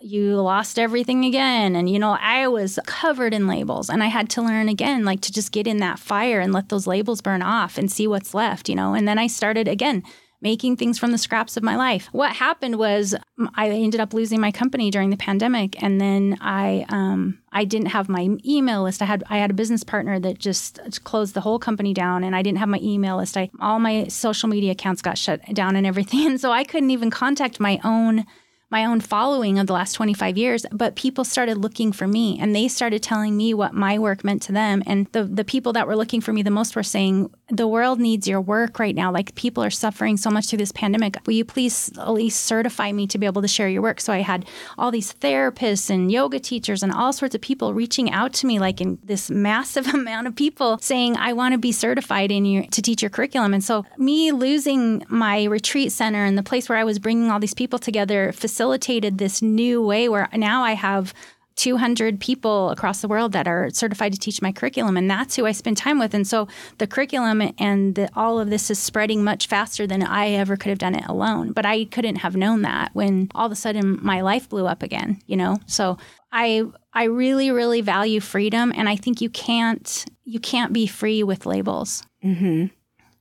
you 0.00 0.36
lost 0.40 0.78
everything 0.78 1.24
again. 1.24 1.76
And, 1.76 1.88
you 1.88 1.98
know, 1.98 2.16
I 2.20 2.48
was 2.48 2.78
covered 2.86 3.34
in 3.34 3.46
labels 3.46 3.88
and 3.90 4.02
I 4.02 4.06
had 4.06 4.28
to 4.30 4.42
learn 4.42 4.68
again, 4.68 5.04
like 5.04 5.20
to 5.22 5.32
just 5.32 5.52
get 5.52 5.66
in 5.66 5.78
that 5.78 5.98
fire 5.98 6.40
and 6.40 6.52
let 6.52 6.68
those 6.68 6.86
labels 6.86 7.20
burn 7.20 7.42
off 7.42 7.78
and 7.78 7.90
see 7.90 8.06
what's 8.06 8.34
left, 8.34 8.68
you 8.68 8.74
know. 8.74 8.94
And 8.94 9.06
then 9.06 9.18
I 9.18 9.26
started 9.26 9.68
again 9.68 10.02
making 10.40 10.76
things 10.76 10.98
from 10.98 11.10
the 11.10 11.18
scraps 11.18 11.56
of 11.56 11.62
my 11.62 11.76
life. 11.76 12.08
What 12.12 12.32
happened 12.32 12.76
was 12.76 13.14
I 13.54 13.70
ended 13.70 14.00
up 14.00 14.14
losing 14.14 14.40
my 14.40 14.52
company 14.52 14.90
during 14.90 15.10
the 15.10 15.16
pandemic, 15.16 15.82
and 15.82 16.00
then 16.00 16.38
I 16.40 16.86
um, 16.88 17.40
I 17.52 17.64
didn't 17.64 17.88
have 17.88 18.08
my 18.08 18.36
email 18.46 18.84
list. 18.84 19.02
I 19.02 19.06
had 19.06 19.24
I 19.28 19.38
had 19.38 19.50
a 19.50 19.54
business 19.54 19.84
partner 19.84 20.20
that 20.20 20.38
just 20.38 21.02
closed 21.04 21.34
the 21.34 21.40
whole 21.40 21.58
company 21.58 21.92
down, 21.92 22.24
and 22.24 22.36
I 22.36 22.42
didn't 22.42 22.58
have 22.58 22.68
my 22.68 22.80
email 22.80 23.16
list. 23.16 23.36
I 23.36 23.50
all 23.60 23.78
my 23.78 24.08
social 24.08 24.48
media 24.48 24.72
accounts 24.72 25.02
got 25.02 25.18
shut 25.18 25.40
down 25.54 25.76
and 25.76 25.86
everything, 25.86 26.26
and 26.26 26.40
so 26.40 26.52
I 26.52 26.64
couldn't 26.64 26.90
even 26.90 27.10
contact 27.10 27.60
my 27.60 27.80
own 27.82 28.24
my 28.70 28.84
own 28.84 29.00
following 29.00 29.58
of 29.58 29.66
the 29.66 29.72
last 29.72 29.94
25 29.94 30.36
years, 30.36 30.66
but 30.72 30.94
people 30.94 31.24
started 31.24 31.56
looking 31.56 31.90
for 31.90 32.06
me 32.06 32.38
and 32.38 32.54
they 32.54 32.68
started 32.68 33.02
telling 33.02 33.34
me 33.34 33.54
what 33.54 33.72
my 33.72 33.98
work 33.98 34.24
meant 34.24 34.42
to 34.42 34.52
them. 34.52 34.82
And 34.86 35.06
the, 35.12 35.24
the 35.24 35.44
people 35.44 35.72
that 35.72 35.86
were 35.86 35.96
looking 35.96 36.20
for 36.20 36.34
me 36.34 36.42
the 36.42 36.50
most 36.50 36.76
were 36.76 36.82
saying, 36.82 37.30
The 37.48 37.66
world 37.66 37.98
needs 37.98 38.28
your 38.28 38.42
work 38.42 38.78
right 38.78 38.94
now. 38.94 39.10
Like 39.10 39.34
people 39.34 39.64
are 39.64 39.70
suffering 39.70 40.18
so 40.18 40.28
much 40.28 40.48
through 40.48 40.58
this 40.58 40.72
pandemic. 40.72 41.16
Will 41.26 41.32
you 41.32 41.46
please 41.46 41.90
at 41.98 42.10
least 42.10 42.44
certify 42.44 42.92
me 42.92 43.06
to 43.06 43.16
be 43.16 43.24
able 43.24 43.40
to 43.40 43.48
share 43.48 43.70
your 43.70 43.80
work? 43.80 44.00
So 44.00 44.12
I 44.12 44.20
had 44.20 44.44
all 44.76 44.90
these 44.90 45.14
therapists 45.14 45.88
and 45.88 46.12
yoga 46.12 46.38
teachers 46.38 46.82
and 46.82 46.92
all 46.92 47.14
sorts 47.14 47.34
of 47.34 47.40
people 47.40 47.72
reaching 47.72 48.10
out 48.10 48.34
to 48.34 48.46
me, 48.46 48.58
like 48.58 48.82
in 48.82 48.98
this 49.02 49.30
massive 49.30 49.86
amount 49.94 50.26
of 50.26 50.36
people 50.36 50.76
saying, 50.78 51.16
I 51.16 51.32
want 51.32 51.52
to 51.52 51.58
be 51.58 51.72
certified 51.72 52.30
in 52.30 52.44
your 52.44 52.64
to 52.64 52.82
teach 52.82 53.02
your 53.02 53.10
curriculum. 53.10 53.54
And 53.54 53.64
so 53.64 53.86
me 53.96 54.30
losing 54.30 55.04
my 55.08 55.44
retreat 55.44 55.90
center 55.90 56.24
and 56.24 56.36
the 56.36 56.42
place 56.42 56.68
where 56.68 56.76
I 56.76 56.84
was 56.84 56.98
bringing 56.98 57.30
all 57.30 57.40
these 57.40 57.54
people 57.54 57.78
together 57.78 58.30
facilitated 58.58 59.18
this 59.18 59.40
new 59.40 59.80
way 59.80 60.08
where 60.08 60.28
now 60.34 60.64
I 60.64 60.72
have 60.72 61.14
200 61.54 62.18
people 62.18 62.70
across 62.70 63.00
the 63.00 63.06
world 63.06 63.30
that 63.30 63.46
are 63.46 63.70
certified 63.70 64.12
to 64.12 64.18
teach 64.18 64.42
my 64.42 64.50
curriculum 64.50 64.96
and 64.96 65.08
that's 65.08 65.36
who 65.36 65.46
I 65.46 65.52
spend 65.52 65.76
time 65.76 66.00
with. 66.00 66.12
And 66.12 66.26
so 66.26 66.48
the 66.78 66.88
curriculum 66.88 67.52
and 67.56 67.94
the, 67.94 68.08
all 68.16 68.40
of 68.40 68.50
this 68.50 68.68
is 68.68 68.80
spreading 68.80 69.22
much 69.22 69.46
faster 69.46 69.86
than 69.86 70.02
I 70.02 70.30
ever 70.30 70.56
could 70.56 70.70
have 70.70 70.78
done 70.78 70.96
it 70.96 71.06
alone. 71.06 71.52
But 71.52 71.66
I 71.66 71.84
couldn't 71.84 72.16
have 72.16 72.34
known 72.34 72.62
that 72.62 72.90
when 72.94 73.28
all 73.32 73.46
of 73.46 73.52
a 73.52 73.56
sudden 73.56 74.00
my 74.02 74.22
life 74.22 74.48
blew 74.48 74.66
up 74.66 74.82
again 74.82 75.20
you 75.28 75.36
know? 75.36 75.60
So 75.66 75.98
I 76.32 76.64
I 76.92 77.04
really 77.04 77.52
really 77.52 77.80
value 77.80 78.18
freedom 78.18 78.72
and 78.74 78.88
I 78.88 78.96
think 78.96 79.20
you 79.20 79.30
can't 79.30 80.04
you 80.24 80.40
can't 80.40 80.72
be 80.72 80.88
free 80.88 81.22
with 81.22 81.46
labels 81.46 82.02
mm-hmm. 82.24 82.66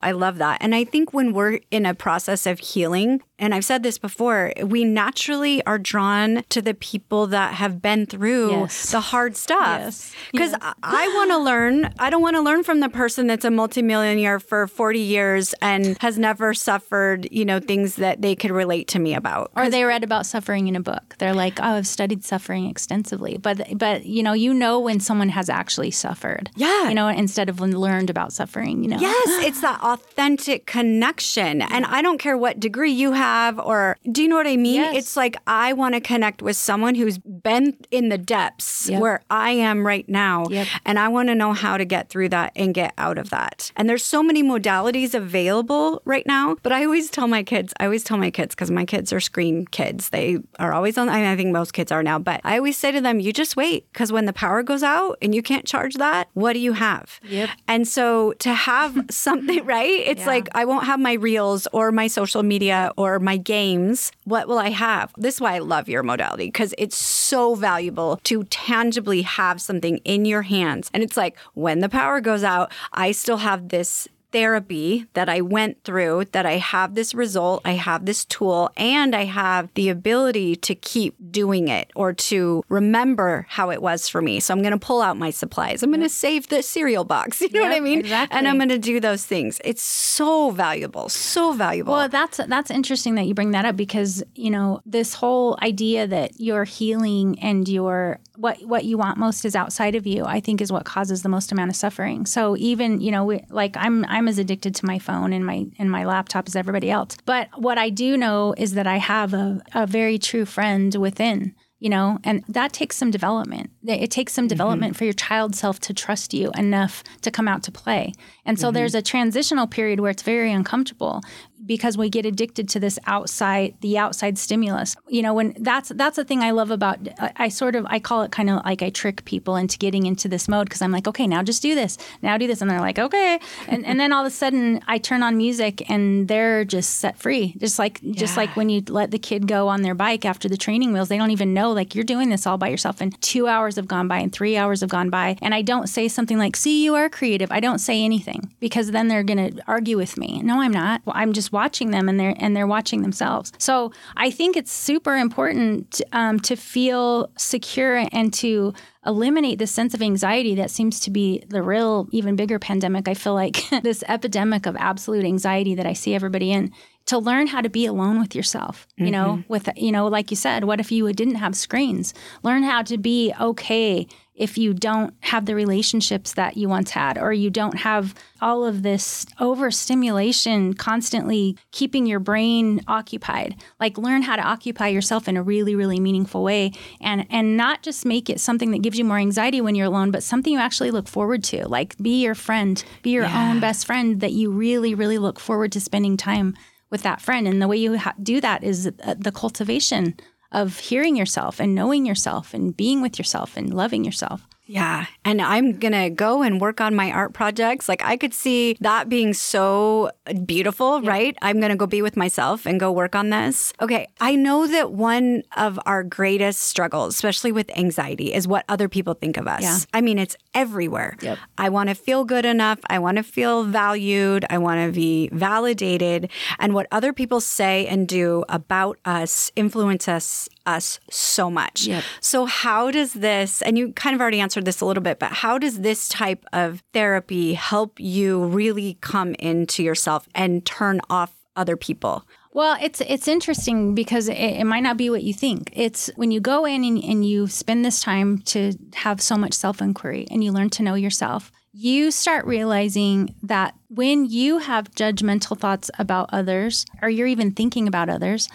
I 0.01 0.11
love 0.11 0.37
that. 0.37 0.59
And 0.61 0.75
I 0.75 0.83
think 0.83 1.13
when 1.13 1.33
we're 1.33 1.59
in 1.71 1.85
a 1.85 1.93
process 1.93 2.45
of 2.45 2.59
healing, 2.59 3.21
and 3.39 3.53
I've 3.53 3.65
said 3.65 3.83
this 3.83 3.97
before, 3.97 4.51
we 4.63 4.83
naturally 4.83 5.63
are 5.65 5.77
drawn 5.77 6.43
to 6.49 6.61
the 6.61 6.73
people 6.73 7.27
that 7.27 7.53
have 7.55 7.81
been 7.81 8.05
through 8.05 8.51
Yes. 8.51 8.91
the 8.91 8.99
hard 8.99 9.35
stuff. 9.37 9.79
Yes. 9.81 10.15
Because 10.31 10.53
I, 10.61 10.73
I 10.83 11.07
want 11.15 11.31
to 11.31 11.37
learn. 11.49 11.93
I 11.99 12.09
don't 12.09 12.21
want 12.21 12.35
to 12.35 12.41
learn 12.41 12.63
from 12.63 12.79
the 12.79 12.89
person 12.89 13.27
that's 13.27 13.45
a 13.45 13.51
multimillionaire 13.51 14.39
for 14.39 14.67
40 14.67 14.99
years 14.99 15.53
and 15.61 15.97
has 16.01 16.17
never 16.17 16.53
suffered, 16.53 17.27
you 17.31 17.45
know, 17.45 17.59
things 17.59 17.95
that 17.97 18.21
they 18.21 18.35
could 18.35 18.51
relate 18.51 18.87
to 18.89 18.99
me 18.99 19.13
about. 19.13 19.51
or 19.55 19.69
they 19.69 19.83
read 19.83 20.03
about 20.03 20.25
suffering 20.25 20.67
in 20.67 20.75
a 20.75 20.81
book. 20.81 21.15
They're 21.19 21.33
like, 21.33 21.59
"Oh, 21.59 21.63
I've 21.77 21.87
studied 21.87 22.23
suffering 22.23 22.67
extensively." 22.69 23.37
But 23.37 23.77
but 23.77 24.05
you 24.05 24.23
know, 24.23 24.33
you 24.33 24.53
know 24.53 24.79
when 24.79 24.99
someone 24.99 25.29
has 25.29 25.49
actually 25.49 25.91
suffered. 25.91 26.49
Yeah. 26.55 26.89
You 26.89 26.95
know, 26.95 27.07
instead 27.07 27.49
of 27.49 27.59
learned 27.59 28.09
about 28.09 28.33
suffering, 28.33 28.83
you 28.83 28.89
know. 28.89 28.97
Yes, 28.99 29.27
it's 29.45 29.61
that 29.61 29.79
authentic 29.93 30.65
connection. 30.65 31.61
And 31.61 31.85
I 31.85 32.01
don't 32.01 32.17
care 32.17 32.37
what 32.37 32.59
degree 32.59 32.91
you 32.91 33.13
have 33.13 33.59
or 33.59 33.97
do 34.11 34.21
you 34.21 34.27
know 34.27 34.35
what 34.35 34.47
I 34.47 34.57
mean? 34.57 34.75
Yes. 34.75 34.95
It's 34.97 35.17
like 35.17 35.37
I 35.47 35.73
want 35.73 35.95
to 35.95 36.01
connect 36.01 36.41
with 36.41 36.57
someone 36.57 36.95
who's 36.95 37.17
been 37.17 37.77
in 37.91 38.09
the 38.09 38.17
depths 38.17 38.89
Yep. 38.89 39.01
where 39.01 39.21
I 39.29 39.51
am 39.51 39.85
right 39.85 40.07
now. 40.09 40.45
Yep. 40.49 40.67
And 40.85 40.99
I 40.99 41.07
want 41.07 41.29
to 41.29 41.35
know 41.35 41.53
how 41.53 41.77
to 41.77 41.85
get 41.85 42.09
through 42.09 42.29
that 42.29 42.51
and 42.55 42.73
get 42.73 42.93
out 42.97 43.17
of 43.17 43.29
that. 43.29 43.71
And 43.75 43.89
there's 43.89 44.03
so 44.03 44.21
many 44.21 44.43
modalities 44.43 45.13
available 45.13 46.01
right 46.05 46.25
now. 46.25 46.55
But 46.63 46.71
I 46.73 46.83
always 46.85 47.09
tell 47.09 47.27
my 47.27 47.43
kids, 47.43 47.73
I 47.79 47.85
always 47.85 48.03
tell 48.03 48.17
my 48.17 48.31
kids, 48.31 48.55
because 48.55 48.71
my 48.71 48.85
kids 48.85 49.13
are 49.13 49.19
screen 49.19 49.65
kids. 49.67 50.09
They 50.09 50.39
are 50.59 50.73
always 50.73 50.97
on, 50.97 51.09
I, 51.09 51.17
mean, 51.17 51.25
I 51.25 51.35
think 51.35 51.51
most 51.51 51.73
kids 51.73 51.91
are 51.91 52.03
now, 52.03 52.19
but 52.19 52.41
I 52.43 52.57
always 52.57 52.77
say 52.77 52.91
to 52.91 53.01
them, 53.01 53.19
you 53.19 53.31
just 53.31 53.55
wait. 53.55 53.91
Because 53.93 54.11
when 54.11 54.25
the 54.25 54.33
power 54.33 54.63
goes 54.63 54.83
out 54.83 55.17
and 55.21 55.33
you 55.33 55.41
can't 55.41 55.65
charge 55.65 55.95
that, 55.95 56.27
what 56.33 56.53
do 56.53 56.59
you 56.59 56.73
have? 56.73 57.19
Yep. 57.23 57.49
And 57.67 57.87
so 57.87 58.33
to 58.39 58.53
have 58.53 59.05
something, 59.09 59.65
right? 59.77 60.03
It's 60.11 60.21
Yeah. 60.21 60.27
like 60.27 60.49
I 60.53 60.65
won't 60.65 60.85
have 60.85 60.99
my 60.99 61.13
reels 61.13 61.67
or 61.71 61.91
my 61.91 62.07
social 62.07 62.43
media 62.43 62.91
or 62.97 63.19
my 63.19 63.37
games. 63.37 64.11
What 64.25 64.47
will 64.47 64.59
I 64.59 64.69
have? 64.69 65.13
This 65.17 65.35
is 65.35 65.41
why 65.41 65.55
I 65.55 65.59
love 65.59 65.87
your 65.89 66.03
modality 66.03 66.47
because 66.47 66.73
it's 66.77 66.97
so 66.97 67.55
valuable 67.55 68.19
to 68.23 68.43
tangibly 68.45 69.21
have 69.23 69.61
something 69.61 69.97
in 70.03 70.25
your 70.25 70.43
hands. 70.43 70.89
And 70.93 71.03
it's 71.03 71.17
like 71.17 71.37
when 71.53 71.79
the 71.79 71.89
power 71.89 72.21
goes 72.21 72.43
out, 72.43 72.71
I 72.93 73.11
still 73.11 73.37
have 73.37 73.69
this 73.69 74.07
therapy 74.31 75.05
that 75.13 75.29
I 75.29 75.41
went 75.41 75.83
through, 75.83 76.25
that 76.31 76.45
I 76.45 76.57
have 76.57 76.95
this 76.95 77.13
result, 77.13 77.61
I 77.65 77.73
have 77.73 78.05
this 78.05 78.25
tool, 78.25 78.69
and 78.77 79.15
I 79.15 79.25
have 79.25 79.69
the 79.73 79.89
ability 79.89 80.55
to 80.57 80.75
keep 80.75 81.15
doing 81.31 81.67
it 81.67 81.91
or 81.95 82.13
to 82.13 82.63
remember 82.69 83.45
how 83.49 83.69
it 83.71 83.81
was 83.81 84.07
for 84.07 84.21
me. 84.21 84.39
So 84.39 84.53
I'm 84.53 84.61
going 84.61 84.71
to 84.73 84.79
pull 84.79 85.01
out 85.01 85.17
my 85.17 85.29
supplies. 85.29 85.83
I'm 85.83 85.89
going 85.91 86.01
to 86.01 86.09
save 86.09 86.47
the 86.49 86.61
cereal 86.63 87.03
box. 87.03 87.41
You 87.47 87.49
know 87.53 87.61
Yep, 87.61 87.69
what 87.71 87.77
I 87.77 87.79
mean? 87.79 87.99
exactly. 87.99 88.37
And 88.37 88.47
I'm 88.47 88.57
going 88.57 88.69
to 88.69 88.77
do 88.77 88.99
those 88.99 89.25
things. 89.25 89.59
It's 89.63 89.81
so 89.81 90.51
valuable, 90.51 91.07
so 91.09 91.53
valuable. 91.53 91.93
Well, 91.93 92.09
that's 92.09 92.37
that's 92.37 92.69
interesting 92.69 93.15
that 93.15 93.25
you 93.25 93.33
bring 93.33 93.51
that 93.51 93.63
up 93.65 93.75
because 93.77 94.21
you 94.35 94.49
know 94.51 94.81
this 94.85 95.13
whole 95.13 95.57
idea 95.61 96.05
that 96.07 96.39
your 96.39 96.65
healing 96.65 97.39
and 97.39 97.67
your 97.67 98.19
what 98.35 98.57
what 98.63 98.83
you 98.85 98.97
want 98.97 99.17
most 99.17 99.45
is 99.45 99.55
outside 99.55 99.95
of 99.95 100.05
you. 100.05 100.25
I 100.25 100.39
think 100.41 100.59
is 100.61 100.71
what 100.71 100.83
causes 100.85 101.21
the 101.23 101.29
most 101.29 101.51
amount 101.53 101.69
of 101.69 101.75
suffering. 101.77 102.25
So 102.25 102.55
even 102.57 102.99
you 103.01 103.11
know 103.11 103.23
we, 103.23 103.43
like 103.49 103.75
I'm 103.77 104.03
I'm 104.05 104.16
as 104.25 104.39
addicted 104.39 104.73
to 104.75 104.85
my 104.85 104.99
phone 104.99 105.33
and 105.33 105.45
my 105.45 105.65
and 105.77 105.91
my 105.91 106.05
laptop 106.05 106.47
as 106.47 106.55
everybody 106.55 106.89
else. 106.89 107.17
But 107.25 107.49
what 107.57 107.77
I 107.77 107.89
do 107.89 108.15
know 108.15 108.55
is 108.57 108.73
that 108.75 108.87
I 108.87 108.97
have 108.97 109.33
a, 109.33 109.61
a 109.73 109.85
very 109.85 110.17
true 110.17 110.45
friend 110.45 110.95
within 110.95 111.53
you 111.79 111.89
know 111.89 112.17
and 112.23 112.43
that 112.47 112.71
takes 112.71 112.95
some 112.95 113.11
development. 113.11 113.71
It 113.85 114.09
takes 114.09 114.31
some 114.31 114.43
mm-hmm. 114.43 114.49
development 114.49 114.95
for 114.95 115.03
your 115.03 115.13
child 115.13 115.55
self 115.55 115.79
to 115.81 115.93
trust 115.93 116.33
you 116.33 116.51
enough 116.57 117.03
to 117.21 117.29
come 117.29 117.47
out 117.47 117.63
to 117.63 117.71
play. 117.71 118.13
And 118.45 118.57
so 118.57 118.67
mm-hmm. 118.67 118.75
there's 118.75 118.95
a 118.95 119.01
transitional 119.01 119.67
period 119.67 119.99
where 119.99 120.11
it's 120.11 120.23
very 120.23 120.53
uncomfortable 120.53 121.21
because 121.67 121.97
we 121.97 122.09
get 122.09 122.25
addicted 122.25 122.69
to 122.69 122.79
this 122.79 122.97
outside 123.05 123.75
the 123.81 123.97
outside 123.97 124.37
stimulus. 124.37 124.95
You 125.07 125.21
know 125.21 125.33
when 125.33 125.55
that's 125.59 125.89
that's 125.89 126.15
the 126.15 126.23
thing 126.23 126.41
i 126.41 126.51
love 126.51 126.71
about 126.71 126.99
i, 127.19 127.31
I 127.35 127.49
sort 127.49 127.75
of 127.75 127.85
i 127.89 127.99
call 127.99 128.23
it 128.23 128.31
kind 128.31 128.49
of 128.49 128.63
like 128.65 128.81
i 128.81 128.89
trick 128.89 129.25
people 129.25 129.55
into 129.55 129.77
getting 129.77 130.05
into 130.05 130.27
this 130.27 130.47
mode 130.47 130.67
because 130.67 130.81
i'm 130.81 130.91
like 130.91 131.07
okay 131.07 131.27
now 131.27 131.43
just 131.43 131.61
do 131.61 131.75
this. 131.75 131.97
Now 132.21 132.37
do 132.37 132.47
this. 132.47 132.61
And 132.61 132.69
they're 132.71 132.81
like 132.81 132.99
okay. 132.99 133.39
And, 133.67 133.85
and 133.85 133.99
then 133.99 134.13
all 134.13 134.21
of 134.25 134.27
a 134.27 134.35
sudden 134.35 134.81
i 134.87 134.97
turn 134.97 135.23
on 135.23 135.37
music 135.37 135.87
and 135.89 136.27
they're 136.27 136.65
just 136.65 136.95
set 136.95 137.17
free. 137.17 137.55
Just 137.57 137.77
like 137.77 138.01
just 138.11 138.37
like 138.37 138.55
when 138.55 138.69
you 138.69 138.81
let 138.87 139.11
the 139.11 139.19
kid 139.19 139.47
go 139.47 139.67
on 139.67 139.81
their 139.81 139.95
bike 139.95 140.25
after 140.25 140.47
the 140.47 140.57
training 140.57 140.93
wheels 140.93 141.09
they 141.09 141.17
don't 141.17 141.31
even 141.31 141.53
know 141.53 141.71
like 141.71 141.93
you're 141.93 142.03
doing 142.03 142.29
this 142.29 142.47
all 142.47 142.57
by 142.57 142.69
yourself. 142.69 143.01
And 143.01 143.19
two 143.21 143.47
hours 143.47 143.75
have 143.75 143.87
gone 143.87 144.07
by 144.07 144.19
and 144.19 144.31
three 144.31 144.57
hours 144.57 144.81
have 144.81 144.89
gone 144.89 145.09
by. 145.09 145.37
And 145.41 145.53
i 145.53 145.61
don't 145.61 145.87
say 145.87 146.07
something 146.07 146.37
like 146.37 146.55
see 146.55 146.83
you 146.83 146.95
are 146.95 147.09
creative. 147.09 147.51
I 147.51 147.59
don't 147.59 147.79
say 147.79 148.03
anything 148.03 148.53
because 148.59 148.91
then 148.91 149.07
they're 149.07 149.23
going 149.23 149.55
to 149.55 149.61
argue 149.67 149.97
with 149.97 150.17
me. 150.17 150.41
No 150.41 150.61
i'm 150.61 150.71
not. 150.71 151.01
Well, 151.05 151.15
i'm 151.17 151.33
just 151.33 151.51
watching 151.61 151.89
them 151.91 152.07
and 152.09 152.19
they're 152.19 152.35
and 152.37 152.55
they're 152.55 152.73
watching 152.77 153.01
themselves. 153.01 153.51
So 153.57 153.91
i 154.15 154.29
think 154.29 154.55
it's 154.55 154.71
super 154.71 155.15
important 155.15 156.01
um, 156.11 156.39
to 156.41 156.55
feel 156.55 157.29
secure 157.37 158.05
and 158.11 158.33
to 158.33 158.73
eliminate 159.05 159.57
this 159.57 159.71
sense 159.71 159.93
of 159.93 160.01
anxiety 160.01 160.53
that 160.55 160.69
seems 160.69 160.99
to 160.99 161.09
be 161.09 161.43
the 161.47 161.61
real 161.61 162.07
even 162.11 162.35
bigger 162.35 162.59
pandemic 162.59 163.07
i 163.07 163.13
feel 163.13 163.33
like 163.33 163.57
this 163.83 164.03
epidemic 164.07 164.65
of 164.65 164.75
absolute 164.75 165.25
anxiety 165.25 165.73
that 165.75 165.87
i 165.87 165.93
see 165.93 166.13
everybody 166.13 166.51
in 166.51 166.71
to 167.07 167.17
learn 167.17 167.47
how 167.47 167.61
to 167.61 167.69
be 167.69 167.85
alone 167.85 168.19
with 168.19 168.35
yourself 168.35 168.87
you 168.97 169.11
know 169.11 169.37
mm-hmm. 169.37 169.51
with 169.51 169.69
you 169.75 169.91
know 169.91 170.07
like 170.07 170.29
you 170.31 170.37
said 170.37 170.63
what 170.63 170.79
if 170.79 170.91
you 170.91 171.11
didn't 171.13 171.35
have 171.35 171.55
screens? 171.55 172.13
Learn 172.43 172.63
how 172.63 172.83
to 172.83 172.97
be 172.97 173.33
okay 173.39 174.07
if 174.35 174.55
you 174.55 174.71
don't 174.71 175.15
have 175.21 175.47
the 175.47 175.55
relationships 175.55 176.33
that 176.33 176.55
you 176.55 176.69
once 176.69 176.91
had 176.91 177.17
or 177.17 177.33
you 177.33 177.49
don't 177.49 177.79
have 177.79 178.13
all 178.39 178.63
of 178.63 178.83
this 178.83 179.25
overstimulation 179.39 180.75
constantly 180.75 181.57
keeping 181.71 182.05
your 182.05 182.19
brain 182.19 182.79
occupied. 182.87 183.55
Like 183.79 183.97
learn 183.97 184.21
how 184.21 184.35
to 184.35 184.43
occupy 184.43 184.89
yourself 184.89 185.27
in 185.27 185.37
a 185.37 185.43
really 185.43 185.75
really 185.75 185.99
meaningful 185.99 186.43
way 186.43 186.71
and 187.01 187.25
and 187.31 187.57
not 187.57 187.81
just 187.81 188.05
make 188.05 188.29
it 188.29 188.39
something 188.39 188.71
that 188.71 188.83
gives 188.83 188.99
you 188.99 189.05
more 189.05 189.17
anxiety 189.17 189.59
when 189.59 189.73
you're 189.73 189.87
alone 189.87 190.11
but 190.11 190.21
something 190.21 190.53
you 190.53 190.59
actually 190.59 190.91
look 190.91 191.07
forward 191.07 191.43
to. 191.45 191.67
Like 191.67 191.97
be 191.97 192.21
your 192.21 192.35
friend 192.35 192.83
be 193.01 193.09
your 193.09 193.25
own 193.25 193.59
best 193.59 193.87
friend 193.87 194.19
that 194.21 194.33
you 194.33 194.51
really 194.51 194.93
really 194.93 195.17
look 195.17 195.39
forward 195.39 195.71
to 195.71 195.79
spending 195.79 196.15
time 196.15 196.55
with 196.89 197.03
that 197.03 197.21
friend. 197.21 197.47
And 197.47 197.61
the 197.61 197.67
way 197.67 197.77
you 197.77 197.97
ha- 197.97 198.15
do 198.21 198.41
that 198.41 198.63
is 198.63 198.87
uh, 199.03 199.15
the 199.17 199.31
cultivation 199.31 200.15
of 200.51 200.79
hearing 200.79 201.15
yourself 201.15 201.59
and 201.59 201.75
knowing 201.75 202.05
yourself 202.05 202.53
and 202.53 202.75
being 202.75 203.01
with 203.01 203.19
yourself 203.19 203.57
and 203.57 203.73
loving 203.73 204.05
yourself 204.05 204.47
Yeah. 204.67 205.05
And 205.23 205.41
I'm 205.41 205.79
going 205.79 205.93
to 205.93 206.09
go 206.09 206.41
and 206.41 206.59
work 206.59 206.81
on 206.81 206.93
my 206.95 207.11
art 207.11 207.33
projects. 207.33 207.87
Like, 207.87 208.03
I 208.03 208.17
could 208.17 208.33
see 208.33 208.77
that 208.81 209.09
being 209.09 209.33
so 209.33 210.11
beautiful, 210.45 211.01
right? 211.01 211.37
I'm 211.41 211.59
going 211.59 211.71
to 211.71 211.77
go 211.77 211.87
be 211.87 212.01
with 212.01 212.17
myself 212.17 212.65
and 212.65 212.79
go 212.79 212.91
work 212.91 213.15
on 213.15 213.29
this. 213.29 213.73
Okay. 213.81 214.07
I 214.19 214.35
know 214.35 214.67
that 214.67 214.91
one 214.91 215.43
of 215.55 215.79
our 215.85 216.03
greatest 216.03 216.63
struggles, 216.63 217.15
especially 217.15 217.51
with 217.51 217.75
anxiety, 217.77 218.33
is 218.33 218.47
what 218.47 218.65
other 218.67 218.89
people 218.89 219.13
think 219.13 219.37
of 219.37 219.47
us. 219.47 219.61
Yeah. 219.61 219.77
I 219.93 220.01
mean, 220.01 220.19
it's 220.19 220.35
everywhere. 220.53 221.17
Yep. 221.21 221.37
I 221.57 221.69
want 221.69 221.89
to 221.89 221.95
feel 221.95 222.25
good 222.25 222.45
enough. 222.45 222.79
I 222.89 222.99
want 222.99 223.17
to 223.17 223.23
feel 223.23 223.63
valued. 223.63 224.45
I 224.49 224.57
want 224.57 224.85
to 224.85 224.91
be 224.91 225.29
validated. 225.31 226.29
And 226.59 226.73
what 226.73 226.87
other 226.91 227.13
people 227.13 227.39
say 227.39 227.87
and 227.87 228.07
do 228.07 228.43
about 228.49 228.97
us 229.05 229.51
influence 229.55 230.07
us 230.07 230.49
us 230.67 230.99
so 231.09 231.49
much. 231.49 231.87
Yep. 231.87 232.03
So 232.19 232.45
how 232.45 232.91
does 232.91 233.13
this 233.13 233.61
and 233.63 233.77
you 233.77 233.93
kind 233.93 234.13
of 234.13 234.21
already 234.21 234.39
answered 234.39 234.65
this 234.65 234.81
a 234.81 234.85
little 234.85 235.01
bit, 235.01 235.17
but 235.17 235.31
how 235.31 235.57
does 235.57 235.79
this 235.79 236.07
type 236.09 236.45
of 236.53 236.83
therapy 236.93 237.55
help 237.55 237.99
you 237.99 238.45
really 238.45 238.97
come 239.01 239.33
into 239.35 239.81
yourself 239.81 240.27
and 240.35 240.63
turn 240.65 241.01
off 241.09 241.33
other 241.55 241.77
people? 241.77 242.23
Well, 242.53 242.77
it's 242.81 243.01
it's 243.01 243.27
interesting 243.27 243.93
because 243.93 244.27
it, 244.27 244.33
it 244.33 244.65
might 244.65 244.81
not 244.81 244.97
be 244.97 245.09
what 245.09 245.23
you 245.23 245.33
think. 245.33 245.71
It's 245.73 246.09
when 246.15 246.31
you 246.31 246.39
go 246.39 246.65
in 246.65 246.83
and, 246.83 247.03
and 247.03 247.23
you 247.23 247.47
spend 247.47 247.85
this 247.85 248.01
time 248.01 248.39
to 248.53 248.73
have 248.95 249.21
so 249.21 249.37
much 249.37 249.53
self 249.53 249.81
inquiry 249.81 250.27
and 250.31 250.43
you 250.43 250.51
learn 250.51 250.69
to 250.71 250.83
know 250.83 250.95
yourself. 250.95 251.51
You 251.71 252.09
start 252.09 252.45
realizing 252.47 253.35
that 253.43 253.75
when 253.89 254.25
you 254.25 254.57
have 254.57 254.89
judgmental 254.91 255.55
thoughts 255.55 255.91
about 255.99 256.31
others, 256.33 256.85
or 257.03 257.09
you're 257.09 257.27
even 257.27 257.51
thinking 257.51 257.87
about 257.87 258.09
others, 258.09 258.49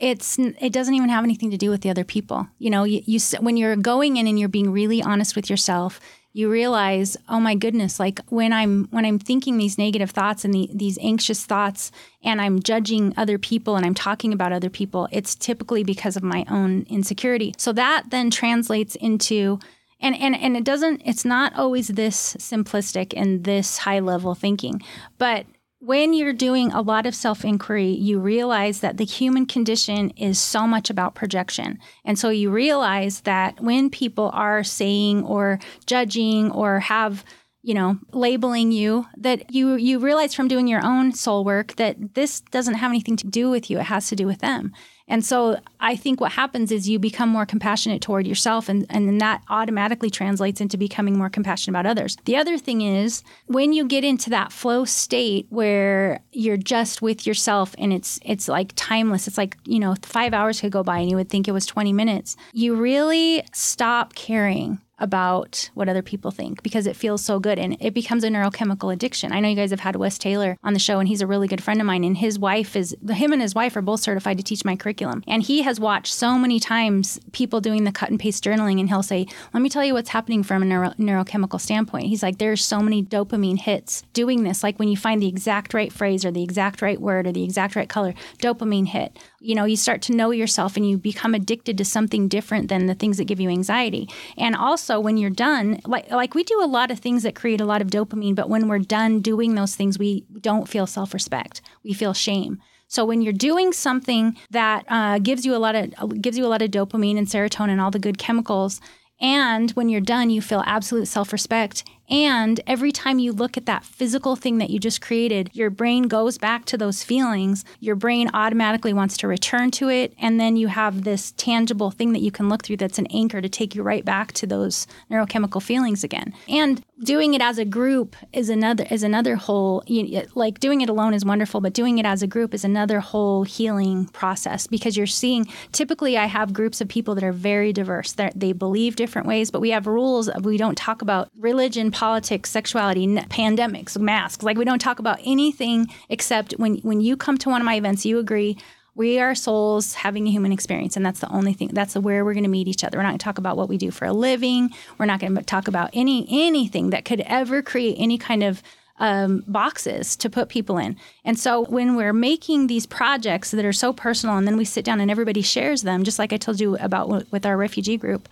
it's 0.00 0.38
it 0.38 0.72
doesn't 0.72 0.94
even 0.94 1.08
have 1.08 1.24
anything 1.24 1.50
to 1.50 1.56
do 1.56 1.70
with 1.70 1.82
the 1.82 1.90
other 1.90 2.04
people. 2.04 2.48
You 2.58 2.70
know, 2.70 2.84
you, 2.84 3.02
you 3.04 3.20
when 3.40 3.56
you're 3.56 3.76
going 3.76 4.16
in 4.16 4.26
and 4.26 4.38
you're 4.38 4.48
being 4.48 4.70
really 4.70 5.02
honest 5.02 5.34
with 5.34 5.50
yourself, 5.50 6.00
you 6.32 6.48
realize, 6.48 7.16
oh 7.28 7.40
my 7.40 7.56
goodness, 7.56 7.98
like 7.98 8.20
when 8.28 8.52
I'm 8.52 8.84
when 8.90 9.04
I'm 9.04 9.18
thinking 9.18 9.58
these 9.58 9.76
negative 9.76 10.10
thoughts 10.10 10.44
and 10.44 10.54
the, 10.54 10.70
these 10.72 10.98
anxious 11.00 11.44
thoughts, 11.44 11.90
and 12.22 12.40
I'm 12.40 12.60
judging 12.62 13.12
other 13.16 13.38
people 13.38 13.76
and 13.76 13.84
I'm 13.84 13.94
talking 13.94 14.32
about 14.32 14.52
other 14.52 14.70
people, 14.70 15.08
it's 15.10 15.34
typically 15.34 15.82
because 15.82 16.16
of 16.16 16.22
my 16.22 16.44
own 16.48 16.86
insecurity. 16.88 17.54
So 17.58 17.72
that 17.72 18.10
then 18.10 18.30
translates 18.30 18.94
into 18.94 19.58
and 20.00 20.14
and 20.14 20.36
and 20.36 20.56
it 20.56 20.62
doesn't 20.62 21.02
it's 21.04 21.24
not 21.24 21.54
always 21.56 21.88
this 21.88 22.34
simplistic 22.34 23.12
and 23.16 23.42
this 23.42 23.78
high 23.78 23.98
level 23.98 24.36
thinking, 24.36 24.80
but 25.18 25.44
when 25.80 26.12
you're 26.12 26.32
doing 26.32 26.72
a 26.72 26.82
lot 26.82 27.06
of 27.06 27.14
self 27.14 27.44
inquiry, 27.44 27.90
you 27.90 28.18
realize 28.18 28.80
that 28.80 28.96
the 28.96 29.04
human 29.04 29.46
condition 29.46 30.10
is 30.10 30.38
so 30.38 30.66
much 30.66 30.90
about 30.90 31.14
projection. 31.14 31.78
And 32.04 32.18
so 32.18 32.30
you 32.30 32.50
realize 32.50 33.20
that 33.20 33.60
when 33.60 33.88
people 33.90 34.30
are 34.34 34.64
saying 34.64 35.24
or 35.24 35.60
judging 35.86 36.50
or 36.50 36.80
have 36.80 37.24
you 37.62 37.74
know 37.74 37.98
labeling 38.12 38.72
you 38.72 39.06
that 39.16 39.52
you 39.52 39.74
you 39.74 39.98
realize 39.98 40.32
from 40.32 40.48
doing 40.48 40.68
your 40.68 40.84
own 40.84 41.12
soul 41.12 41.44
work 41.44 41.74
that 41.76 42.14
this 42.14 42.40
doesn't 42.40 42.74
have 42.74 42.90
anything 42.90 43.16
to 43.16 43.26
do 43.26 43.50
with 43.50 43.68
you 43.68 43.80
it 43.80 43.82
has 43.82 44.08
to 44.08 44.16
do 44.16 44.26
with 44.26 44.38
them 44.38 44.72
and 45.08 45.24
so 45.24 45.58
i 45.80 45.96
think 45.96 46.20
what 46.20 46.32
happens 46.32 46.70
is 46.70 46.88
you 46.88 46.98
become 46.98 47.28
more 47.28 47.46
compassionate 47.46 48.00
toward 48.00 48.26
yourself 48.26 48.68
and 48.68 48.86
and 48.90 49.08
then 49.08 49.18
that 49.18 49.42
automatically 49.48 50.10
translates 50.10 50.60
into 50.60 50.76
becoming 50.76 51.16
more 51.16 51.28
compassionate 51.28 51.72
about 51.72 51.88
others. 51.88 52.16
The 52.24 52.36
other 52.36 52.58
thing 52.58 52.82
is 52.82 53.22
when 53.46 53.72
you 53.72 53.86
get 53.86 54.04
into 54.04 54.30
that 54.30 54.52
flow 54.52 54.84
state 54.84 55.46
where 55.50 56.20
you're 56.32 56.56
just 56.56 57.02
with 57.02 57.26
yourself 57.26 57.74
and 57.78 57.92
it's 57.92 58.18
it's 58.24 58.48
like 58.48 58.72
timeless 58.76 59.26
it's 59.26 59.38
like 59.38 59.56
you 59.64 59.78
know 59.78 59.94
5 60.02 60.34
hours 60.34 60.60
could 60.60 60.72
go 60.72 60.82
by 60.82 60.98
and 60.98 61.10
you 61.10 61.16
would 61.16 61.28
think 61.28 61.48
it 61.48 61.52
was 61.52 61.66
20 61.66 61.92
minutes 61.92 62.36
you 62.52 62.74
really 62.74 63.42
stop 63.52 64.14
caring 64.14 64.80
about 64.98 65.70
what 65.74 65.88
other 65.88 66.02
people 66.02 66.30
think 66.30 66.62
because 66.62 66.86
it 66.86 66.96
feels 66.96 67.24
so 67.24 67.38
good 67.38 67.58
and 67.58 67.76
it 67.80 67.94
becomes 67.94 68.24
a 68.24 68.28
neurochemical 68.28 68.92
addiction. 68.92 69.32
I 69.32 69.40
know 69.40 69.48
you 69.48 69.56
guys 69.56 69.70
have 69.70 69.80
had 69.80 69.96
Wes 69.96 70.18
Taylor 70.18 70.56
on 70.62 70.72
the 70.72 70.78
show 70.78 70.98
and 70.98 71.08
he's 71.08 71.20
a 71.20 71.26
really 71.26 71.48
good 71.48 71.62
friend 71.62 71.80
of 71.80 71.86
mine 71.86 72.04
and 72.04 72.16
his 72.16 72.38
wife 72.38 72.76
is 72.76 72.96
him 73.08 73.32
and 73.32 73.42
his 73.42 73.54
wife 73.54 73.76
are 73.76 73.82
both 73.82 74.00
certified 74.00 74.38
to 74.38 74.44
teach 74.44 74.64
my 74.64 74.76
curriculum. 74.76 75.22
And 75.26 75.42
he 75.42 75.62
has 75.62 75.78
watched 75.80 76.12
so 76.12 76.38
many 76.38 76.60
times 76.60 77.20
people 77.32 77.60
doing 77.60 77.84
the 77.84 77.92
cut 77.92 78.10
and 78.10 78.18
paste 78.18 78.44
journaling 78.44 78.80
and 78.80 78.88
he'll 78.88 79.02
say, 79.02 79.26
"Let 79.54 79.62
me 79.62 79.68
tell 79.68 79.84
you 79.84 79.94
what's 79.94 80.10
happening 80.10 80.42
from 80.42 80.62
a 80.62 80.66
neuro- 80.66 80.94
neurochemical 80.98 81.60
standpoint." 81.60 82.06
He's 82.06 82.22
like 82.22 82.38
there's 82.38 82.64
so 82.64 82.80
many 82.80 83.02
dopamine 83.02 83.58
hits 83.58 84.02
doing 84.12 84.42
this 84.42 84.62
like 84.62 84.78
when 84.78 84.88
you 84.88 84.96
find 84.96 85.22
the 85.22 85.28
exact 85.28 85.74
right 85.74 85.92
phrase 85.92 86.24
or 86.24 86.30
the 86.30 86.42
exact 86.42 86.82
right 86.82 87.00
word 87.00 87.26
or 87.26 87.32
the 87.32 87.44
exact 87.44 87.76
right 87.76 87.88
color, 87.88 88.14
dopamine 88.38 88.86
hit. 88.86 89.18
You 89.40 89.54
know, 89.54 89.64
you 89.64 89.76
start 89.76 90.02
to 90.02 90.14
know 90.14 90.30
yourself 90.30 90.76
and 90.76 90.88
you 90.88 90.98
become 90.98 91.34
addicted 91.34 91.78
to 91.78 91.84
something 91.84 92.26
different 92.28 92.68
than 92.68 92.86
the 92.86 92.94
things 92.94 93.18
that 93.18 93.26
give 93.26 93.40
you 93.40 93.48
anxiety. 93.48 94.08
And 94.36 94.56
also 94.56 94.98
when 94.98 95.16
you're 95.16 95.30
done, 95.30 95.80
like 95.86 96.10
like 96.10 96.34
we 96.34 96.42
do 96.42 96.62
a 96.62 96.66
lot 96.66 96.90
of 96.90 96.98
things 96.98 97.22
that 97.22 97.36
create 97.36 97.60
a 97.60 97.64
lot 97.64 97.80
of 97.80 97.88
dopamine, 97.88 98.34
but 98.34 98.48
when 98.48 98.68
we're 98.68 98.80
done 98.80 99.20
doing 99.20 99.54
those 99.54 99.76
things, 99.76 99.98
we 99.98 100.24
don't 100.40 100.68
feel 100.68 100.86
self-respect. 100.86 101.62
We 101.84 101.92
feel 101.92 102.14
shame. 102.14 102.60
So 102.88 103.04
when 103.04 103.20
you're 103.20 103.34
doing 103.34 103.72
something 103.72 104.36
that 104.50 104.84
uh, 104.88 105.18
gives 105.18 105.44
you 105.44 105.54
a 105.54 105.58
lot 105.58 105.74
of 105.76 106.20
gives 106.20 106.38
you 106.38 106.44
a 106.44 106.48
lot 106.48 106.62
of 106.62 106.70
dopamine 106.70 107.18
and 107.18 107.26
serotonin, 107.26 107.80
all 107.80 107.90
the 107.90 107.98
good 107.98 108.18
chemicals, 108.18 108.80
and 109.20 109.70
when 109.72 109.88
you're 109.88 110.00
done, 110.00 110.30
you 110.30 110.40
feel 110.40 110.62
absolute 110.66 111.06
self 111.06 111.32
respect 111.32 111.84
And 112.08 112.60
every 112.66 112.92
time 112.92 113.18
you 113.18 113.32
look 113.32 113.56
at 113.56 113.66
that 113.66 113.84
physical 113.84 114.36
thing 114.36 114.58
that 114.58 114.70
you 114.70 114.78
just 114.78 115.00
created, 115.00 115.50
your 115.52 115.70
brain 115.70 116.04
goes 116.04 116.38
back 116.38 116.64
to 116.66 116.78
those 116.78 117.02
feelings. 117.02 117.64
Your 117.80 117.96
brain 117.96 118.30
automatically 118.32 118.92
wants 118.92 119.16
to 119.18 119.28
return 119.28 119.70
to 119.72 119.88
it. 119.88 120.14
And 120.18 120.40
then 120.40 120.56
you 120.56 120.68
have 120.68 121.04
this 121.04 121.32
tangible 121.36 121.90
thing 121.90 122.12
that 122.12 122.22
you 122.22 122.30
can 122.30 122.48
look 122.48 122.64
through 122.64 122.78
that's 122.78 122.98
an 122.98 123.06
anchor 123.08 123.40
to 123.40 123.48
take 123.48 123.74
you 123.74 123.82
right 123.82 124.04
back 124.04 124.32
to 124.34 124.46
those 124.46 124.86
neurochemical 125.10 125.62
feelings 125.62 126.02
again. 126.02 126.34
And 126.48 126.82
doing 127.02 127.34
it 127.34 127.40
as 127.40 127.58
a 127.58 127.64
group 127.64 128.16
is 128.32 128.48
another 128.48 128.84
is 128.90 129.02
another 129.02 129.36
whole 129.36 129.82
you, 129.86 130.26
like 130.34 130.58
doing 130.58 130.80
it 130.80 130.88
alone 130.88 131.14
is 131.14 131.24
wonderful 131.24 131.60
but 131.60 131.72
doing 131.72 131.98
it 131.98 132.06
as 132.06 132.22
a 132.22 132.26
group 132.26 132.52
is 132.52 132.64
another 132.64 132.98
whole 132.98 133.44
healing 133.44 134.06
process 134.06 134.66
because 134.66 134.96
you're 134.96 135.06
seeing 135.06 135.46
typically 135.70 136.18
i 136.18 136.26
have 136.26 136.52
groups 136.52 136.80
of 136.80 136.88
people 136.88 137.14
that 137.14 137.22
are 137.22 137.32
very 137.32 137.72
diverse 137.72 138.12
They're, 138.12 138.32
they 138.34 138.52
believe 138.52 138.96
different 138.96 139.28
ways 139.28 139.50
but 139.50 139.60
we 139.60 139.70
have 139.70 139.86
rules 139.86 140.28
we 140.42 140.56
don't 140.56 140.76
talk 140.76 141.00
about 141.00 141.30
religion 141.38 141.90
politics 141.98 142.48
sexuality 142.48 143.08
pandemics 143.08 143.98
masks. 143.98 144.44
Like 144.44 144.56
we 144.56 144.64
don't 144.64 144.78
talk 144.78 145.00
about 145.00 145.18
anything 145.24 145.88
except 146.08 146.52
when 146.52 146.76
when 146.78 147.00
you 147.00 147.16
come 147.16 147.36
to 147.38 147.48
one 147.48 147.60
of 147.60 147.64
my 147.64 147.74
events 147.74 148.06
you 148.06 148.20
agree 148.20 148.56
we 148.94 149.18
are 149.18 149.34
souls 149.34 149.94
having 149.94 150.26
a 150.28 150.30
human 150.30 150.52
experience 150.52 150.96
and 150.96 151.04
that's 151.04 151.18
the 151.18 151.28
only 151.30 151.52
thing 151.52 151.70
that's 151.72 151.96
where 151.96 152.24
we're 152.24 152.34
going 152.34 152.44
to 152.44 152.56
meet 152.58 152.68
each 152.68 152.84
other. 152.84 152.98
We're 152.98 153.02
not 153.02 153.10
going 153.10 153.18
to 153.18 153.24
talk 153.24 153.38
about 153.38 153.56
what 153.56 153.68
we 153.68 153.78
do 153.78 153.90
for 153.90 154.04
a 154.04 154.12
living. 154.12 154.70
We're 154.96 155.06
not 155.06 155.18
going 155.18 155.34
to 155.34 155.42
talk 155.42 155.66
about 155.66 155.90
any 155.92 156.24
anything 156.30 156.90
that 156.90 157.04
could 157.04 157.20
ever 157.22 157.62
create 157.62 157.96
any 157.98 158.16
kind 158.16 158.44
of 158.44 158.62
um, 159.00 159.42
boxes 159.48 160.14
to 160.16 160.30
put 160.30 160.48
people 160.48 160.78
in. 160.78 160.96
And 161.24 161.36
so 161.36 161.64
when 161.64 161.96
we're 161.96 162.12
making 162.12 162.68
these 162.68 162.86
projects 162.86 163.50
that 163.50 163.64
are 163.64 163.72
so 163.72 163.92
personal, 163.92 164.36
and 164.36 164.46
then 164.46 164.56
we 164.56 164.64
sit 164.64 164.84
down 164.84 165.00
and 165.00 165.10
everybody 165.10 165.42
shares 165.42 165.82
them, 165.82 166.04
just 166.04 166.18
like 166.18 166.32
I 166.32 166.36
told 166.36 166.60
you 166.60 166.76
about 166.76 167.08
w- 167.08 167.26
with 167.32 167.44
our 167.46 167.56
refugee 167.56 167.96
group, 167.96 168.28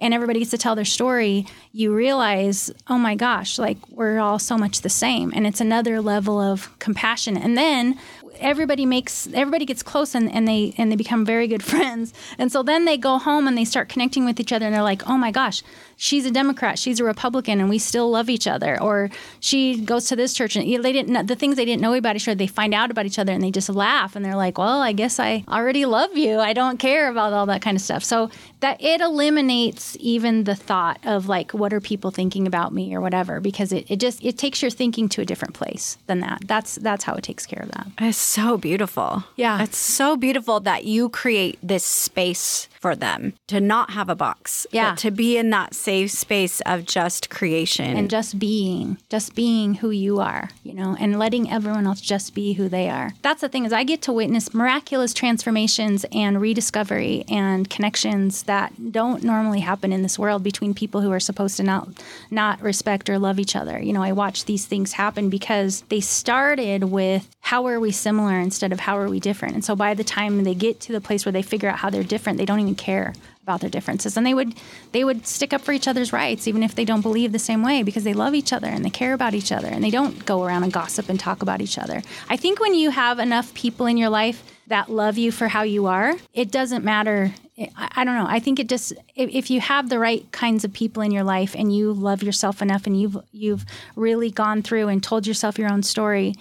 and 0.00 0.14
everybody 0.14 0.38
gets 0.40 0.50
to 0.52 0.58
tell 0.58 0.74
their 0.74 0.84
story, 0.84 1.46
you 1.72 1.94
realize, 1.94 2.70
oh 2.88 2.98
my 2.98 3.14
gosh, 3.14 3.58
like 3.58 3.76
we're 3.90 4.18
all 4.18 4.38
so 4.38 4.56
much 4.56 4.80
the 4.80 4.88
same. 4.88 5.32
And 5.34 5.46
it's 5.46 5.60
another 5.60 6.00
level 6.00 6.40
of 6.40 6.76
compassion. 6.78 7.36
And 7.36 7.56
then 7.56 7.98
everybody 8.40 8.86
makes 8.86 9.28
everybody 9.34 9.66
gets 9.66 9.82
close 9.82 10.14
and, 10.14 10.32
and 10.32 10.48
they 10.48 10.74
and 10.78 10.90
they 10.90 10.96
become 10.96 11.24
very 11.24 11.46
good 11.46 11.62
friends 11.72 12.12
and 12.38 12.50
so 12.50 12.62
then 12.62 12.86
they 12.86 12.96
go 12.96 13.18
home 13.18 13.46
and 13.46 13.56
they 13.56 13.64
start 13.64 13.88
connecting 13.88 14.24
with 14.24 14.40
each 14.40 14.52
other 14.52 14.66
and 14.66 14.74
they're 14.74 14.82
like 14.82 15.06
oh 15.06 15.18
my 15.18 15.30
gosh 15.30 15.62
she's 16.00 16.24
a 16.24 16.30
democrat 16.30 16.78
she's 16.78 16.98
a 16.98 17.04
republican 17.04 17.60
and 17.60 17.68
we 17.68 17.78
still 17.78 18.10
love 18.10 18.28
each 18.30 18.46
other. 18.46 18.80
Or 18.80 19.10
she 19.38 19.80
goes 19.80 20.06
to 20.06 20.16
this 20.16 20.32
church 20.32 20.56
and 20.56 20.64
they 20.84 20.92
didn't 20.92 21.10
know, 21.10 21.22
the 21.22 21.36
things 21.36 21.56
they 21.56 21.64
didn't 21.64 21.82
know 21.82 21.94
about 21.94 22.16
each 22.16 22.26
other 22.26 22.34
they 22.34 22.46
find 22.46 22.72
out 22.74 22.90
about 22.90 23.06
each 23.06 23.18
other 23.18 23.32
and 23.32 23.42
they 23.44 23.50
just 23.50 23.68
laugh 23.68 24.16
and 24.16 24.24
they're 24.24 24.36
like 24.46 24.56
well 24.56 24.80
i 24.80 24.92
guess 24.92 25.20
i 25.20 25.44
already 25.48 25.84
love 25.84 26.16
you. 26.16 26.38
I 26.38 26.52
don't 26.52 26.78
care 26.78 27.08
about 27.10 27.32
all 27.32 27.46
that 27.46 27.62
kind 27.62 27.76
of 27.76 27.82
stuff. 27.82 28.02
So 28.02 28.30
that 28.60 28.82
it 28.82 29.00
eliminates 29.00 29.96
even 30.00 30.44
the 30.44 30.54
thought 30.54 30.98
of 31.04 31.28
like 31.28 31.52
what 31.52 31.72
are 31.72 31.80
people 31.80 32.10
thinking 32.10 32.46
about 32.46 32.72
me 32.72 32.94
or 32.94 33.00
whatever 33.00 33.40
because 33.40 33.72
it, 33.72 33.90
it 33.90 33.98
just 34.00 34.24
it 34.24 34.38
takes 34.38 34.62
your 34.62 34.70
thinking 34.70 35.08
to 35.10 35.22
a 35.22 35.24
different 35.24 35.54
place 35.54 35.98
than 36.06 36.20
that. 36.20 36.42
That's 36.46 36.76
that's 36.76 37.04
how 37.04 37.14
it 37.14 37.24
takes 37.24 37.46
care 37.46 37.62
of 37.62 37.70
that. 37.72 37.86
It's 38.00 38.18
so 38.18 38.56
beautiful. 38.56 39.24
Yeah. 39.36 39.62
it's 39.62 39.78
so 39.78 40.16
beautiful 40.16 40.60
that 40.60 40.84
you 40.84 41.08
create 41.08 41.58
this 41.62 41.84
space 41.84 42.68
for 42.80 42.96
them 42.96 43.34
to 43.46 43.60
not 43.60 43.90
have 43.90 44.08
a 44.08 44.16
box 44.16 44.66
Yeah. 44.72 44.90
but 44.92 44.98
to 45.00 45.10
be 45.10 45.36
in 45.36 45.50
that 45.50 45.74
safe 45.74 46.10
space 46.10 46.60
of 46.62 46.86
just 46.86 47.28
creation. 47.30 47.96
And 47.96 48.08
just 48.10 48.38
being 48.38 48.96
just 49.10 49.34
being 49.34 49.74
who 49.74 49.90
you 49.90 50.18
are 50.20 50.48
you 50.64 50.72
know 50.74 50.96
and 50.98 51.18
letting 51.18 51.50
everyone 51.50 51.86
else 51.86 52.00
just 52.00 52.34
be 52.34 52.54
who 52.54 52.68
they 52.68 52.88
are. 52.88 53.12
That's 53.22 53.42
the 53.42 53.48
thing 53.48 53.64
is 53.66 53.72
i 53.72 53.84
get 53.84 54.00
to 54.02 54.12
witness 54.12 54.54
miraculous 54.54 55.12
transformations 55.14 56.04
and 56.12 56.40
rediscovery 56.40 57.24
and 57.28 57.68
connections 57.68 58.44
that 58.44 58.72
don't 58.92 59.22
normally 59.22 59.60
happen 59.60 59.92
in 59.92 60.02
this 60.02 60.18
world 60.18 60.42
between 60.42 60.72
people 60.74 61.00
who 61.02 61.12
are 61.12 61.20
supposed 61.20 61.56
to 61.58 61.62
not 61.62 61.88
not 62.30 62.60
respect 62.62 63.08
or 63.10 63.18
love 63.18 63.38
each 63.38 63.54
other. 63.54 63.78
You 63.78 63.92
know 63.92 64.02
i 64.02 64.12
watch 64.12 64.46
these 64.46 64.64
things 64.64 64.92
happen 64.92 65.28
because 65.28 65.82
they 65.90 66.00
started 66.00 66.84
with 66.84 67.28
how 67.40 67.66
are 67.66 67.80
we 67.80 67.90
similar 67.90 68.38
instead 68.38 68.72
of 68.72 68.80
how 68.80 68.96
are 68.96 69.08
we 69.08 69.18
different? 69.20 69.54
And 69.54 69.64
so 69.64 69.74
by 69.74 69.92
the 69.94 70.04
time 70.04 70.44
they 70.44 70.54
get 70.54 70.80
to 70.80 70.92
the 70.92 71.00
place 71.00 71.24
where 71.26 71.32
they 71.32 71.42
figure 71.42 71.68
out 71.68 71.78
how 71.78 71.90
they're 71.90 72.02
different 72.04 72.38
they 72.38 72.44
don't 72.44 72.60
even 72.60 72.69
care 72.74 73.12
about 73.42 73.60
their 73.60 73.70
differences 73.70 74.16
and 74.16 74.26
they 74.26 74.34
would 74.34 74.54
they 74.92 75.02
would 75.02 75.26
stick 75.26 75.52
up 75.52 75.60
for 75.60 75.72
each 75.72 75.88
other's 75.88 76.12
rights 76.12 76.46
even 76.46 76.62
if 76.62 76.74
they 76.74 76.84
don't 76.84 77.00
believe 77.00 77.32
the 77.32 77.38
same 77.38 77.62
way 77.62 77.82
because 77.82 78.04
they 78.04 78.12
love 78.12 78.34
each 78.34 78.52
other 78.52 78.68
and 78.68 78.84
they 78.84 78.90
care 78.90 79.12
about 79.14 79.34
each 79.34 79.50
other 79.50 79.66
and 79.66 79.82
they 79.82 79.90
don't 79.90 80.24
go 80.26 80.44
around 80.44 80.62
and 80.62 80.72
gossip 80.72 81.08
and 81.08 81.18
talk 81.18 81.42
about 81.42 81.60
each 81.60 81.78
other 81.78 82.02
i 82.28 82.36
think 82.36 82.60
when 82.60 82.74
you 82.74 82.90
have 82.90 83.18
enough 83.18 83.52
people 83.54 83.86
in 83.86 83.96
your 83.96 84.10
life 84.10 84.44
that 84.66 84.88
love 84.88 85.18
you 85.18 85.32
for 85.32 85.48
how 85.48 85.62
you 85.62 85.86
are 85.86 86.14
it 86.32 86.50
doesn't 86.50 86.84
matter 86.84 87.32
I, 87.76 88.04
don't 88.04 88.14
know. 88.16 88.26
I 88.26 88.40
think 88.40 88.58
it 88.58 88.68
just 88.68 88.92
if, 89.14 89.30
if 89.30 89.50
you 89.50 89.60
have 89.60 89.88
the 89.88 89.98
right 89.98 90.30
kinds 90.32 90.64
of 90.64 90.72
people 90.72 91.02
in 91.02 91.10
your 91.10 91.24
life 91.24 91.54
and 91.54 91.74
you 91.74 91.92
love 91.92 92.22
yourself 92.22 92.62
enough 92.62 92.86
and 92.86 92.98
you've 92.98 93.18
you've 93.32 93.66
really 93.96 94.30
gone 94.30 94.62
through 94.62 94.88
and 94.88 95.02
told 95.02 95.26
yourself 95.26 95.58
your 95.58 95.70
own 95.70 95.82
story, 95.82 96.34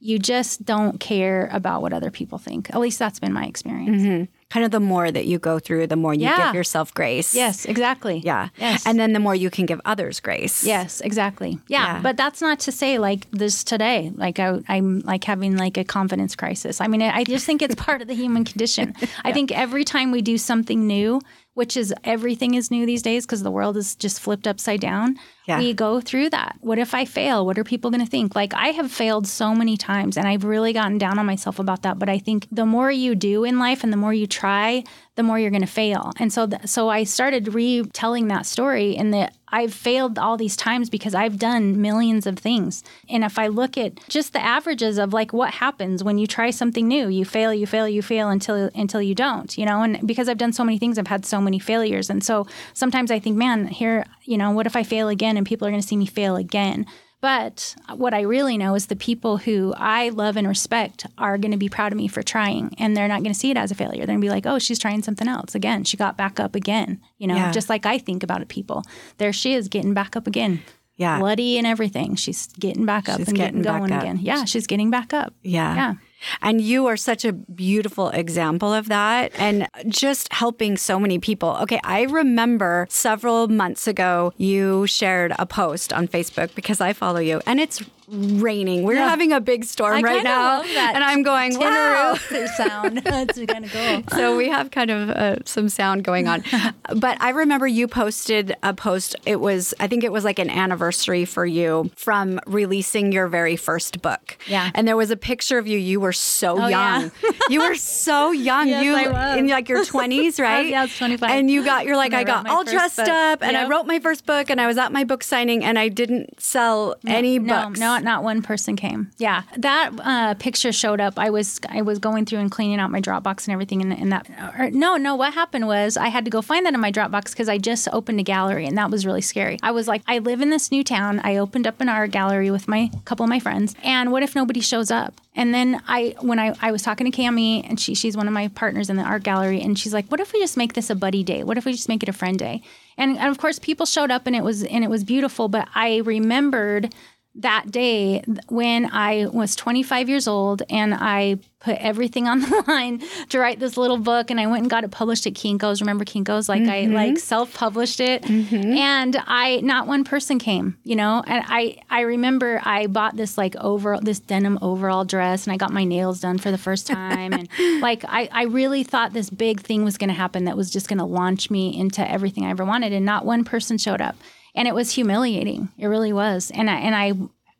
you 0.00 0.18
just 0.18 0.64
don't 0.64 1.00
care 1.00 1.48
about 1.52 1.82
what 1.82 1.92
other 1.92 2.10
people 2.10 2.38
think. 2.38 2.70
At 2.70 2.80
least 2.80 2.98
that's 2.98 3.18
been 3.18 3.32
my 3.32 3.46
experience. 3.46 4.02
Mm-hmm. 4.02 4.35
Kind 4.48 4.64
of 4.64 4.70
the 4.70 4.80
more 4.80 5.10
that 5.10 5.26
you 5.26 5.38
go 5.38 5.58
through 5.58 5.86
the 5.88 5.96
more 5.96 6.14
you 6.14 6.22
Yeah. 6.22 6.46
give 6.46 6.54
yourself 6.54 6.94
grace 6.94 7.34
Yes, 7.34 7.64
exactly. 7.64 8.22
yeah 8.24 8.48
Yes. 8.58 8.86
and 8.86 8.98
then 8.98 9.12
the 9.12 9.18
more 9.18 9.34
you 9.34 9.50
can 9.50 9.66
give 9.66 9.80
others 9.84 10.20
grace 10.20 10.64
Yes, 10.64 11.00
exactly. 11.00 11.58
Yeah, 11.68 11.86
Yeah. 11.96 12.00
but 12.02 12.16
that's 12.16 12.40
not 12.40 12.60
to 12.60 12.72
say 12.72 12.98
like 12.98 13.26
this 13.32 13.64
today. 13.64 14.12
Like 14.14 14.38
I, 14.38 14.60
I'm 14.68 15.00
like 15.00 15.24
having 15.24 15.56
like 15.56 15.76
a 15.76 15.84
confidence 15.84 16.36
crisis. 16.36 16.80
I 16.80 16.86
mean, 16.86 17.02
I 17.02 17.10
I 17.20 17.24
just 17.24 17.44
think 17.46 17.60
it's 17.62 17.74
part 17.74 18.00
of 18.02 18.08
the 18.08 18.14
human 18.14 18.44
condition. 18.44 18.94
I 19.24 19.32
think 19.32 19.50
every 19.50 19.84
time 19.84 20.10
we 20.12 20.22
do 20.22 20.38
something 20.38 20.86
new, 20.86 21.20
which 21.54 21.76
is 21.76 21.92
everything 22.04 22.54
is 22.54 22.70
new 22.70 22.86
these 22.86 23.02
days 23.02 23.26
because 23.26 23.42
the 23.42 23.50
world 23.50 23.76
is 23.76 23.96
just 23.96 24.20
flipped 24.20 24.46
upside 24.46 24.80
down. 24.80 25.16
Yeah. 25.46 25.58
We 25.58 25.74
go 25.74 26.00
through 26.00 26.30
that. 26.30 26.56
What 26.60 26.78
if 26.78 26.92
I 26.92 27.04
fail? 27.04 27.46
What 27.46 27.58
are 27.58 27.64
people 27.64 27.90
going 27.90 28.04
to 28.04 28.10
think? 28.10 28.34
Like 28.34 28.52
I 28.54 28.68
have 28.68 28.90
failed 28.90 29.26
so 29.26 29.54
many 29.54 29.76
times 29.76 30.16
and 30.16 30.26
I've 30.26 30.44
really 30.44 30.72
gotten 30.72 30.98
down 30.98 31.18
on 31.18 31.26
myself 31.26 31.58
about 31.58 31.82
that. 31.82 31.98
But 31.98 32.08
I 32.08 32.18
think 32.18 32.48
the 32.50 32.66
more 32.66 32.90
you 32.90 33.14
do 33.14 33.44
in 33.44 33.58
life 33.58 33.84
and 33.84 33.92
the 33.92 33.96
more 33.96 34.12
you 34.12 34.26
try, 34.26 34.82
the 35.14 35.22
more 35.22 35.38
you're 35.38 35.50
going 35.50 35.62
to 35.62 35.66
fail. 35.66 36.12
And 36.18 36.32
so, 36.32 36.46
th- 36.46 36.66
so 36.66 36.88
I 36.88 37.04
started 37.04 37.54
retelling 37.54 38.28
that 38.28 38.44
story 38.44 38.96
and 38.96 39.14
that 39.14 39.34
I've 39.48 39.72
failed 39.72 40.18
all 40.18 40.36
these 40.36 40.56
times 40.56 40.90
because 40.90 41.14
I've 41.14 41.38
done 41.38 41.80
millions 41.80 42.26
of 42.26 42.38
things. 42.38 42.82
And 43.08 43.24
if 43.24 43.38
I 43.38 43.46
look 43.46 43.78
at 43.78 44.06
just 44.08 44.32
the 44.32 44.42
averages 44.42 44.98
of 44.98 45.12
like 45.12 45.32
what 45.32 45.54
happens 45.54 46.02
when 46.02 46.18
you 46.18 46.26
try 46.26 46.50
something 46.50 46.86
new, 46.86 47.08
you 47.08 47.24
fail, 47.24 47.54
you 47.54 47.66
fail, 47.66 47.88
you 47.88 48.02
fail 48.02 48.28
until 48.28 48.70
until 48.74 49.00
you 49.00 49.14
don't, 49.14 49.56
you 49.56 49.64
know. 49.64 49.82
And 49.82 50.06
because 50.06 50.28
I've 50.28 50.38
done 50.38 50.52
so 50.52 50.64
many 50.64 50.78
things, 50.78 50.98
I've 50.98 51.06
had 51.06 51.24
so 51.24 51.40
many 51.40 51.58
failures. 51.58 52.10
And 52.10 52.24
so 52.24 52.46
sometimes 52.74 53.10
I 53.10 53.18
think, 53.20 53.36
man, 53.36 53.68
here, 53.68 54.04
you 54.24 54.36
know, 54.36 54.50
what 54.50 54.66
if 54.66 54.74
I 54.74 54.82
fail 54.82 55.08
again 55.08 55.35
and 55.36 55.46
people 55.46 55.66
are 55.66 55.70
going 55.70 55.80
to 55.82 55.86
see 55.86 55.96
me 55.96 56.06
fail 56.06 56.36
again? 56.36 56.86
But 57.22 57.74
what 57.96 58.12
I 58.14 58.20
really 58.20 58.58
know 58.58 58.74
is 58.74 58.86
the 58.86 58.94
people 58.94 59.38
who 59.38 59.72
I 59.76 60.10
love 60.10 60.36
and 60.36 60.46
respect 60.46 61.06
are 61.16 61.38
going 61.38 61.50
to 61.52 61.56
be 61.56 61.68
proud 61.68 61.90
of 61.90 61.96
me 61.96 62.08
for 62.08 62.22
trying, 62.22 62.74
and 62.78 62.94
they're 62.96 63.08
not 63.08 63.22
going 63.22 63.32
to 63.32 63.38
see 63.38 63.50
it 63.50 63.56
as 63.56 63.70
a 63.70 63.74
failure. 63.74 63.98
They're 64.00 64.14
going 64.14 64.20
to 64.20 64.24
be 64.24 64.30
like, 64.30 64.46
"Oh, 64.46 64.58
she's 64.58 64.78
trying 64.78 65.02
something 65.02 65.26
else 65.26 65.54
again. 65.54 65.82
She 65.84 65.96
got 65.96 66.16
back 66.16 66.38
up 66.38 66.54
again." 66.54 67.00
You 67.18 67.26
know, 67.26 67.34
Yeah. 67.34 67.50
just 67.52 67.68
like 67.70 67.86
I 67.86 67.98
think 67.98 68.22
about 68.22 68.42
it. 68.42 68.48
People, 68.48 68.84
there 69.18 69.32
she 69.32 69.54
is 69.54 69.68
getting 69.68 69.94
back 69.94 70.14
up 70.14 70.26
again. 70.26 70.60
Yeah. 70.98 71.18
bloody 71.18 71.58
and 71.58 71.66
everything. 71.66 72.14
She's 72.16 72.46
getting 72.58 72.86
back 72.86 73.08
up 73.08 73.18
She's 73.18 73.28
and 73.28 73.36
getting 73.36 73.60
getting, 73.60 73.80
going 73.80 73.92
again. 73.92 74.18
Yeah, 74.22 74.44
she's 74.46 74.66
getting 74.66 74.90
back 74.90 75.12
up. 75.12 75.34
Yeah. 75.42 75.74
Yeah. 75.74 75.94
And 76.42 76.60
you 76.60 76.86
are 76.86 76.96
such 76.96 77.24
a 77.24 77.32
beautiful 77.32 78.08
example 78.10 78.72
of 78.72 78.88
that 78.88 79.32
and 79.38 79.68
just 79.88 80.32
helping 80.32 80.76
so 80.76 80.98
many 80.98 81.18
people. 81.18 81.56
Okay, 81.62 81.80
I 81.84 82.02
remember 82.02 82.86
several 82.90 83.48
months 83.48 83.86
ago 83.86 84.32
you 84.36 84.86
shared 84.86 85.32
a 85.38 85.46
post 85.46 85.92
on 85.92 86.08
Facebook 86.08 86.54
because 86.54 86.80
I 86.80 86.92
follow 86.92 87.20
you 87.20 87.40
and 87.46 87.60
it's 87.60 87.82
raining. 88.08 88.82
We're 88.84 88.94
Yeah. 88.94 89.08
having 89.08 89.32
a 89.32 89.40
big 89.40 89.64
storm 89.64 89.96
I 89.96 90.00
right 90.00 90.22
now. 90.24 90.62
and 90.62 91.02
I'm 91.04 91.22
going, 91.22 91.58
wow. 91.58 92.14
Sound. 92.56 92.98
That's 93.04 93.38
kind 93.46 93.64
of 93.64 93.72
cool. 93.72 94.02
so 94.18 94.36
we 94.36 94.48
have 94.48 94.70
kind 94.70 94.90
of 94.90 95.10
uh, 95.10 95.36
some 95.44 95.68
sound 95.68 96.04
going 96.04 96.28
on. 96.28 96.44
but 96.96 97.20
I 97.20 97.30
remember 97.30 97.66
you 97.66 97.88
posted 97.88 98.54
a 98.62 98.72
post. 98.74 99.16
It 99.26 99.40
was, 99.40 99.74
I 99.80 99.86
think 99.88 100.04
it 100.04 100.12
was 100.12 100.24
like 100.24 100.38
an 100.38 100.50
anniversary 100.50 101.24
for 101.24 101.44
you 101.44 101.90
from 101.96 102.38
releasing 102.46 103.12
your 103.12 103.26
very 103.28 103.56
first 103.56 104.00
book. 104.02 104.38
Yeah. 104.46 104.70
And 104.74 104.86
there 104.86 104.96
was 104.96 105.10
a 105.10 105.16
picture 105.16 105.58
of 105.58 105.66
you. 105.66 105.78
You 105.78 106.00
were 106.00 106.12
so 106.12 106.56
Oh, 106.62 106.68
yeah. 106.68 107.00
young. 107.00 107.10
you 107.50 107.60
were 107.60 107.74
so 107.74 108.30
young. 108.32 108.68
Yes, 108.68 108.84
you 108.84 108.96
in 109.38 109.48
like 109.48 109.68
your 109.68 109.84
20s, 109.84 110.40
right? 110.40 110.68
yeah, 110.68 110.80
I 110.80 110.84
was 110.84 110.96
25. 110.96 111.30
And 111.30 111.50
you 111.50 111.64
got, 111.64 111.84
you're 111.86 111.96
like, 111.96 112.12
I 112.14 112.20
I, 112.20 112.24
got 112.24 112.48
all 112.48 112.64
dressed 112.64 112.96
book. 112.96 113.08
up 113.08 113.42
and 113.42 113.56
I 113.56 113.68
wrote 113.68 113.86
my 113.86 113.98
first 114.00 114.24
book 114.26 114.48
and 114.50 114.60
I 114.60 114.66
was 114.66 114.78
at 114.78 114.90
my 114.92 115.04
book 115.04 115.22
signing 115.22 115.64
and 115.64 115.78
I 115.78 115.88
didn't 115.88 116.40
sell 116.40 116.94
any 117.06 117.38
no, 117.38 117.66
books. 117.66 117.78
no, 117.80 117.95
not 118.04 118.16
not 118.16 118.22
one 118.22 118.42
person 118.42 118.76
came. 118.76 119.10
Yeah, 119.18 119.42
that 119.56 119.90
uh, 120.02 120.34
picture 120.34 120.72
showed 120.72 121.00
up. 121.00 121.18
I 121.18 121.30
was 121.30 121.60
I 121.68 121.82
was 121.82 121.98
going 121.98 122.26
through 122.26 122.40
and 122.40 122.50
cleaning 122.50 122.80
out 122.80 122.90
my 122.90 123.00
Dropbox 123.00 123.46
and 123.46 123.52
everything, 123.52 123.82
and, 123.82 123.92
and 123.92 124.12
that 124.12 124.28
or, 124.58 124.70
no 124.70 124.96
no 124.96 125.14
what 125.14 125.34
happened 125.34 125.66
was 125.66 125.96
I 125.96 126.08
had 126.08 126.24
to 126.24 126.30
go 126.30 126.42
find 126.42 126.66
that 126.66 126.74
in 126.74 126.80
my 126.80 126.92
Dropbox 126.92 127.30
because 127.30 127.48
I 127.48 127.58
just 127.58 127.88
opened 127.92 128.20
a 128.20 128.22
gallery 128.22 128.66
and 128.66 128.76
that 128.78 128.90
was 128.90 129.06
really 129.06 129.20
scary. 129.20 129.58
I 129.62 129.70
was 129.70 129.88
like, 129.88 130.02
I 130.06 130.18
live 130.18 130.40
in 130.40 130.50
this 130.50 130.70
new 130.70 130.84
town. 130.84 131.20
I 131.24 131.36
opened 131.36 131.66
up 131.66 131.80
an 131.80 131.88
art 131.88 132.10
gallery 132.10 132.50
with 132.50 132.68
my 132.68 132.90
couple 133.04 133.24
of 133.24 133.30
my 133.30 133.40
friends, 133.40 133.74
and 133.82 134.12
what 134.12 134.22
if 134.22 134.34
nobody 134.34 134.60
shows 134.60 134.90
up? 134.90 135.14
And 135.36 135.52
then 135.52 135.82
I, 135.86 136.14
when 136.20 136.38
I, 136.38 136.56
I 136.62 136.72
was 136.72 136.80
talking 136.80 137.10
to 137.10 137.16
Cami, 137.16 137.62
and 137.68 137.78
she, 137.78 137.94
she's 137.94 138.16
one 138.16 138.26
of 138.26 138.32
my 138.32 138.48
partners 138.48 138.88
in 138.88 138.96
the 138.96 139.02
art 139.02 139.22
gallery, 139.22 139.60
and 139.60 139.78
she's 139.78 139.92
like, 139.92 140.06
"What 140.08 140.18
if 140.18 140.32
we 140.32 140.40
just 140.40 140.56
make 140.56 140.72
this 140.72 140.88
a 140.88 140.94
buddy 140.94 141.22
day? 141.22 141.44
What 141.44 141.58
if 141.58 141.66
we 141.66 141.72
just 141.72 141.90
make 141.90 142.02
it 142.02 142.08
a 142.08 142.14
friend 142.14 142.38
day?" 142.38 142.62
And, 142.96 143.18
and 143.18 143.28
of 143.28 143.36
course, 143.36 143.58
people 143.58 143.84
showed 143.84 144.10
up, 144.10 144.26
and 144.26 144.34
it 144.34 144.42
was 144.42 144.64
and 144.64 144.82
it 144.82 144.88
was 144.88 145.04
beautiful. 145.04 145.48
But 145.48 145.68
I 145.74 145.98
remembered 145.98 146.94
that 147.40 147.70
day 147.70 148.22
when 148.48 148.86
I 148.92 149.26
was 149.26 149.56
25 149.56 150.08
years 150.08 150.26
old 150.26 150.62
and 150.70 150.94
I 150.94 151.38
put 151.60 151.76
everything 151.78 152.28
on 152.28 152.40
the 152.42 152.64
line 152.66 153.02
to 153.28 153.38
write 153.38 153.58
this 153.58 153.76
little 153.76 153.98
book 153.98 154.30
and 154.30 154.40
I 154.40 154.46
went 154.46 154.62
and 154.62 154.70
got 154.70 154.84
it 154.84 154.90
published 154.90 155.26
at 155.26 155.34
Kinko's. 155.34 155.80
Remember 155.80 156.04
Kinko's? 156.04 156.48
Like 156.48 156.62
mm-hmm. 156.62 156.96
I 156.96 157.04
like 157.06 157.18
self-published 157.18 158.00
it. 158.00 158.22
Mm-hmm. 158.22 158.72
And 158.72 159.16
I 159.26 159.60
not 159.60 159.86
one 159.86 160.04
person 160.04 160.38
came, 160.38 160.78
you 160.84 160.96
know. 160.96 161.22
And 161.26 161.44
I 161.46 161.78
I 161.90 162.02
remember 162.02 162.60
I 162.64 162.86
bought 162.86 163.16
this 163.16 163.36
like 163.36 163.56
over 163.56 163.98
this 164.00 164.20
denim 164.20 164.58
overall 164.62 165.04
dress 165.04 165.44
and 165.44 165.52
I 165.52 165.56
got 165.56 165.72
my 165.72 165.84
nails 165.84 166.20
done 166.20 166.38
for 166.38 166.50
the 166.50 166.58
first 166.58 166.86
time 166.96 167.32
and 167.32 167.48
like 167.80 168.04
I 168.06 168.28
I 168.32 168.44
really 168.44 168.84
thought 168.84 169.12
this 169.12 169.30
big 169.30 169.60
thing 169.60 169.84
was 169.84 169.98
going 169.98 170.08
to 170.08 170.14
happen 170.14 170.44
that 170.44 170.56
was 170.56 170.70
just 170.70 170.88
going 170.88 170.98
to 170.98 171.04
launch 171.04 171.50
me 171.50 171.78
into 171.78 172.08
everything 172.08 172.44
I 172.44 172.50
ever 172.50 172.64
wanted 172.64 172.92
and 172.92 173.04
not 173.04 173.24
one 173.24 173.44
person 173.44 173.78
showed 173.78 174.00
up 174.00 174.16
and 174.56 174.66
it 174.66 174.74
was 174.74 174.92
humiliating. 174.92 175.68
It 175.78 175.86
really 175.86 176.12
was. 176.12 176.50
And 176.52 176.68
I 176.68 176.76
and 176.78 176.94
I 176.94 177.12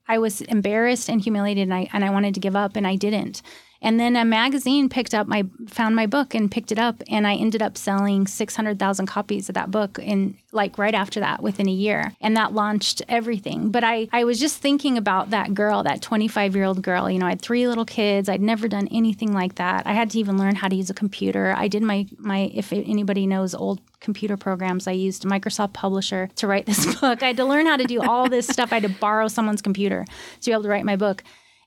I 0.08 0.18
was 0.18 0.40
embarrassed 0.40 1.08
and 1.08 1.20
humiliated 1.20 1.62
and 1.62 1.74
I 1.74 1.88
and 1.92 2.04
I 2.04 2.10
wanted 2.10 2.34
to 2.34 2.40
give 2.40 2.56
up 2.56 2.74
and 2.74 2.86
I 2.86 2.96
didn't. 2.96 3.42
And 3.86 4.00
then 4.00 4.16
a 4.16 4.24
magazine 4.24 4.88
picked 4.88 5.14
up 5.14 5.28
my 5.28 5.44
found 5.68 5.94
my 5.94 6.06
book 6.06 6.34
and 6.34 6.50
picked 6.50 6.72
it 6.72 6.78
up 6.78 7.04
and 7.08 7.24
I 7.24 7.36
ended 7.36 7.62
up 7.62 7.78
selling 7.78 8.26
600,000 8.26 9.06
copies 9.06 9.48
of 9.48 9.54
that 9.54 9.70
book 9.70 10.00
in 10.00 10.36
like 10.50 10.76
right 10.76 10.92
after 10.92 11.20
that 11.20 11.40
within 11.40 11.68
a 11.68 11.72
year 11.72 12.12
and 12.20 12.36
that 12.36 12.52
launched 12.52 13.02
everything. 13.08 13.70
But 13.70 13.84
I 13.84 14.08
I 14.12 14.24
was 14.24 14.40
just 14.40 14.56
thinking 14.56 14.98
about 14.98 15.30
that 15.30 15.54
girl, 15.54 15.84
that 15.84 16.00
25-year-old 16.00 16.82
girl, 16.82 17.08
you 17.08 17.20
know, 17.20 17.26
I 17.26 17.30
had 17.30 17.42
three 17.42 17.68
little 17.68 17.84
kids. 17.84 18.28
I'd 18.28 18.42
never 18.42 18.66
done 18.66 18.88
anything 18.90 19.32
like 19.32 19.54
that. 19.54 19.86
I 19.86 19.92
had 19.92 20.10
to 20.10 20.18
even 20.18 20.36
learn 20.36 20.56
how 20.56 20.66
to 20.66 20.74
use 20.74 20.90
a 20.90 20.94
computer. 20.94 21.54
I 21.56 21.68
did 21.68 21.84
my 21.84 22.08
my 22.18 22.50
if 22.52 22.72
anybody 22.72 23.24
knows 23.24 23.54
old 23.54 23.80
computer 24.00 24.36
programs. 24.36 24.88
I 24.88 24.92
used 24.92 25.22
Microsoft 25.22 25.74
Publisher 25.74 26.28
to 26.34 26.48
write 26.48 26.66
this 26.66 26.92
book. 27.00 27.22
I 27.22 27.28
had 27.28 27.36
to 27.36 27.44
learn 27.44 27.66
how 27.66 27.76
to 27.76 27.84
do 27.84 28.02
all 28.02 28.28
this 28.28 28.48
stuff. 28.48 28.72
I 28.72 28.80
had 28.80 28.90
to 28.90 28.98
borrow 28.98 29.28
someone's 29.28 29.62
computer 29.62 30.04
to 30.40 30.44
be 30.44 30.50
able 30.50 30.64
to 30.64 30.68
write 30.68 30.84
my 30.84 30.96
book. 30.96 31.22